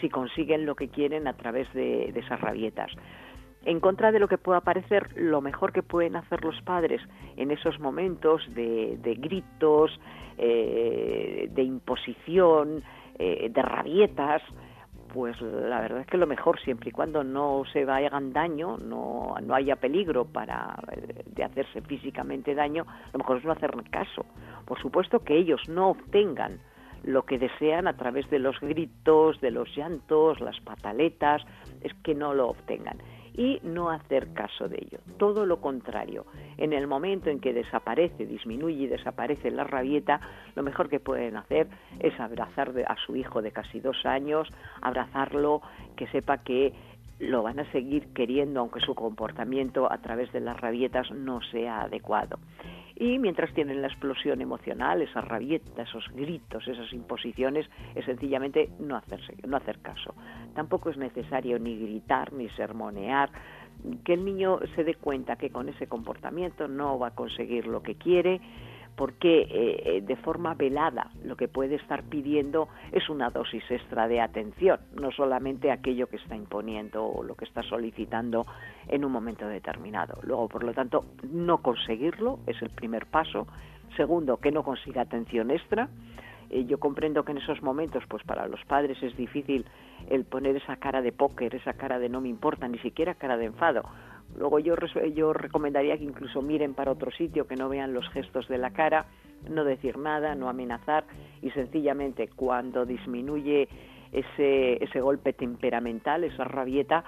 si 0.00 0.08
consiguen 0.08 0.66
lo 0.66 0.74
que 0.74 0.88
quieren 0.88 1.26
a 1.26 1.34
través 1.34 1.72
de, 1.72 2.08
esas 2.10 2.40
rabietas. 2.40 2.90
En 3.64 3.78
contra 3.78 4.10
de 4.10 4.18
lo 4.18 4.26
que 4.26 4.38
pueda 4.38 4.60
parecer, 4.60 5.08
lo 5.14 5.40
mejor 5.40 5.72
que 5.72 5.82
pueden 5.82 6.16
hacer 6.16 6.44
los 6.44 6.60
padres 6.62 7.00
en 7.36 7.50
esos 7.50 7.78
momentos 7.78 8.42
de, 8.54 8.98
gritos, 9.18 9.98
eh, 10.38 11.48
de 11.50 11.62
imposición, 11.62 12.82
eh, 13.18 13.48
de 13.50 13.62
rabietas, 13.62 14.42
pues 15.12 15.40
la 15.40 15.80
verdad 15.80 16.00
es 16.00 16.06
que 16.06 16.16
lo 16.16 16.26
mejor, 16.26 16.58
siempre 16.60 16.88
y 16.88 16.92
cuando 16.92 17.22
no 17.22 17.64
se 17.72 17.82
hagan 17.82 18.32
daño, 18.32 18.78
no, 18.78 19.34
no 19.42 19.54
haya 19.54 19.76
peligro 19.76 20.24
para 20.24 20.74
eh, 20.90 21.22
de 21.26 21.44
hacerse 21.44 21.82
físicamente 21.82 22.54
daño, 22.54 22.86
lo 23.12 23.18
mejor 23.18 23.36
es 23.38 23.44
no 23.44 23.52
hacer 23.52 23.72
caso. 23.90 24.24
Por 24.64 24.80
supuesto 24.80 25.20
que 25.20 25.36
ellos 25.36 25.60
no 25.68 25.90
obtengan 25.90 26.60
lo 27.04 27.24
que 27.24 27.38
desean 27.38 27.88
a 27.88 27.96
través 27.96 28.30
de 28.30 28.38
los 28.38 28.58
gritos, 28.60 29.40
de 29.40 29.50
los 29.50 29.68
llantos, 29.76 30.40
las 30.40 30.58
pataletas, 30.60 31.42
es 31.82 31.92
que 32.02 32.14
no 32.14 32.32
lo 32.32 32.48
obtengan 32.48 32.96
y 33.34 33.60
no 33.62 33.90
hacer 33.90 34.32
caso 34.32 34.68
de 34.68 34.76
ello. 34.76 34.98
Todo 35.18 35.46
lo 35.46 35.60
contrario, 35.60 36.26
en 36.58 36.72
el 36.72 36.86
momento 36.86 37.30
en 37.30 37.40
que 37.40 37.52
desaparece, 37.52 38.26
disminuye 38.26 38.84
y 38.84 38.86
desaparece 38.86 39.50
la 39.50 39.64
rabieta, 39.64 40.20
lo 40.54 40.62
mejor 40.62 40.88
que 40.88 41.00
pueden 41.00 41.36
hacer 41.36 41.68
es 42.00 42.18
abrazar 42.20 42.72
a 42.86 42.96
su 43.06 43.16
hijo 43.16 43.42
de 43.42 43.52
casi 43.52 43.80
dos 43.80 44.04
años, 44.04 44.48
abrazarlo, 44.80 45.62
que 45.96 46.06
sepa 46.08 46.38
que 46.38 46.72
lo 47.18 47.42
van 47.42 47.60
a 47.60 47.70
seguir 47.70 48.12
queriendo 48.12 48.60
aunque 48.60 48.80
su 48.80 48.94
comportamiento 48.94 49.90
a 49.90 49.98
través 49.98 50.32
de 50.32 50.40
las 50.40 50.60
rabietas 50.60 51.10
no 51.12 51.40
sea 51.42 51.82
adecuado. 51.82 52.38
Y 53.02 53.18
mientras 53.18 53.52
tienen 53.52 53.82
la 53.82 53.88
explosión 53.88 54.40
emocional, 54.42 55.02
esa 55.02 55.22
rabieta, 55.22 55.82
esos 55.82 56.08
gritos, 56.14 56.68
esas 56.68 56.92
imposiciones, 56.92 57.68
es 57.96 58.04
sencillamente 58.04 58.70
no, 58.78 58.94
hacerse, 58.94 59.34
no 59.44 59.56
hacer 59.56 59.80
caso. 59.80 60.14
Tampoco 60.54 60.88
es 60.88 60.96
necesario 60.96 61.58
ni 61.58 61.76
gritar 61.76 62.32
ni 62.32 62.48
sermonear, 62.50 63.28
que 64.04 64.14
el 64.14 64.24
niño 64.24 64.60
se 64.76 64.84
dé 64.84 64.94
cuenta 64.94 65.34
que 65.34 65.50
con 65.50 65.68
ese 65.68 65.88
comportamiento 65.88 66.68
no 66.68 66.96
va 66.96 67.08
a 67.08 67.14
conseguir 67.16 67.66
lo 67.66 67.82
que 67.82 67.96
quiere, 67.96 68.40
porque 68.96 69.46
eh, 69.50 70.02
de 70.02 70.16
forma 70.16 70.54
velada 70.54 71.10
lo 71.24 71.36
que 71.36 71.48
puede 71.48 71.76
estar 71.76 72.02
pidiendo 72.04 72.68
es 72.92 73.08
una 73.08 73.30
dosis 73.30 73.62
extra 73.70 74.08
de 74.08 74.20
atención, 74.20 74.78
no 75.00 75.10
solamente 75.10 75.70
aquello 75.70 76.08
que 76.08 76.16
está 76.16 76.36
imponiendo 76.36 77.04
o 77.04 77.22
lo 77.22 77.34
que 77.34 77.44
está 77.44 77.62
solicitando 77.62 78.44
en 78.88 79.04
un 79.04 79.12
momento 79.12 79.46
determinado. 79.46 80.18
Luego, 80.22 80.48
por 80.48 80.64
lo 80.64 80.74
tanto, 80.74 81.04
no 81.30 81.58
conseguirlo 81.58 82.40
es 82.46 82.60
el 82.62 82.70
primer 82.70 83.06
paso. 83.06 83.46
Segundo, 83.96 84.38
que 84.38 84.52
no 84.52 84.62
consiga 84.62 85.02
atención 85.02 85.50
extra. 85.50 85.88
Eh, 86.50 86.64
yo 86.66 86.78
comprendo 86.78 87.24
que 87.24 87.32
en 87.32 87.38
esos 87.38 87.62
momentos, 87.62 88.04
pues 88.08 88.22
para 88.24 88.46
los 88.46 88.62
padres 88.64 89.02
es 89.02 89.16
difícil 89.16 89.64
el 90.10 90.24
poner 90.24 90.56
esa 90.56 90.76
cara 90.76 91.00
de 91.00 91.12
póker, 91.12 91.54
esa 91.54 91.74
cara 91.74 91.98
de 91.98 92.08
no 92.08 92.20
me 92.20 92.28
importa, 92.28 92.68
ni 92.68 92.78
siquiera 92.78 93.14
cara 93.14 93.36
de 93.36 93.46
enfado 93.46 93.82
Luego 94.36 94.58
yo, 94.58 94.74
yo 95.14 95.32
recomendaría 95.32 95.98
que 95.98 96.04
incluso 96.04 96.42
miren 96.42 96.74
para 96.74 96.92
otro 96.92 97.10
sitio, 97.10 97.46
que 97.46 97.56
no 97.56 97.68
vean 97.68 97.92
los 97.92 98.08
gestos 98.10 98.48
de 98.48 98.58
la 98.58 98.70
cara, 98.70 99.06
no 99.48 99.64
decir 99.64 99.98
nada, 99.98 100.34
no 100.34 100.48
amenazar 100.48 101.04
y 101.42 101.50
sencillamente 101.50 102.28
cuando 102.28 102.86
disminuye 102.86 103.68
ese, 104.12 104.82
ese 104.82 105.00
golpe 105.00 105.32
temperamental, 105.32 106.24
esa 106.24 106.44
rabieta, 106.44 107.04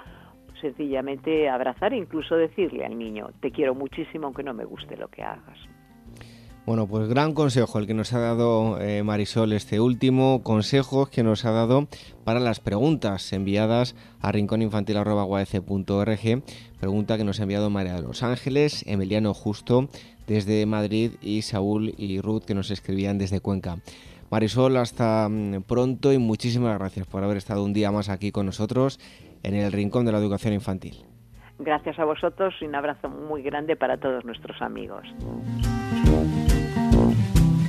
sencillamente 0.61 1.49
abrazar 1.49 1.93
e 1.93 1.97
incluso 1.97 2.37
decirle 2.37 2.85
al 2.85 2.99
niño, 2.99 3.31
te 3.41 3.51
quiero 3.51 3.75
muchísimo 3.75 4.27
aunque 4.27 4.43
no 4.43 4.55
me 4.55 4.65
guste 4.65 4.97
lo 4.97 5.09
que 5.09 5.23
hagas. 5.23 5.59
Bueno, 6.67 6.87
pues 6.87 7.09
gran 7.09 7.35
consejo 7.35 7.79
el 7.79 7.87
que 7.87 7.93
nos 7.93 8.15
ha 8.15 8.21
dado 8.21 8.81
eh, 8.81 9.03
Marisol, 9.03 9.53
este 9.53 9.81
último 9.81 10.43
consejo 10.43 11.07
que 11.07 11.23
nos 11.23 11.45
ha 11.45 11.51
dado 11.51 11.89
para 12.25 12.41
las 12.41 12.59
preguntas 12.59 13.31
enviadas 13.35 13.95
a 14.23 14.33
rincóninfantil.org, 14.33 16.43
pregunta 16.81 17.19
que 17.19 17.25
nos 17.25 17.39
ha 17.39 17.43
enviado 17.43 17.69
María 17.69 17.97
de 17.97 18.03
los 18.03 18.23
Ángeles, 18.23 18.83
Emiliano 18.87 19.35
Justo 19.35 19.91
desde 20.27 20.65
Madrid 20.65 21.13
y 21.21 21.43
Saúl 21.43 21.93
y 21.99 22.23
Ruth 22.23 22.45
que 22.47 22.55
nos 22.55 22.71
escribían 22.71 23.19
desde 23.19 23.41
Cuenca. 23.41 23.77
Marisol, 24.31 24.79
hasta 24.79 25.29
mm, 25.29 25.65
pronto 25.69 26.15
y 26.15 26.19
muchísimas 26.19 26.79
gracias 26.79 27.07
por 27.07 27.23
haber 27.23 27.37
estado 27.37 27.63
un 27.63 27.75
día 27.75 27.93
más 27.93 28.09
aquí 28.09 28.33
con 28.33 28.47
nosotros 28.47 28.99
en 29.43 29.55
el 29.55 29.71
Rincón 29.71 30.07
de 30.07 30.13
la 30.13 30.19
Educación 30.19 30.55
Infantil. 30.55 30.95
Gracias 31.59 31.99
a 31.99 32.07
vosotros 32.07 32.55
y 32.63 32.65
un 32.65 32.75
abrazo 32.75 33.11
muy 33.11 33.43
grande 33.43 33.77
para 33.77 33.99
todos 33.99 34.25
nuestros 34.25 34.63
amigos. 34.63 35.05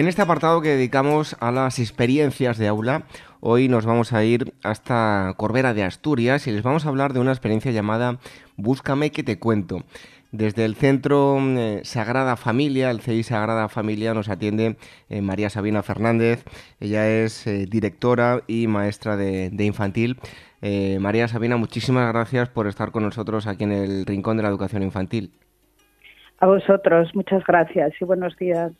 En 0.00 0.08
este 0.08 0.22
apartado 0.22 0.62
que 0.62 0.70
dedicamos 0.70 1.36
a 1.40 1.52
las 1.52 1.78
experiencias 1.78 2.56
de 2.56 2.68
aula, 2.68 3.02
hoy 3.40 3.68
nos 3.68 3.84
vamos 3.84 4.14
a 4.14 4.24
ir 4.24 4.54
hasta 4.62 5.34
Corbera 5.36 5.74
de 5.74 5.84
Asturias 5.84 6.46
y 6.46 6.52
les 6.52 6.62
vamos 6.62 6.86
a 6.86 6.88
hablar 6.88 7.12
de 7.12 7.20
una 7.20 7.32
experiencia 7.32 7.70
llamada 7.70 8.16
Búscame 8.56 9.10
que 9.10 9.22
te 9.22 9.38
cuento. 9.38 9.82
Desde 10.32 10.64
el 10.64 10.74
Centro 10.74 11.36
eh, 11.38 11.82
Sagrada 11.84 12.36
Familia, 12.36 12.90
el 12.90 13.02
CI 13.02 13.24
Sagrada 13.24 13.68
Familia, 13.68 14.14
nos 14.14 14.30
atiende 14.30 14.76
eh, 15.10 15.20
María 15.20 15.50
Sabina 15.50 15.82
Fernández. 15.82 16.46
Ella 16.80 17.06
es 17.06 17.46
eh, 17.46 17.66
directora 17.68 18.40
y 18.46 18.68
maestra 18.68 19.18
de, 19.18 19.50
de 19.50 19.64
infantil. 19.66 20.16
María 20.98 21.28
Sabina, 21.28 21.58
muchísimas 21.58 22.10
gracias 22.10 22.48
por 22.48 22.66
estar 22.66 22.90
con 22.90 23.02
nosotros 23.02 23.46
aquí 23.46 23.64
en 23.64 23.72
el 23.72 24.06
Rincón 24.06 24.38
de 24.38 24.44
la 24.44 24.48
Educación 24.48 24.82
Infantil. 24.82 25.30
A 26.38 26.46
vosotros, 26.46 27.14
muchas 27.14 27.44
gracias 27.44 27.92
y 28.00 28.04
buenos 28.06 28.34
días. 28.38 28.72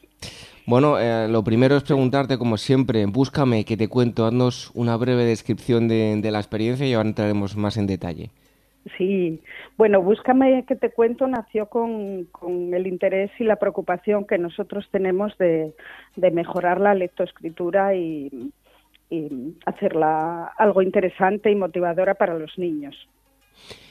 Bueno, 0.71 1.01
eh, 1.01 1.27
lo 1.27 1.43
primero 1.43 1.75
es 1.75 1.83
preguntarte, 1.83 2.39
como 2.39 2.57
siempre, 2.57 3.05
búscame 3.07 3.64
que 3.64 3.77
te 3.77 3.89
cuento, 3.89 4.25
haznos 4.25 4.71
una 4.73 4.97
breve 4.97 5.25
descripción 5.25 5.89
de, 5.89 6.31
la 6.31 6.39
experiencia 6.39 6.87
y 6.87 6.95
ahora 6.95 7.09
entraremos 7.09 7.57
más 7.57 7.77
en 7.77 7.89
detalle. 7.89 8.31
Sí, 8.97 9.41
bueno, 9.77 10.01
Búscame 10.01 10.64
que 10.68 10.77
te 10.77 10.91
cuento 10.91 11.27
nació 11.27 11.66
con, 11.66 12.29
el 12.73 12.87
interés 12.87 13.33
y 13.41 13.43
la 13.43 13.57
preocupación 13.57 14.25
que 14.29 14.39
nosotros 14.39 14.89
tenemos 14.93 15.37
de, 15.39 15.75
mejorar 16.14 16.81
la 16.81 16.95
lectoescritura 16.95 17.97
y, 17.97 18.53
y 19.11 19.57
hacerla 19.66 20.53
algo 20.57 20.83
interesante 20.83 21.51
y 21.51 21.57
motivadora 21.57 22.14
para 22.14 22.39
los 22.39 22.57
niños. 22.59 22.95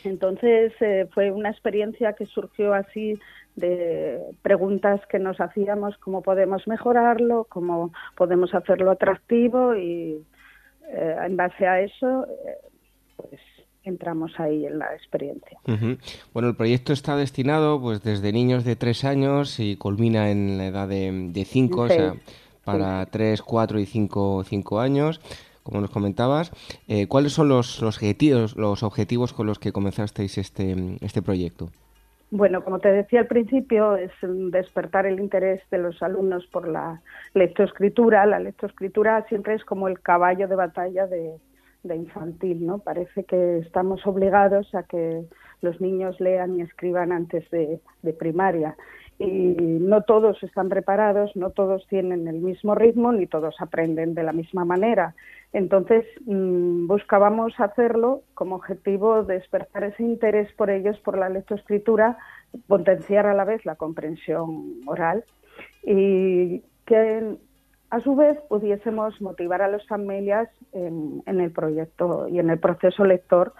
Entonces 0.03 0.71
eh, 0.79 1.07
fue 1.13 1.31
una 1.31 1.49
experiencia 1.49 2.13
que 2.13 2.25
surgió 2.25 2.73
así 2.73 3.19
de 3.55 4.19
preguntas 4.41 5.01
que 5.09 5.19
nos 5.19 5.39
hacíamos, 5.39 5.97
cómo 5.97 6.21
podemos 6.21 6.67
mejorarlo, 6.67 7.45
cómo 7.49 7.91
podemos 8.15 8.53
hacerlo 8.53 8.91
atractivo 8.91 9.75
y 9.75 10.23
eh, 10.89 11.15
en 11.25 11.35
base 11.35 11.67
a 11.67 11.81
eso, 11.81 12.25
eh, 12.25 12.57
pues 13.17 13.41
entramos 13.83 14.31
ahí 14.39 14.65
en 14.65 14.79
la 14.79 14.93
experiencia. 14.93 15.59
Bueno, 16.33 16.49
el 16.49 16.55
proyecto 16.55 16.93
está 16.93 17.15
destinado 17.15 17.81
pues 17.81 18.03
desde 18.03 18.31
niños 18.31 18.63
de 18.63 18.75
tres 18.75 19.03
años 19.03 19.59
y 19.59 19.75
culmina 19.75 20.31
en 20.31 20.57
la 20.57 20.67
edad 20.67 20.87
de, 20.87 21.45
cinco, 21.45 21.81
o 21.81 21.87
sea, 21.87 22.13
para 22.63 23.05
tres, 23.07 23.41
cuatro 23.41 23.79
y 23.79 23.85
cinco, 23.85 24.43
cinco 24.45 24.79
años 24.79 25.19
como 25.63 25.81
nos 25.81 25.91
comentabas. 25.91 26.51
Eh, 26.87 27.07
¿Cuáles 27.07 27.33
son 27.33 27.47
los, 27.47 27.79
los, 27.81 27.97
objetivos, 27.97 28.55
los 28.55 28.81
objetivos 28.81 29.33
con 29.33 29.45
los 29.45 29.59
que 29.59 29.71
comenzasteis 29.71 30.39
este, 30.39 30.97
este 31.01 31.21
proyecto? 31.21 31.69
Bueno, 32.31 32.63
como 32.63 32.79
te 32.79 32.91
decía 32.91 33.21
al 33.21 33.27
principio, 33.27 33.95
es 33.95 34.11
despertar 34.21 35.07
el 35.07 35.19
interés 35.19 35.61
de 35.71 35.79
los 35.79 36.01
alumnos 36.03 36.45
por 36.47 36.67
la 36.67 37.01
lectoescritura. 37.33 38.25
La 38.27 38.39
lectoescritura 38.39 39.25
siempre 39.27 39.55
es 39.55 39.65
como 39.65 39.87
el 39.87 39.99
caballo 39.99 40.47
de 40.47 40.55
batalla 40.55 41.07
de, 41.07 41.39
infantil, 41.83 42.67
¿no? 42.67 42.79
Parece 42.79 43.23
que 43.23 43.57
estamos 43.57 44.05
obligados 44.05 44.75
a 44.75 44.83
que 44.83 45.23
los 45.61 45.81
niños 45.81 46.19
lean 46.19 46.55
y 46.55 46.61
escriban 46.61 47.11
antes 47.11 47.49
de, 47.49 47.81
primaria 48.19 48.75
y 49.19 49.27
no 49.27 50.03
todos 50.03 50.41
están 50.43 50.69
preparados, 50.69 51.35
no 51.35 51.49
todos 51.49 51.85
tienen 51.87 52.27
el 52.29 52.39
mismo 52.39 52.73
ritmo 52.73 53.11
ni 53.11 53.27
todos 53.27 53.53
aprenden 53.59 54.15
de 54.15 54.23
la 54.23 54.31
misma 54.31 54.63
manera. 54.63 55.13
Entonces 55.51 56.05
mm, 56.25 56.87
buscábamos 56.87 57.53
hacerlo 57.59 58.21
como 58.33 58.55
objetivo 58.55 59.23
despertar 59.23 59.83
ese 59.83 60.03
interés 60.03 60.51
por 60.53 60.69
ellos, 60.69 60.97
por 60.99 61.17
la 61.17 61.27
lectoescritura, 61.27 62.17
potenciar 62.67 63.25
a 63.25 63.33
la 63.33 63.43
vez 63.43 63.65
la 63.65 63.75
comprensión 63.75 64.79
oral 64.85 65.25
y 65.83 66.63
que 66.85 67.37
a 67.89 67.99
su 67.99 68.15
vez 68.15 68.39
pudiésemos 68.47 69.19
motivar 69.21 69.61
a 69.61 69.67
las 69.67 69.85
familias 69.87 70.47
en 70.71 71.23
el 71.25 71.51
proyecto 71.51 72.27
y 72.29 72.39
en 72.39 72.49
el 72.49 72.59
proceso 72.59 73.03
lector 73.03 73.53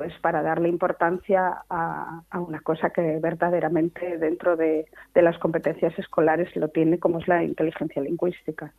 pues 0.00 0.14
para 0.22 0.40
darle 0.40 0.70
importancia 0.70 1.62
a, 1.68 2.22
una 2.32 2.60
cosa 2.60 2.88
que 2.88 3.18
verdaderamente 3.20 4.16
dentro 4.16 4.56
de, 4.56 4.86
las 5.14 5.36
competencias 5.36 5.92
escolares 5.98 6.56
lo 6.56 6.68
tiene, 6.68 6.98
como 6.98 7.18
es 7.18 7.28
la 7.28 7.44
inteligencia 7.44 8.00
lingüística. 8.00 8.72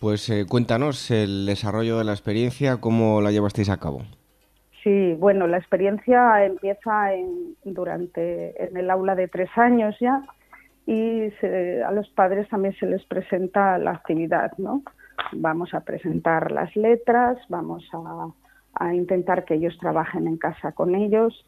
Pues 0.00 0.28
eh, 0.28 0.44
cuéntanos 0.48 1.12
el 1.12 1.46
desarrollo 1.46 1.98
de 1.98 2.04
la 2.04 2.10
experiencia, 2.10 2.78
cómo 2.80 3.20
la 3.20 3.30
llevasteis 3.30 3.70
a 3.70 3.76
cabo. 3.76 4.02
Sí, 4.82 5.14
bueno, 5.16 5.46
la 5.46 5.58
experiencia 5.58 6.44
empieza 6.44 7.14
en, 7.14 7.54
durante 7.62 8.64
en 8.64 8.76
el 8.76 8.90
aula 8.90 9.14
de 9.14 9.28
tres 9.28 9.50
años 9.54 9.94
ya 10.00 10.24
y 10.86 11.30
a 11.86 11.92
los 11.92 12.08
padres 12.08 12.48
también 12.48 12.74
se 12.80 12.86
les 12.86 13.04
presenta 13.04 13.78
la 13.78 13.92
actividad, 13.92 14.50
¿no? 14.58 14.82
Vamos 15.30 15.72
a 15.72 15.82
presentar 15.82 16.50
las 16.50 16.74
letras, 16.74 17.38
vamos 17.48 17.88
a 17.92 18.26
a 18.78 18.94
intentar 18.94 19.44
que 19.44 19.54
ellos 19.54 19.76
trabajen 19.78 20.26
en 20.26 20.36
casa 20.36 20.72
con 20.72 20.94
ellos. 20.94 21.44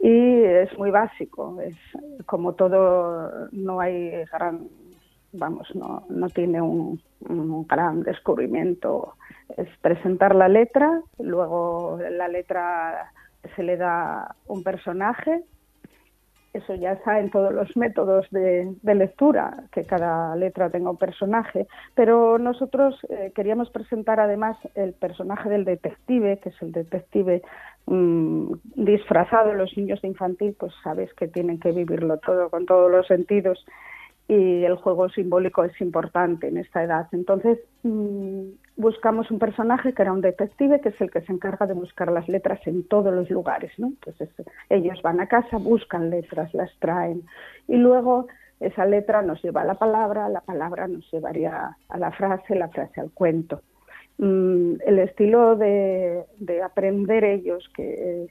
Y 0.00 0.42
es 0.42 0.76
muy 0.78 0.90
básico, 0.90 1.60
es 1.60 1.76
como 2.26 2.54
todo, 2.54 3.48
no 3.50 3.80
hay 3.80 4.24
gran, 4.32 4.68
vamos, 5.32 5.74
no, 5.74 6.04
no 6.08 6.28
tiene 6.28 6.62
un, 6.62 7.00
un 7.28 7.66
gran 7.66 8.04
descubrimiento, 8.04 9.14
es 9.56 9.68
presentar 9.80 10.36
la 10.36 10.48
letra, 10.48 11.02
luego 11.18 11.98
la 12.12 12.28
letra 12.28 13.10
se 13.56 13.64
le 13.64 13.76
da 13.76 14.36
un 14.46 14.62
personaje 14.62 15.42
eso 16.52 16.74
ya 16.74 16.92
está 16.92 17.20
en 17.20 17.30
todos 17.30 17.52
los 17.52 17.76
métodos 17.76 18.26
de, 18.30 18.74
lectura, 18.82 19.64
que 19.72 19.84
cada 19.84 20.34
letra 20.36 20.70
tenga 20.70 20.90
un 20.90 20.96
personaje, 20.96 21.66
pero 21.94 22.38
nosotros 22.38 22.98
eh, 23.10 23.32
queríamos 23.34 23.70
presentar 23.70 24.18
además 24.18 24.56
el 24.74 24.94
personaje 24.94 25.48
del 25.48 25.64
detective, 25.64 26.38
que 26.38 26.48
es 26.48 26.62
el 26.62 26.72
detective 26.72 27.42
mm, 27.86 28.52
disfrazado. 28.76 29.52
Los 29.52 29.76
niños 29.76 30.00
de 30.02 30.08
infantil, 30.08 30.56
pues 30.58 30.72
sabes 30.82 31.12
que 31.14 31.28
tienen 31.28 31.60
que 31.60 31.72
vivirlo 31.72 32.18
todo 32.18 32.48
con 32.50 32.66
todos 32.66 32.90
los 32.90 33.06
sentidos 33.06 33.64
y 34.26 34.64
el 34.64 34.76
juego 34.76 35.08
simbólico 35.08 35.64
es 35.64 35.80
importante 35.80 36.48
en 36.48 36.58
esta 36.58 36.82
edad. 36.82 37.08
Entonces, 37.12 37.58
mm, 37.82 38.42
buscamos 38.78 39.30
un 39.30 39.38
personaje 39.38 39.92
que 39.92 40.02
era 40.02 40.12
un 40.12 40.22
detective, 40.22 40.80
que 40.80 40.90
es 40.90 41.00
el 41.00 41.10
que 41.10 41.20
se 41.22 41.32
encarga 41.32 41.66
de 41.66 41.74
buscar 41.74 42.10
las 42.10 42.28
letras 42.28 42.60
en 42.66 42.84
todos 42.84 43.12
los 43.12 43.28
lugares, 43.28 43.72
¿no? 43.76 43.88
Entonces, 43.88 44.30
ellos 44.70 45.02
van 45.02 45.20
a 45.20 45.26
casa, 45.26 45.58
buscan 45.58 46.08
letras, 46.08 46.54
las 46.54 46.70
traen 46.78 47.24
y 47.66 47.76
luego 47.76 48.28
esa 48.60 48.86
letra 48.86 49.20
nos 49.22 49.42
lleva 49.42 49.62
a 49.62 49.64
la 49.64 49.74
palabra, 49.74 50.28
la 50.28 50.40
palabra 50.40 50.86
nos 50.88 51.10
llevaría 51.10 51.76
a 51.88 51.98
la 51.98 52.12
frase, 52.12 52.54
la 52.54 52.68
frase 52.68 53.00
al 53.00 53.10
cuento. 53.10 53.60
Mm, 54.18 54.74
el 54.84 54.98
estilo 55.00 55.54
de, 55.56 56.24
aprender 56.64 57.22
ellos 57.24 57.68
que 57.74 58.28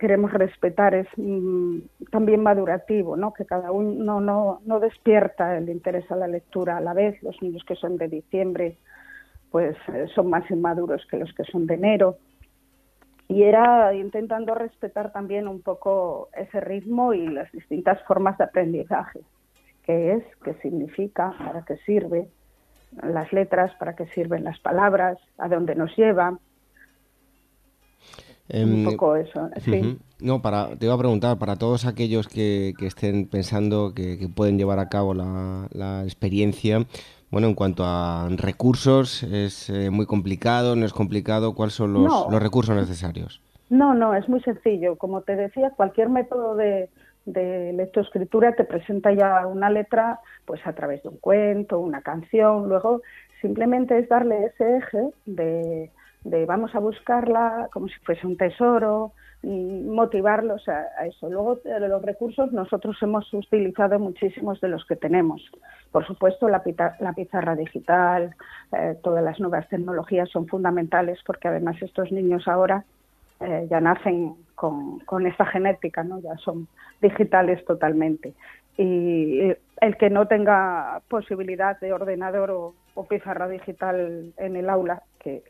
queremos 0.00 0.32
respetar 0.32 0.94
es 0.94 1.06
mm, 1.16 1.78
también 2.10 2.42
madurativo, 2.42 3.16
¿no? 3.16 3.32
que 3.32 3.44
cada 3.44 3.70
uno 3.70 4.20
no, 4.20 4.60
no, 4.64 4.80
despierta 4.80 5.56
el 5.56 5.68
interés 5.68 6.10
a 6.10 6.16
la 6.16 6.26
lectura 6.26 6.76
a 6.76 6.80
la 6.80 6.94
vez. 6.94 7.20
Los 7.22 7.40
niños 7.42 7.64
que 7.64 7.76
son 7.76 7.96
de 7.96 8.08
diciembre 8.08 8.76
pues 9.50 9.76
eh, 9.92 10.06
son 10.14 10.30
más 10.30 10.50
inmaduros 10.50 11.06
que 11.10 11.18
los 11.18 11.32
que 11.34 11.44
son 11.44 11.66
de 11.66 11.74
enero. 11.74 12.18
Y 13.28 13.42
era 13.42 13.94
intentando 13.94 14.54
respetar 14.54 15.12
también 15.12 15.48
un 15.48 15.60
poco 15.60 16.30
ese 16.34 16.60
ritmo 16.60 17.12
y 17.12 17.26
las 17.28 17.50
distintas 17.52 18.02
formas 18.04 18.38
de 18.38 18.44
aprendizaje, 18.44 19.20
qué 19.84 20.14
es, 20.14 20.24
qué 20.42 20.54
significa, 20.62 21.34
para 21.38 21.62
qué 21.64 21.76
sirve, 21.84 22.28
las 23.02 23.30
letras, 23.32 23.72
para 23.78 23.94
qué 23.94 24.06
sirven 24.08 24.44
las 24.44 24.58
palabras, 24.60 25.18
a 25.36 25.48
dónde 25.48 25.74
nos 25.74 25.94
lleva. 25.96 26.30
un 26.30 26.38
em, 28.48 28.84
poco 28.84 29.16
eso, 29.16 29.50
sí. 29.62 29.98
No, 30.20 30.42
para, 30.42 30.76
te 30.76 30.86
iba 30.86 30.94
a 30.94 30.98
preguntar, 30.98 31.38
para 31.38 31.56
todos 31.56 31.86
aquellos 31.86 32.26
que, 32.26 32.74
estén 32.80 33.28
pensando 33.28 33.92
que, 33.94 34.28
pueden 34.34 34.58
llevar 34.58 34.80
a 34.80 34.88
cabo 34.88 35.14
la, 35.14 36.02
experiencia, 36.02 36.86
bueno, 37.30 37.48
en 37.48 37.54
cuanto 37.54 37.84
a 37.84 38.28
recursos, 38.30 39.22
¿es 39.22 39.68
eh, 39.70 39.90
muy 39.90 40.06
complicado, 40.06 40.76
no 40.76 40.86
es 40.86 40.92
complicado? 40.92 41.54
¿Cuáles 41.54 41.74
son 41.74 41.92
los, 41.92 42.30
los 42.30 42.42
recursos 42.42 42.74
necesarios? 42.74 43.42
No, 43.70 43.94
no, 43.94 44.14
es 44.14 44.28
muy 44.28 44.40
sencillo. 44.40 44.96
Como 44.96 45.20
te 45.20 45.36
decía, 45.36 45.70
cualquier 45.76 46.08
método 46.08 46.56
de, 46.56 46.88
de 47.26 47.72
lectoescritura 47.74 48.54
te 48.54 48.64
presenta 48.64 49.12
ya 49.12 49.46
una 49.46 49.70
letra 49.70 50.20
pues 50.46 50.66
a 50.66 50.72
través 50.72 51.02
de 51.02 51.10
un 51.10 51.18
cuento, 51.18 51.78
una 51.78 52.00
canción, 52.00 52.68
luego 52.68 53.02
simplemente 53.40 53.98
es 53.98 54.08
darle 54.08 54.46
ese 54.46 54.78
eje 54.78 55.10
de, 55.26 55.90
de 56.24 56.46
vamos 56.46 56.74
a 56.74 56.78
buscarla 56.78 57.68
como 57.72 57.88
si 57.88 57.94
fuese 58.00 58.26
un 58.26 58.36
tesoro, 58.36 59.12
motivarlos 59.42 60.68
a, 60.68 61.06
eso. 61.06 61.30
Luego, 61.30 61.56
de 61.56 61.88
los 61.88 62.02
recursos, 62.02 62.52
nosotros 62.52 62.96
hemos 63.02 63.32
utilizado 63.32 63.98
muchísimos 63.98 64.60
de 64.60 64.68
los 64.68 64.84
que 64.84 64.96
tenemos. 64.96 65.42
Por 65.92 66.06
supuesto, 66.06 66.48
la, 66.48 66.62
la 67.00 67.12
pizarra 67.12 67.54
digital, 67.54 68.34
eh, 68.72 68.96
todas 69.02 69.22
las 69.22 69.38
nuevas 69.40 69.68
tecnologías 69.68 70.28
son 70.30 70.46
fundamentales 70.46 71.18
porque 71.24 71.48
además 71.48 71.80
estos 71.80 72.10
niños 72.10 72.48
ahora 72.48 72.84
eh, 73.40 73.68
ya 73.70 73.80
nacen 73.80 74.34
con, 74.56 74.98
con, 75.00 75.26
esta 75.26 75.46
genética, 75.46 76.02
¿no? 76.02 76.20
ya 76.20 76.36
son 76.38 76.66
digitales 77.00 77.64
totalmente. 77.64 78.34
Y 78.76 79.52
el 79.80 79.96
que 79.96 80.10
no 80.10 80.26
tenga 80.26 81.02
posibilidad 81.08 81.78
de 81.80 81.92
ordenador 81.92 82.50
o, 82.50 82.74
pizarra 83.08 83.46
digital 83.46 84.32
en 84.36 84.56
el 84.56 84.68
aula, 84.68 85.04
que 85.28 85.42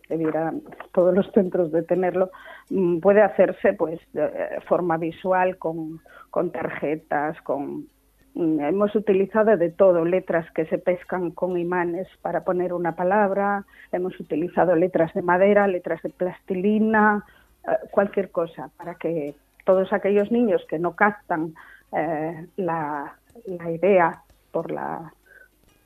todos 0.92 1.14
los 1.14 1.30
centros 1.32 1.70
de 1.72 1.82
tenerlo, 1.82 2.30
mm, 2.70 2.98
puede 2.98 3.22
hacerse 3.22 3.72
pues 3.72 4.00
de 4.12 4.60
forma 4.68 4.96
visual 4.96 5.58
con, 5.58 6.00
con 6.30 6.50
tarjetas, 6.50 7.40
con 7.42 7.86
mm, 8.34 8.60
hemos 8.60 8.94
utilizado 8.94 9.56
de 9.56 9.70
todo, 9.70 10.04
letras 10.04 10.50
que 10.52 10.66
se 10.66 10.78
pescan 10.78 11.30
con 11.30 11.56
imanes 11.58 12.08
para 12.22 12.44
poner 12.44 12.72
una 12.72 12.96
palabra, 12.96 13.64
hemos 13.92 14.18
utilizado 14.20 14.74
letras 14.74 15.12
de 15.14 15.22
madera, 15.22 15.66
letras 15.66 16.02
de 16.02 16.10
plastilina, 16.10 17.24
eh, 17.66 17.70
cualquier 17.90 18.30
cosa, 18.30 18.70
para 18.76 18.94
que 18.96 19.34
todos 19.64 19.92
aquellos 19.92 20.30
niños 20.32 20.64
que 20.68 20.78
no 20.78 20.96
captan 20.96 21.54
eh, 21.92 22.46
la, 22.56 23.16
la 23.46 23.70
idea 23.70 24.22
por 24.50 24.70
la 24.70 25.12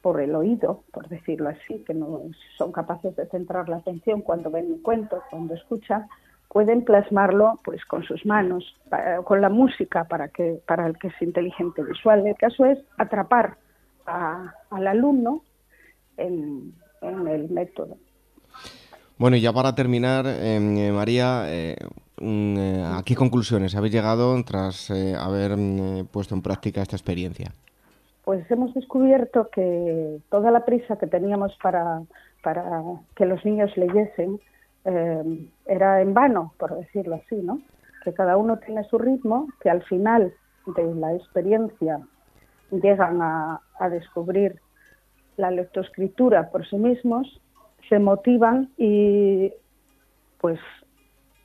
por 0.02 0.20
el 0.20 0.34
oído, 0.34 0.82
por 0.92 1.08
decirlo 1.08 1.48
así, 1.48 1.82
que 1.86 1.94
no 1.94 2.22
son 2.58 2.72
capaces 2.72 3.14
de 3.16 3.26
centrar 3.26 3.68
la 3.68 3.76
atención 3.76 4.20
cuando 4.20 4.50
ven 4.50 4.66
un 4.66 4.82
cuento, 4.82 5.22
cuando 5.30 5.54
escuchan, 5.54 6.08
pueden 6.48 6.84
plasmarlo 6.84 7.60
pues 7.64 7.82
con 7.86 8.02
sus 8.02 8.26
manos, 8.26 8.76
con 9.24 9.40
la 9.40 9.48
música 9.48 10.04
para 10.04 10.28
que 10.28 10.60
para 10.66 10.86
el 10.86 10.98
que 10.98 11.08
es 11.08 11.22
inteligente 11.22 11.82
visual. 11.82 12.26
El 12.26 12.36
caso 12.36 12.66
es 12.66 12.78
atrapar 12.98 13.56
al 14.04 14.86
alumno 14.86 15.42
en, 16.16 16.74
el 17.00 17.48
método. 17.48 17.96
Bueno, 19.16 19.36
y 19.36 19.40
ya 19.40 19.52
para 19.52 19.74
terminar, 19.74 20.26
em, 20.26 20.76
eh, 20.76 20.92
María, 20.92 21.44
eh, 21.46 21.76
eh, 22.20 22.84
¿a 22.84 23.02
qué 23.04 23.14
conclusiones 23.14 23.74
habéis 23.74 23.94
llegado 23.94 24.34
tras 24.44 24.90
haber 24.90 25.56
mm, 25.56 26.06
puesto 26.06 26.34
en 26.34 26.42
práctica 26.42 26.82
esta 26.82 26.96
experiencia? 26.96 27.52
Pues 28.24 28.48
hemos 28.50 28.72
descubierto 28.74 29.48
que 29.50 30.18
toda 30.30 30.50
la 30.50 30.64
prisa 30.64 30.96
que 30.96 31.06
teníamos 31.06 31.56
para, 31.62 32.02
que 33.16 33.26
los 33.26 33.44
niños 33.44 33.76
leyesen 33.76 34.40
eh, 34.84 35.48
era 35.66 36.00
en 36.00 36.14
vano, 36.14 36.54
por 36.58 36.76
decirlo 36.76 37.16
así, 37.16 37.36
¿no? 37.36 37.60
Que 38.04 38.12
cada 38.12 38.36
uno 38.36 38.58
tiene 38.58 38.84
su 38.84 38.98
ritmo, 38.98 39.48
que 39.60 39.70
al 39.70 39.82
final 39.84 40.32
de 40.66 40.94
la 40.94 41.14
experiencia 41.14 42.00
llegan 42.70 43.20
a, 43.20 43.60
a 43.78 43.88
descubrir 43.88 44.60
la 45.36 45.50
lectoescritura 45.50 46.50
por 46.50 46.66
sí 46.68 46.76
mismos, 46.76 47.40
se 47.88 47.98
motivan 47.98 48.70
y 48.76 49.52
pues 50.40 50.60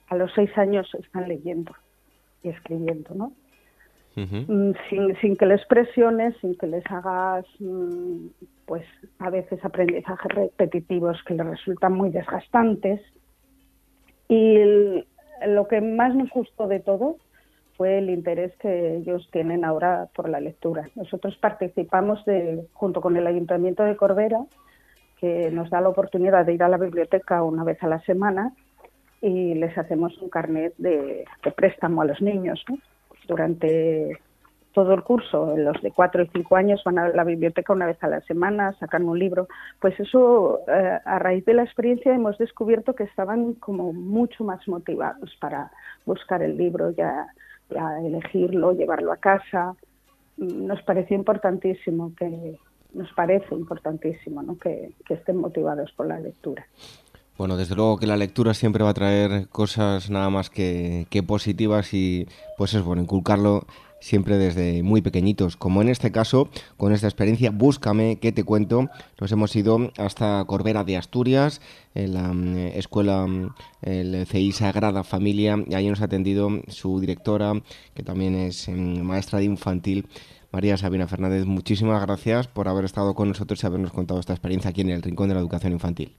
a 0.08 0.16
los 0.16 0.32
seis 0.34 0.56
años 0.56 0.88
están 0.94 1.28
leyendo 1.28 1.72
y 2.42 2.50
escribiendo, 2.50 3.14
¿no? 3.14 3.32
Mm, 4.16 4.72
sin, 5.20 5.36
que 5.36 5.46
les 5.46 5.64
presiones, 5.66 6.36
sin 6.40 6.56
que 6.56 6.66
les 6.66 6.84
hagas, 6.86 7.46
mm, 7.60 8.26
pues 8.66 8.84
a 9.20 9.30
veces 9.30 9.64
aprendizajes 9.64 10.32
repetitivos 10.32 11.22
que 11.24 11.34
les 11.34 11.46
resultan 11.46 11.92
muy 11.92 12.10
desgastantes. 12.10 13.00
Y 14.28 15.04
lo 15.46 15.68
que 15.68 15.80
más 15.80 16.14
nos 16.14 16.30
gustó 16.30 16.66
de 16.66 16.80
todo 16.80 17.16
fue 17.76 17.98
el 17.98 18.10
interés 18.10 18.54
que 18.56 18.96
ellos 18.96 19.28
tienen 19.30 19.64
ahora 19.64 20.08
por 20.14 20.28
la 20.28 20.40
lectura. 20.40 20.88
Nosotros 20.96 21.36
participamos 21.36 22.24
junto 22.72 23.00
con 23.00 23.16
el 23.16 23.26
Ayuntamiento 23.26 23.84
de 23.84 23.96
Corbera, 23.96 24.44
que 25.20 25.50
nos 25.52 25.70
da 25.70 25.80
la 25.80 25.88
oportunidad 25.88 26.44
de 26.44 26.54
ir 26.54 26.62
a 26.62 26.68
la 26.68 26.76
biblioteca 26.76 27.42
una 27.42 27.62
vez 27.62 27.80
a 27.82 27.88
la 27.88 28.00
semana 28.00 28.52
y 29.20 29.54
les 29.54 29.76
hacemos 29.78 30.16
un 30.18 30.28
carnet 30.28 30.74
de, 30.78 31.24
de 31.44 31.52
préstamo 31.52 32.02
a 32.02 32.04
los 32.04 32.20
niños. 32.20 32.64
Durante 33.28 34.18
todo 34.72 34.94
el 34.94 35.02
curso, 35.02 35.56
los 35.56 35.80
de 35.82 35.90
cuatro 35.90 36.22
y 36.22 36.28
cinco 36.28 36.56
años 36.56 36.82
van 36.84 36.98
a 36.98 37.08
la 37.08 37.24
biblioteca 37.24 37.72
una 37.72 37.86
vez 37.86 38.02
a 38.02 38.08
la 38.08 38.20
semana, 38.22 38.72
sacan 38.78 39.08
un 39.08 39.18
libro. 39.18 39.48
Pues 39.80 39.98
eso, 39.98 40.60
eh, 40.68 40.98
a 41.04 41.18
raíz 41.18 41.44
de 41.44 41.54
la 41.54 41.64
experiencia 41.64 42.14
hemos 42.14 42.38
descubierto 42.38 42.94
que 42.94 43.04
estaban 43.04 43.54
como 43.54 43.92
mucho 43.92 44.44
más 44.44 44.66
motivados 44.68 45.36
para 45.40 45.70
buscar 46.06 46.42
el 46.42 46.56
libro, 46.56 46.90
ya, 46.90 47.26
ya 47.70 47.98
elegirlo, 48.00 48.72
llevarlo 48.72 49.12
a 49.12 49.16
casa. 49.16 49.74
Nos 50.36 50.82
pareció 50.82 51.16
importantísimo 51.16 52.12
que, 52.16 52.58
nos 52.94 53.12
parece 53.12 53.54
importantísimo 53.54 54.42
¿no? 54.42 54.56
que, 54.58 54.92
que 55.04 55.14
estén 55.14 55.36
motivados 55.36 55.92
por 55.92 56.06
la 56.06 56.20
lectura. 56.20 56.66
Bueno, 57.38 57.56
desde 57.56 57.76
luego 57.76 57.98
que 57.98 58.08
la 58.08 58.16
lectura 58.16 58.52
siempre 58.52 58.82
va 58.82 58.90
a 58.90 58.94
traer 58.94 59.48
cosas 59.50 60.10
nada 60.10 60.28
más 60.28 60.50
que, 60.50 61.06
positivas 61.24 61.94
y 61.94 62.26
pues 62.56 62.74
es 62.74 62.82
bueno 62.82 63.02
inculcarlo 63.02 63.64
siempre 64.00 64.38
desde 64.38 64.82
muy 64.82 65.02
pequeñitos, 65.02 65.56
como 65.56 65.80
en 65.80 65.88
este 65.88 66.10
caso, 66.10 66.48
con 66.76 66.92
esta 66.92 67.06
experiencia, 67.06 67.52
búscame, 67.52 68.18
que 68.18 68.32
te 68.32 68.42
cuento, 68.42 68.90
nos 69.20 69.30
hemos 69.30 69.54
ido 69.54 69.92
hasta 69.98 70.44
Corbera 70.46 70.82
de 70.82 70.96
Asturias, 70.96 71.60
en 71.94 72.14
la 72.14 72.32
mm, 72.32 72.56
escuela, 72.74 73.24
mm, 73.28 73.54
el 73.82 74.26
CI 74.26 74.50
Sagrada 74.50 75.04
Familia, 75.04 75.64
y 75.64 75.74
ahí 75.74 75.88
nos 75.88 76.00
ha 76.00 76.06
atendido 76.06 76.48
su 76.66 76.98
directora, 76.98 77.52
que 77.94 78.02
también 78.02 78.34
es 78.34 78.68
mm, 78.68 79.02
maestra 79.02 79.38
de 79.38 79.44
infantil, 79.44 80.08
María 80.50 80.76
Sabina 80.76 81.06
Fernández. 81.06 81.44
Muchísimas 81.46 82.02
gracias 82.02 82.48
por 82.48 82.66
haber 82.66 82.84
estado 82.84 83.14
con 83.14 83.28
nosotros 83.28 83.62
y 83.62 83.66
habernos 83.66 83.92
contado 83.92 84.18
esta 84.18 84.32
experiencia 84.32 84.70
aquí 84.70 84.80
en 84.80 84.90
el 84.90 85.02
Rincón 85.02 85.28
de 85.28 85.34
la 85.34 85.40
Educación 85.40 85.72
Infantil. 85.72 86.16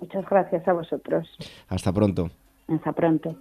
Muchas 0.00 0.24
gracias 0.28 0.66
a 0.66 0.72
vosotros. 0.72 1.28
Hasta 1.68 1.92
pronto. 1.92 2.30
Hasta 2.68 2.92
pronto. 2.92 3.36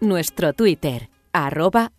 Nuestro 0.00 0.54
Twitter, 0.54 1.10
arroba 1.32 1.92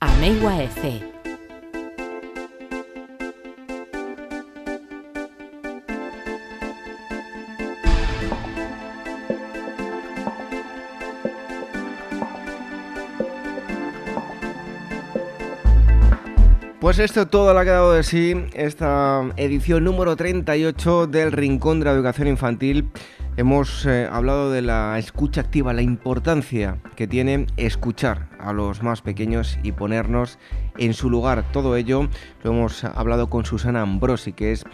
Pues 16.92 17.00
esto 17.00 17.26
todo 17.26 17.54
lo 17.54 17.60
ha 17.62 17.64
quedado 17.64 17.94
de 17.94 18.04
sí 18.04 18.36
esta 18.54 19.24
edición 19.38 19.86
número 19.86 20.18
38 20.18 21.08
del 21.08 21.32
Rincón 21.32 21.80
de 21.80 21.86
la 21.86 21.94
Educación 21.94 22.28
Infantil. 22.28 22.90
Hemos 23.38 23.86
eh, 23.86 24.10
hablado 24.12 24.52
de 24.52 24.62
la 24.62 25.00
escucha 25.00 25.40
activa, 25.40 25.72
la 25.72 25.84
importancia 25.84 26.80
que 26.98 27.08
tiene 27.08 27.48
escuchar 27.56 28.28
a 28.44 28.54
los 28.54 28.84
más 28.84 29.02
pequeños 29.02 29.58
y 29.64 29.72
ponernos 29.72 30.40
en 30.78 30.94
su 30.94 31.10
lugar. 31.10 31.46
Todo 31.52 31.76
ello 31.76 32.08
lo 32.44 32.52
hemos 32.52 32.84
hablado 32.84 33.30
con 33.30 33.46
Susana 33.46 33.82
Ambrosi, 33.82 34.34
que 34.34 34.52
es 34.52 34.66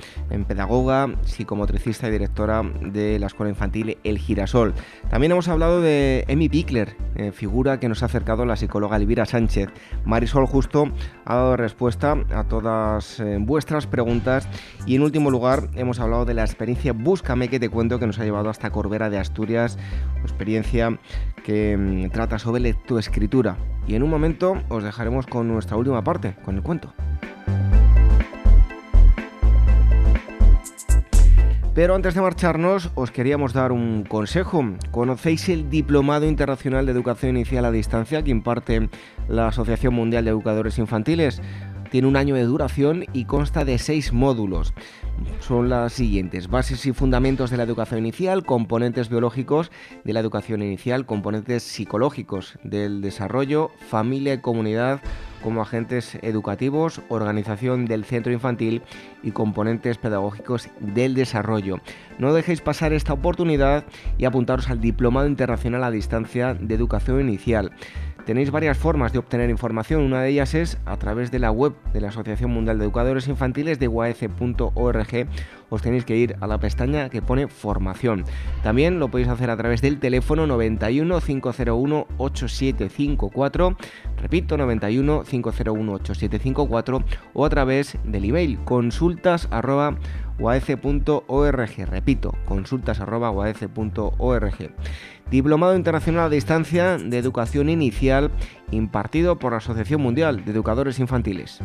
pedagoga, 0.48 1.10
psicomotricista 1.24 2.08
y 2.08 2.12
directora 2.12 2.64
de 2.82 3.20
la 3.20 3.28
Escuela 3.28 3.50
Infantil 3.50 3.98
El 4.04 4.18
Girasol. 4.18 4.74
También 5.10 5.32
hemos 5.32 5.48
hablado 5.48 5.82
de 5.82 6.26
Emi 6.28 6.50
Pickler, 6.50 6.96
eh, 7.16 7.32
figura 7.32 7.80
que 7.80 7.90
nos 7.90 8.04
ha 8.04 8.08
acercado 8.08 8.46
la 8.46 8.56
psicóloga 8.56 8.98
Elvira 8.98 9.26
Sánchez. 9.26 9.70
Marisol 10.06 10.46
Justo 10.48 10.90
ha 11.26 11.36
dado 11.36 11.58
respuesta 11.58 12.18
a 12.34 12.44
todas 12.46 13.20
eh, 13.20 13.38
vuestras 13.40 13.88
preguntas 13.88 14.48
y 14.86 14.96
en 14.96 15.02
último 15.02 15.30
lugar 15.30 15.70
hemos 15.76 16.00
hablado 16.00 16.26
de 16.26 16.34
la 16.34 16.44
experiencia 16.44 16.94
Búscame 16.94 17.50
que 17.50 17.60
te 17.60 17.70
cuento 17.70 18.00
que 18.00 18.08
nos 18.08 18.20
ha 18.20 18.24
llevado 18.24 18.50
hasta 18.50 18.70
Corbera 18.70 19.10
de 19.10 19.18
Asturias, 19.18 19.78
experiencia 20.22 21.00
que 21.44 21.78
mm, 21.78 22.10
trata 22.12 22.40
sobre 22.40 22.62
lectoescritura. 22.62 23.57
Y 23.88 23.96
en 23.96 24.04
un 24.04 24.10
momento 24.10 24.62
os 24.70 24.84
dejaremos 24.84 25.26
con 25.28 25.48
nuestra 25.48 25.78
última 25.78 26.04
parte, 26.04 26.36
con 26.44 26.56
el 26.56 26.64
cuento. 26.64 26.94
Pero 31.78 31.94
antes 31.94 32.16
de 32.16 32.22
marcharnos, 32.22 32.90
os 32.96 33.12
queríamos 33.12 33.54
dar 33.54 33.72
un 33.72 34.04
consejo. 34.04 34.66
¿Conocéis 34.90 35.48
el 35.48 35.70
Diplomado 35.70 36.26
Internacional 36.26 36.88
de 36.88 36.92
Educación 36.92 37.38
Inicial 37.38 37.66
a 37.66 37.72
Distancia 37.72 38.24
que 38.24 38.32
imparte 38.32 38.90
la 39.28 39.50
Asociación 39.50 39.94
Mundial 39.94 40.26
de 40.26 40.32
Educadores 40.32 40.80
Infantiles? 40.80 41.40
Tiene 41.90 42.08
un 42.08 42.18
año 42.18 42.36
de 42.36 42.44
duración 42.44 43.06
y 43.14 43.26
consta 43.26 43.64
de 43.64 43.78
seis 43.78 44.12
módulos. 44.12 44.74
son 45.40 45.70
las 45.70 45.94
siguientes. 45.94 46.48
Bases 46.48 46.86
y 46.86 46.94
fundamentos 46.94 47.50
de 47.50 47.58
la 47.58 47.64
educación 47.64 48.00
inicial, 48.00 48.46
componentes 48.46 49.10
biológicos 49.10 49.72
de 50.04 50.14
la 50.14 50.20
educación 50.20 50.62
inicial, 50.62 51.06
componentes 51.06 51.64
psicológicos 51.64 52.60
del 52.64 53.02
desarrollo, 53.02 53.72
familia 53.90 54.36
y 54.36 54.42
comunidad 54.42 55.02
como 55.44 55.62
agentes 55.62 56.16
educativos, 56.22 57.02
organización 57.10 57.86
del 57.86 58.04
centro 58.06 58.34
infantil 58.34 58.82
y 59.24 59.32
componentes 59.32 59.98
pedagógicos 59.98 60.70
del 60.80 61.14
desarrollo. 61.14 61.78
No 62.20 62.34
dejéis 62.34 62.62
pasar 62.62 62.94
esta 62.94 63.14
oportunidad 63.14 63.86
y 64.18 64.26
apuntaros 64.26 64.70
al 64.70 64.82
Diplomado 64.82 65.28
Internacional 65.28 65.84
a 65.84 65.92
Distancia 65.92 66.54
de 66.54 66.76
Educación 66.76 67.22
Inicial. 67.22 67.72
Tenéis 68.28 68.52
varias 68.52 68.78
formas 68.78 69.14
de 69.14 69.20
obtener 69.20 69.50
información, 69.50 70.02
una 70.02 70.22
de 70.22 70.28
ellas 70.28 70.54
es 70.54 70.78
a 70.86 70.98
través 70.98 71.32
de 71.32 71.40
la 71.40 71.50
web 71.50 71.74
de 71.94 72.02
la 72.02 72.10
Asociación 72.10 72.52
Mundial 72.52 72.78
de 72.78 72.84
Educadores 72.84 73.30
Infantiles 73.30 73.80
de 73.80 73.88
uac.org. 73.88 75.28
Os 75.70 75.82
tenéis 75.82 76.04
que 76.04 76.18
ir 76.18 76.36
a 76.42 76.48
la 76.48 76.58
pestaña 76.58 77.08
que 77.08 77.22
pone 77.22 77.48
formación. 77.48 78.26
También 78.64 79.00
lo 79.00 79.08
podéis 79.08 79.30
hacer 79.30 79.50
a 79.50 79.56
través 79.56 79.82
del 79.82 80.02
teléfono 80.02 80.46
91 80.46 81.22
501 81.22 82.08
8754, 82.18 83.78
repito 84.22 84.58
91 84.58 85.24
501 85.24 85.94
8754 85.94 87.04
o 87.34 87.46
a 87.46 87.50
través 87.50 87.98
del 88.04 88.26
email 88.26 88.60
consultas 88.66 89.48
repito 91.86 92.36
consultas 92.46 93.00
Diplomado 95.32 95.76
Internacional 95.76 96.26
a 96.26 96.30
Distancia 96.30 96.98
de 96.98 97.18
Educación 97.18 97.70
Inicial 97.70 98.32
impartido 98.72 99.40
por 99.40 99.52
la 99.52 99.58
Asociación 99.58 100.02
Mundial 100.02 100.46
de 100.46 100.52
Educadores 100.52 101.00
Infantiles. 101.00 101.60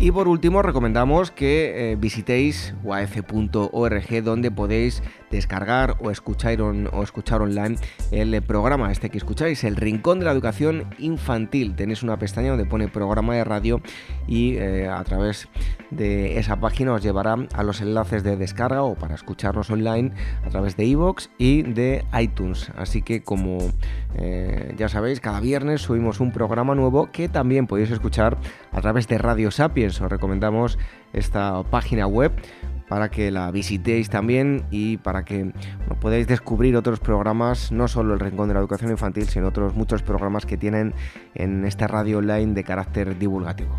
Y 0.00 0.12
por 0.12 0.28
último, 0.28 0.62
recomendamos 0.62 1.30
que 1.30 1.92
eh, 1.92 1.96
visitéis 1.96 2.74
uaf.org 2.82 4.22
donde 4.22 4.50
podéis 4.50 5.02
descargar 5.30 5.96
o 6.00 6.10
escuchar, 6.10 6.60
o 6.60 7.02
escuchar 7.02 7.42
online 7.42 7.76
el 8.10 8.40
programa 8.42 8.90
este 8.92 9.10
que 9.10 9.18
escucháis, 9.18 9.64
el 9.64 9.76
Rincón 9.76 10.18
de 10.18 10.24
la 10.24 10.32
Educación 10.32 10.86
Infantil. 10.98 11.74
Tenéis 11.76 12.02
una 12.02 12.18
pestaña 12.18 12.50
donde 12.50 12.66
pone 12.66 12.88
programa 12.88 13.34
de 13.34 13.44
radio 13.44 13.80
y 14.26 14.56
eh, 14.56 14.88
a 14.88 15.02
través 15.04 15.48
de 15.90 16.38
esa 16.38 16.56
página 16.60 16.92
os 16.92 17.02
llevará 17.02 17.36
a 17.54 17.62
los 17.62 17.80
enlaces 17.80 18.22
de 18.22 18.36
descarga 18.36 18.82
o 18.82 18.94
para 18.94 19.14
escucharnos 19.14 19.70
online 19.70 20.12
a 20.44 20.48
través 20.50 20.76
de 20.76 20.84
iVoox 20.86 21.28
y 21.38 21.62
de 21.62 22.04
iTunes. 22.18 22.70
Así 22.76 23.02
que 23.02 23.22
como 23.22 23.58
eh, 24.16 24.74
ya 24.76 24.88
sabéis, 24.88 25.20
cada 25.20 25.40
viernes 25.40 25.82
subimos 25.82 26.20
un 26.20 26.32
programa 26.32 26.74
nuevo 26.74 27.10
que 27.12 27.28
también 27.28 27.66
podéis 27.66 27.90
escuchar 27.90 28.38
a 28.72 28.80
través 28.80 29.08
de 29.08 29.18
Radio 29.18 29.50
Sapiens. 29.50 30.00
Os 30.00 30.10
recomendamos 30.10 30.78
esta 31.12 31.62
página 31.64 32.06
web 32.06 32.32
para 32.90 33.08
que 33.08 33.30
la 33.30 33.52
visitéis 33.52 34.10
también 34.10 34.64
y 34.72 34.96
para 34.96 35.24
que 35.24 35.52
podáis 36.00 36.26
descubrir 36.26 36.76
otros 36.76 36.98
programas, 36.98 37.70
no 37.70 37.86
solo 37.86 38.14
el 38.14 38.20
Rincón 38.20 38.48
de 38.48 38.54
la 38.54 38.60
Educación 38.60 38.90
Infantil, 38.90 39.28
sino 39.28 39.46
otros 39.46 39.76
muchos 39.76 40.02
programas 40.02 40.44
que 40.44 40.56
tienen 40.56 40.92
en 41.36 41.64
esta 41.64 41.86
radio 41.86 42.18
online 42.18 42.52
de 42.52 42.64
carácter 42.64 43.16
divulgativo. 43.16 43.78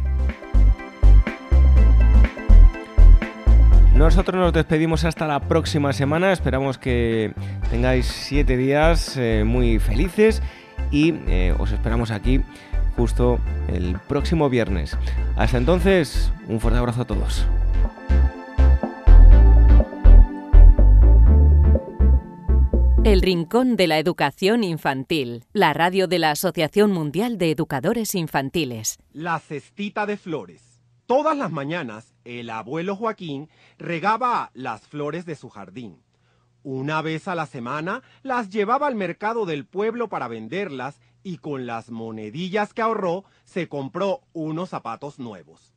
Nosotros 3.93 4.39
nos 4.39 4.53
despedimos 4.53 5.03
hasta 5.03 5.28
la 5.28 5.41
próxima 5.41 5.91
semana. 5.91 6.32
Esperamos 6.32 6.78
que 6.78 7.34
tengáis 7.70 8.05
siete 8.05 8.55
días 8.55 9.18
eh, 9.18 9.43
muy 9.45 9.78
felices 9.80 10.41
y 10.89 11.16
eh, 11.28 11.53
os 11.59 11.74
esperamos 11.74 12.12
aquí 12.12 12.41
justo 12.95 13.39
el 13.68 13.99
próximo 14.07 14.49
viernes. 14.49 14.97
Hasta 15.36 15.57
entonces, 15.57 16.32
un 16.47 16.62
fuerte 16.62 16.80
abrazo 16.80 17.01
a 17.01 17.05
todos. 17.05 17.45
El 23.04 23.24
Rincón 23.24 23.78
de 23.78 23.88
la 23.88 23.97
Educación 23.97 24.64
Infantil, 24.64 25.45
la 25.54 25.74
radio 25.74 26.08
de 26.08 26.20
la 26.20 26.30
Asociación 26.30 26.91
Mundial 26.91 27.39
de 27.39 27.49
Educadores 27.49 28.14
Infantiles. 28.14 28.99
La 29.12 29.39
cestita 29.39 30.06
de 30.06 30.18
flores. 30.18 30.84
Todas 31.08 31.36
las 31.36 31.52
mañanas, 31.52 32.14
el 32.26 32.52
abuelo 32.52 32.95
Joaquín 32.95 33.49
regaba 33.80 34.52
las 34.54 34.82
flores 34.82 35.26
de 35.26 35.34
su 35.34 35.49
jardín. 35.49 36.04
Una 36.62 37.02
vez 37.02 37.28
a 37.28 37.34
la 37.34 37.47
semana 37.47 38.04
las 38.22 38.52
llevaba 38.52 38.86
al 38.86 38.93
mercado 38.93 39.47
del 39.47 39.66
pueblo 39.66 40.08
para 40.08 40.28
venderlas 40.28 41.02
y 41.24 41.39
con 41.39 41.66
las 41.66 41.89
monedillas 41.89 42.72
que 42.72 42.84
ahorró 42.84 43.26
se 43.45 43.68
compró 43.68 44.22
unos 44.32 44.70
zapatos 44.70 45.18
nuevos. 45.18 45.74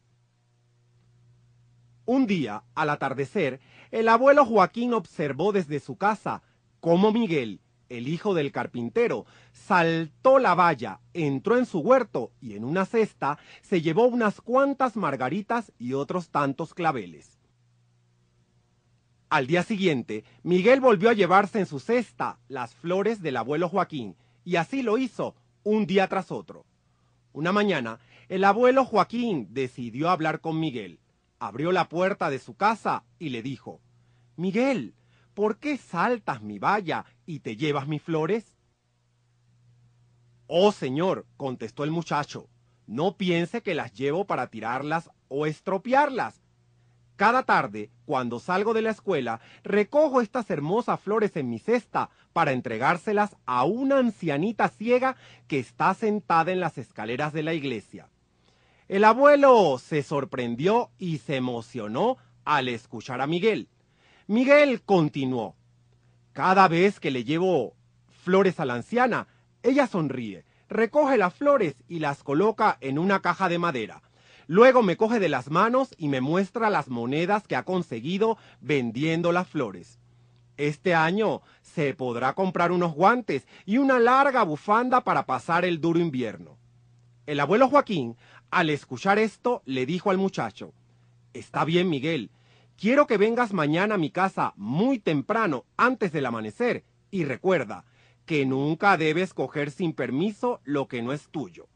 Un 2.05 2.27
día, 2.27 2.65
al 2.75 2.91
atardecer, 2.91 3.61
el 3.91 4.11
abuelo 4.11 4.45
Joaquín 4.45 4.93
observó 4.93 5.53
desde 5.53 5.81
su 5.81 5.97
casa 5.97 6.43
como 6.85 7.13
Miguel, 7.13 7.63
el 7.89 8.09
hijo 8.09 8.35
del 8.35 8.53
carpintero, 8.53 9.25
saltó 9.53 10.39
la 10.39 10.55
valla, 10.55 11.01
entró 11.15 11.57
en 11.57 11.65
su 11.65 11.79
huerto 11.79 12.31
y 12.43 12.57
en 12.57 12.63
una 12.63 12.85
cesta 12.85 13.39
se 13.63 13.81
llevó 13.81 14.05
unas 14.05 14.43
cuantas 14.43 14.95
margaritas 14.95 15.73
y 15.79 15.95
otros 15.95 16.29
tantos 16.29 16.75
claveles. 16.75 17.39
Al 19.31 19.47
día 19.47 19.63
siguiente, 19.63 20.25
Miguel 20.43 20.83
volvió 20.83 21.09
a 21.09 21.15
llevarse 21.15 21.59
en 21.59 21.65
su 21.65 21.81
cesta 21.81 22.39
las 22.49 22.75
flores 22.75 23.23
del 23.23 23.39
abuelo 23.39 23.71
Joaquín, 23.71 24.15
y 24.45 24.57
así 24.57 24.83
lo 24.83 24.99
hizo 24.99 25.35
un 25.63 25.87
día 25.87 26.07
tras 26.09 26.31
otro. 26.31 26.67
Una 27.33 27.51
mañana, 27.51 27.99
el 28.29 28.45
abuelo 28.45 28.85
Joaquín 28.85 29.49
decidió 29.53 30.11
hablar 30.11 30.43
con 30.43 30.61
Miguel. 30.61 31.01
Abrió 31.39 31.73
la 31.73 31.89
puerta 31.89 32.29
de 32.29 32.41
su 32.41 32.57
casa 32.57 33.05
y 33.19 33.31
le 33.31 33.41
dijo, 33.41 33.81
Miguel, 34.37 34.93
¿por 35.35 35.59
qué 35.59 35.77
saltas 35.77 36.43
mi 36.43 36.59
valla 36.59 37.05
y 37.27 37.41
te 37.41 37.57
llevas 37.57 37.87
mis 37.87 38.03
flores? 38.03 38.57
Oh, 40.47 40.73
señor, 40.73 41.27
contestó 41.37 41.85
el 41.85 41.91
muchacho, 41.91 42.49
no 42.87 43.17
piense 43.17 43.63
que 43.63 43.75
las 43.75 43.93
llevo 43.93 44.27
para 44.27 44.49
tirarlas 44.49 45.11
o 45.29 45.47
estropearlas. 45.47 46.41
Cada 47.17 47.45
tarde, 47.45 47.91
cuando 48.07 48.41
salgo 48.41 48.75
de 48.75 48.83
la 48.83 48.91
escuela, 48.91 49.41
recojo 49.63 50.21
estas 50.21 50.51
hermosas 50.51 51.01
flores 51.01 51.37
en 51.37 51.49
mi 51.49 51.59
cesta 51.59 52.11
para 52.33 52.53
entregárselas 52.53 53.37
a 53.47 53.65
una 53.65 53.99
ancianita 53.99 54.69
ciega 54.69 55.17
que 55.47 55.61
está 55.61 55.95
sentada 55.95 56.51
en 56.51 56.59
las 56.59 56.77
escaleras 56.77 57.33
de 57.33 57.45
la 57.45 57.55
iglesia. 57.55 58.09
El 58.89 59.05
abuelo 59.05 59.79
se 59.79 60.03
sorprendió 60.03 60.91
y 60.99 61.19
se 61.19 61.37
emocionó 61.37 62.19
al 62.45 62.69
escuchar 62.69 63.21
a 63.21 63.27
Miguel. 63.27 63.69
Miguel 64.27 64.81
continuó. 64.81 65.55
Cada 66.33 66.67
vez 66.67 66.99
que 66.99 67.11
le 67.11 67.25
llevo 67.25 67.75
flores 68.23 68.59
a 68.59 68.65
la 68.65 68.73
anciana, 68.73 69.29
ella 69.63 69.87
sonríe, 69.87 70.47
recoge 70.71 71.19
las 71.19 71.35
flores 71.35 71.77
y 71.89 71.99
las 71.99 72.23
coloca 72.23 72.79
en 72.81 72.99
una 72.99 73.21
caja 73.21 73.51
de 73.51 73.59
madera. 73.59 74.01
Luego 74.47 74.83
me 74.83 74.97
coge 74.97 75.21
de 75.21 75.29
las 75.29 75.51
manos 75.51 75.95
y 75.99 76.09
me 76.09 76.23
muestra 76.23 76.71
las 76.71 76.89
monedas 76.89 77.47
que 77.47 77.55
ha 77.55 77.65
conseguido 77.65 78.39
vendiendo 78.63 79.31
las 79.31 79.47
flores. 79.47 79.99
Este 80.57 80.95
año 80.95 81.43
se 81.61 81.93
podrá 81.93 82.33
comprar 82.33 82.73
unos 82.73 82.95
guantes 82.95 83.47
y 83.67 83.77
una 83.77 83.99
larga 83.99 84.43
bufanda 84.43 85.03
para 85.03 85.27
pasar 85.27 85.67
el 85.67 85.83
duro 85.83 85.99
invierno. 85.99 86.57
El 87.27 87.41
abuelo 87.41 87.69
Joaquín, 87.69 88.17
al 88.51 88.71
escuchar 88.71 89.19
esto, 89.19 89.61
le 89.67 89.85
dijo 89.85 90.11
al 90.11 90.17
muchacho, 90.17 90.73
Está 91.35 91.65
bien, 91.65 91.91
Miguel, 91.91 92.31
Quiero 92.77 93.07
que 93.07 93.19
vengas 93.19 93.53
mañana 93.53 93.95
a 93.95 93.99
mi 93.99 94.11
casa 94.11 94.53
muy 94.57 94.99
temprano, 94.99 95.65
antes 95.77 96.13
del 96.13 96.27
amanecer, 96.27 96.85
y 97.11 97.25
recuerda 97.25 97.85
que 98.27 98.47
nunca 98.47 98.97
debes 98.97 99.33
coger 99.33 99.71
sin 99.71 99.93
permiso 99.93 100.61
lo 100.65 100.89
que 100.89 101.03
no 101.03 101.13
es 101.13 101.29
tuyo. 101.29 101.69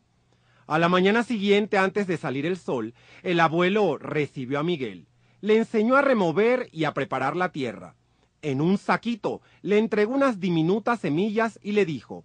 A 0.67 0.79
la 0.79 0.89
mañana 0.89 1.23
siguiente, 1.23 1.79
antes 1.79 2.07
de 2.07 2.17
salir 2.17 2.45
el 2.45 2.57
sol, 2.57 2.95
el 3.23 3.41
abuelo 3.41 3.97
recibió 3.97 4.59
a 4.59 4.65
Miguel. 4.65 5.07
Le 5.41 5.57
enseñó 5.57 5.97
a 5.97 6.03
remover 6.03 6.69
y 6.73 6.85
a 6.85 6.93
preparar 6.93 7.37
la 7.37 7.53
tierra. 7.53 7.95
En 8.43 8.61
un 8.61 8.77
saquito 8.77 9.41
le 9.63 9.79
entregó 9.79 10.15
unas 10.15 10.41
diminutas 10.41 11.01
semillas 11.01 11.59
y 11.63 11.73
le 11.73 11.87
dijo, 11.87 12.25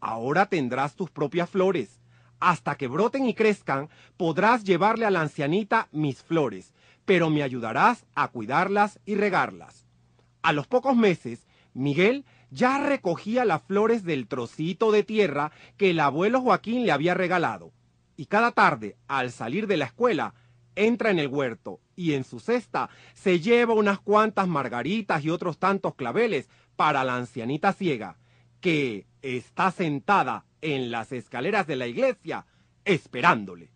Ahora 0.00 0.46
tendrás 0.46 0.96
tus 0.96 1.10
propias 1.10 1.50
flores. 1.50 2.00
Hasta 2.40 2.76
que 2.76 2.88
broten 2.88 3.26
y 3.28 3.34
crezcan, 3.34 3.88
podrás 4.16 4.64
llevarle 4.64 5.06
a 5.06 5.10
la 5.10 5.20
ancianita 5.20 5.88
mis 5.92 6.22
flores, 6.22 6.74
pero 7.06 7.30
me 7.30 7.42
ayudarás 7.42 8.04
a 8.14 8.28
cuidarlas 8.28 9.00
y 9.06 9.14
regarlas. 9.14 9.86
A 10.42 10.52
los 10.52 10.66
pocos 10.66 10.94
meses, 10.94 11.46
Miguel 11.72 12.26
ya 12.50 12.78
recogía 12.78 13.44
las 13.44 13.62
flores 13.62 14.04
del 14.04 14.28
trocito 14.28 14.92
de 14.92 15.02
tierra 15.02 15.52
que 15.76 15.90
el 15.90 16.00
abuelo 16.00 16.40
Joaquín 16.40 16.84
le 16.84 16.92
había 16.92 17.14
regalado, 17.14 17.72
y 18.16 18.26
cada 18.26 18.52
tarde, 18.52 18.96
al 19.08 19.30
salir 19.32 19.66
de 19.66 19.76
la 19.76 19.86
escuela, 19.86 20.34
entra 20.74 21.10
en 21.10 21.18
el 21.18 21.28
huerto 21.28 21.80
y 21.94 22.12
en 22.12 22.24
su 22.24 22.38
cesta 22.38 22.90
se 23.14 23.40
lleva 23.40 23.74
unas 23.74 23.98
cuantas 23.98 24.46
margaritas 24.46 25.24
y 25.24 25.30
otros 25.30 25.58
tantos 25.58 25.94
claveles 25.94 26.48
para 26.76 27.04
la 27.04 27.16
ancianita 27.16 27.72
ciega, 27.72 28.18
que 28.60 29.06
está 29.22 29.70
sentada 29.70 30.44
en 30.60 30.90
las 30.90 31.12
escaleras 31.12 31.66
de 31.66 31.76
la 31.76 31.86
iglesia 31.86 32.46
esperándole. 32.84 33.70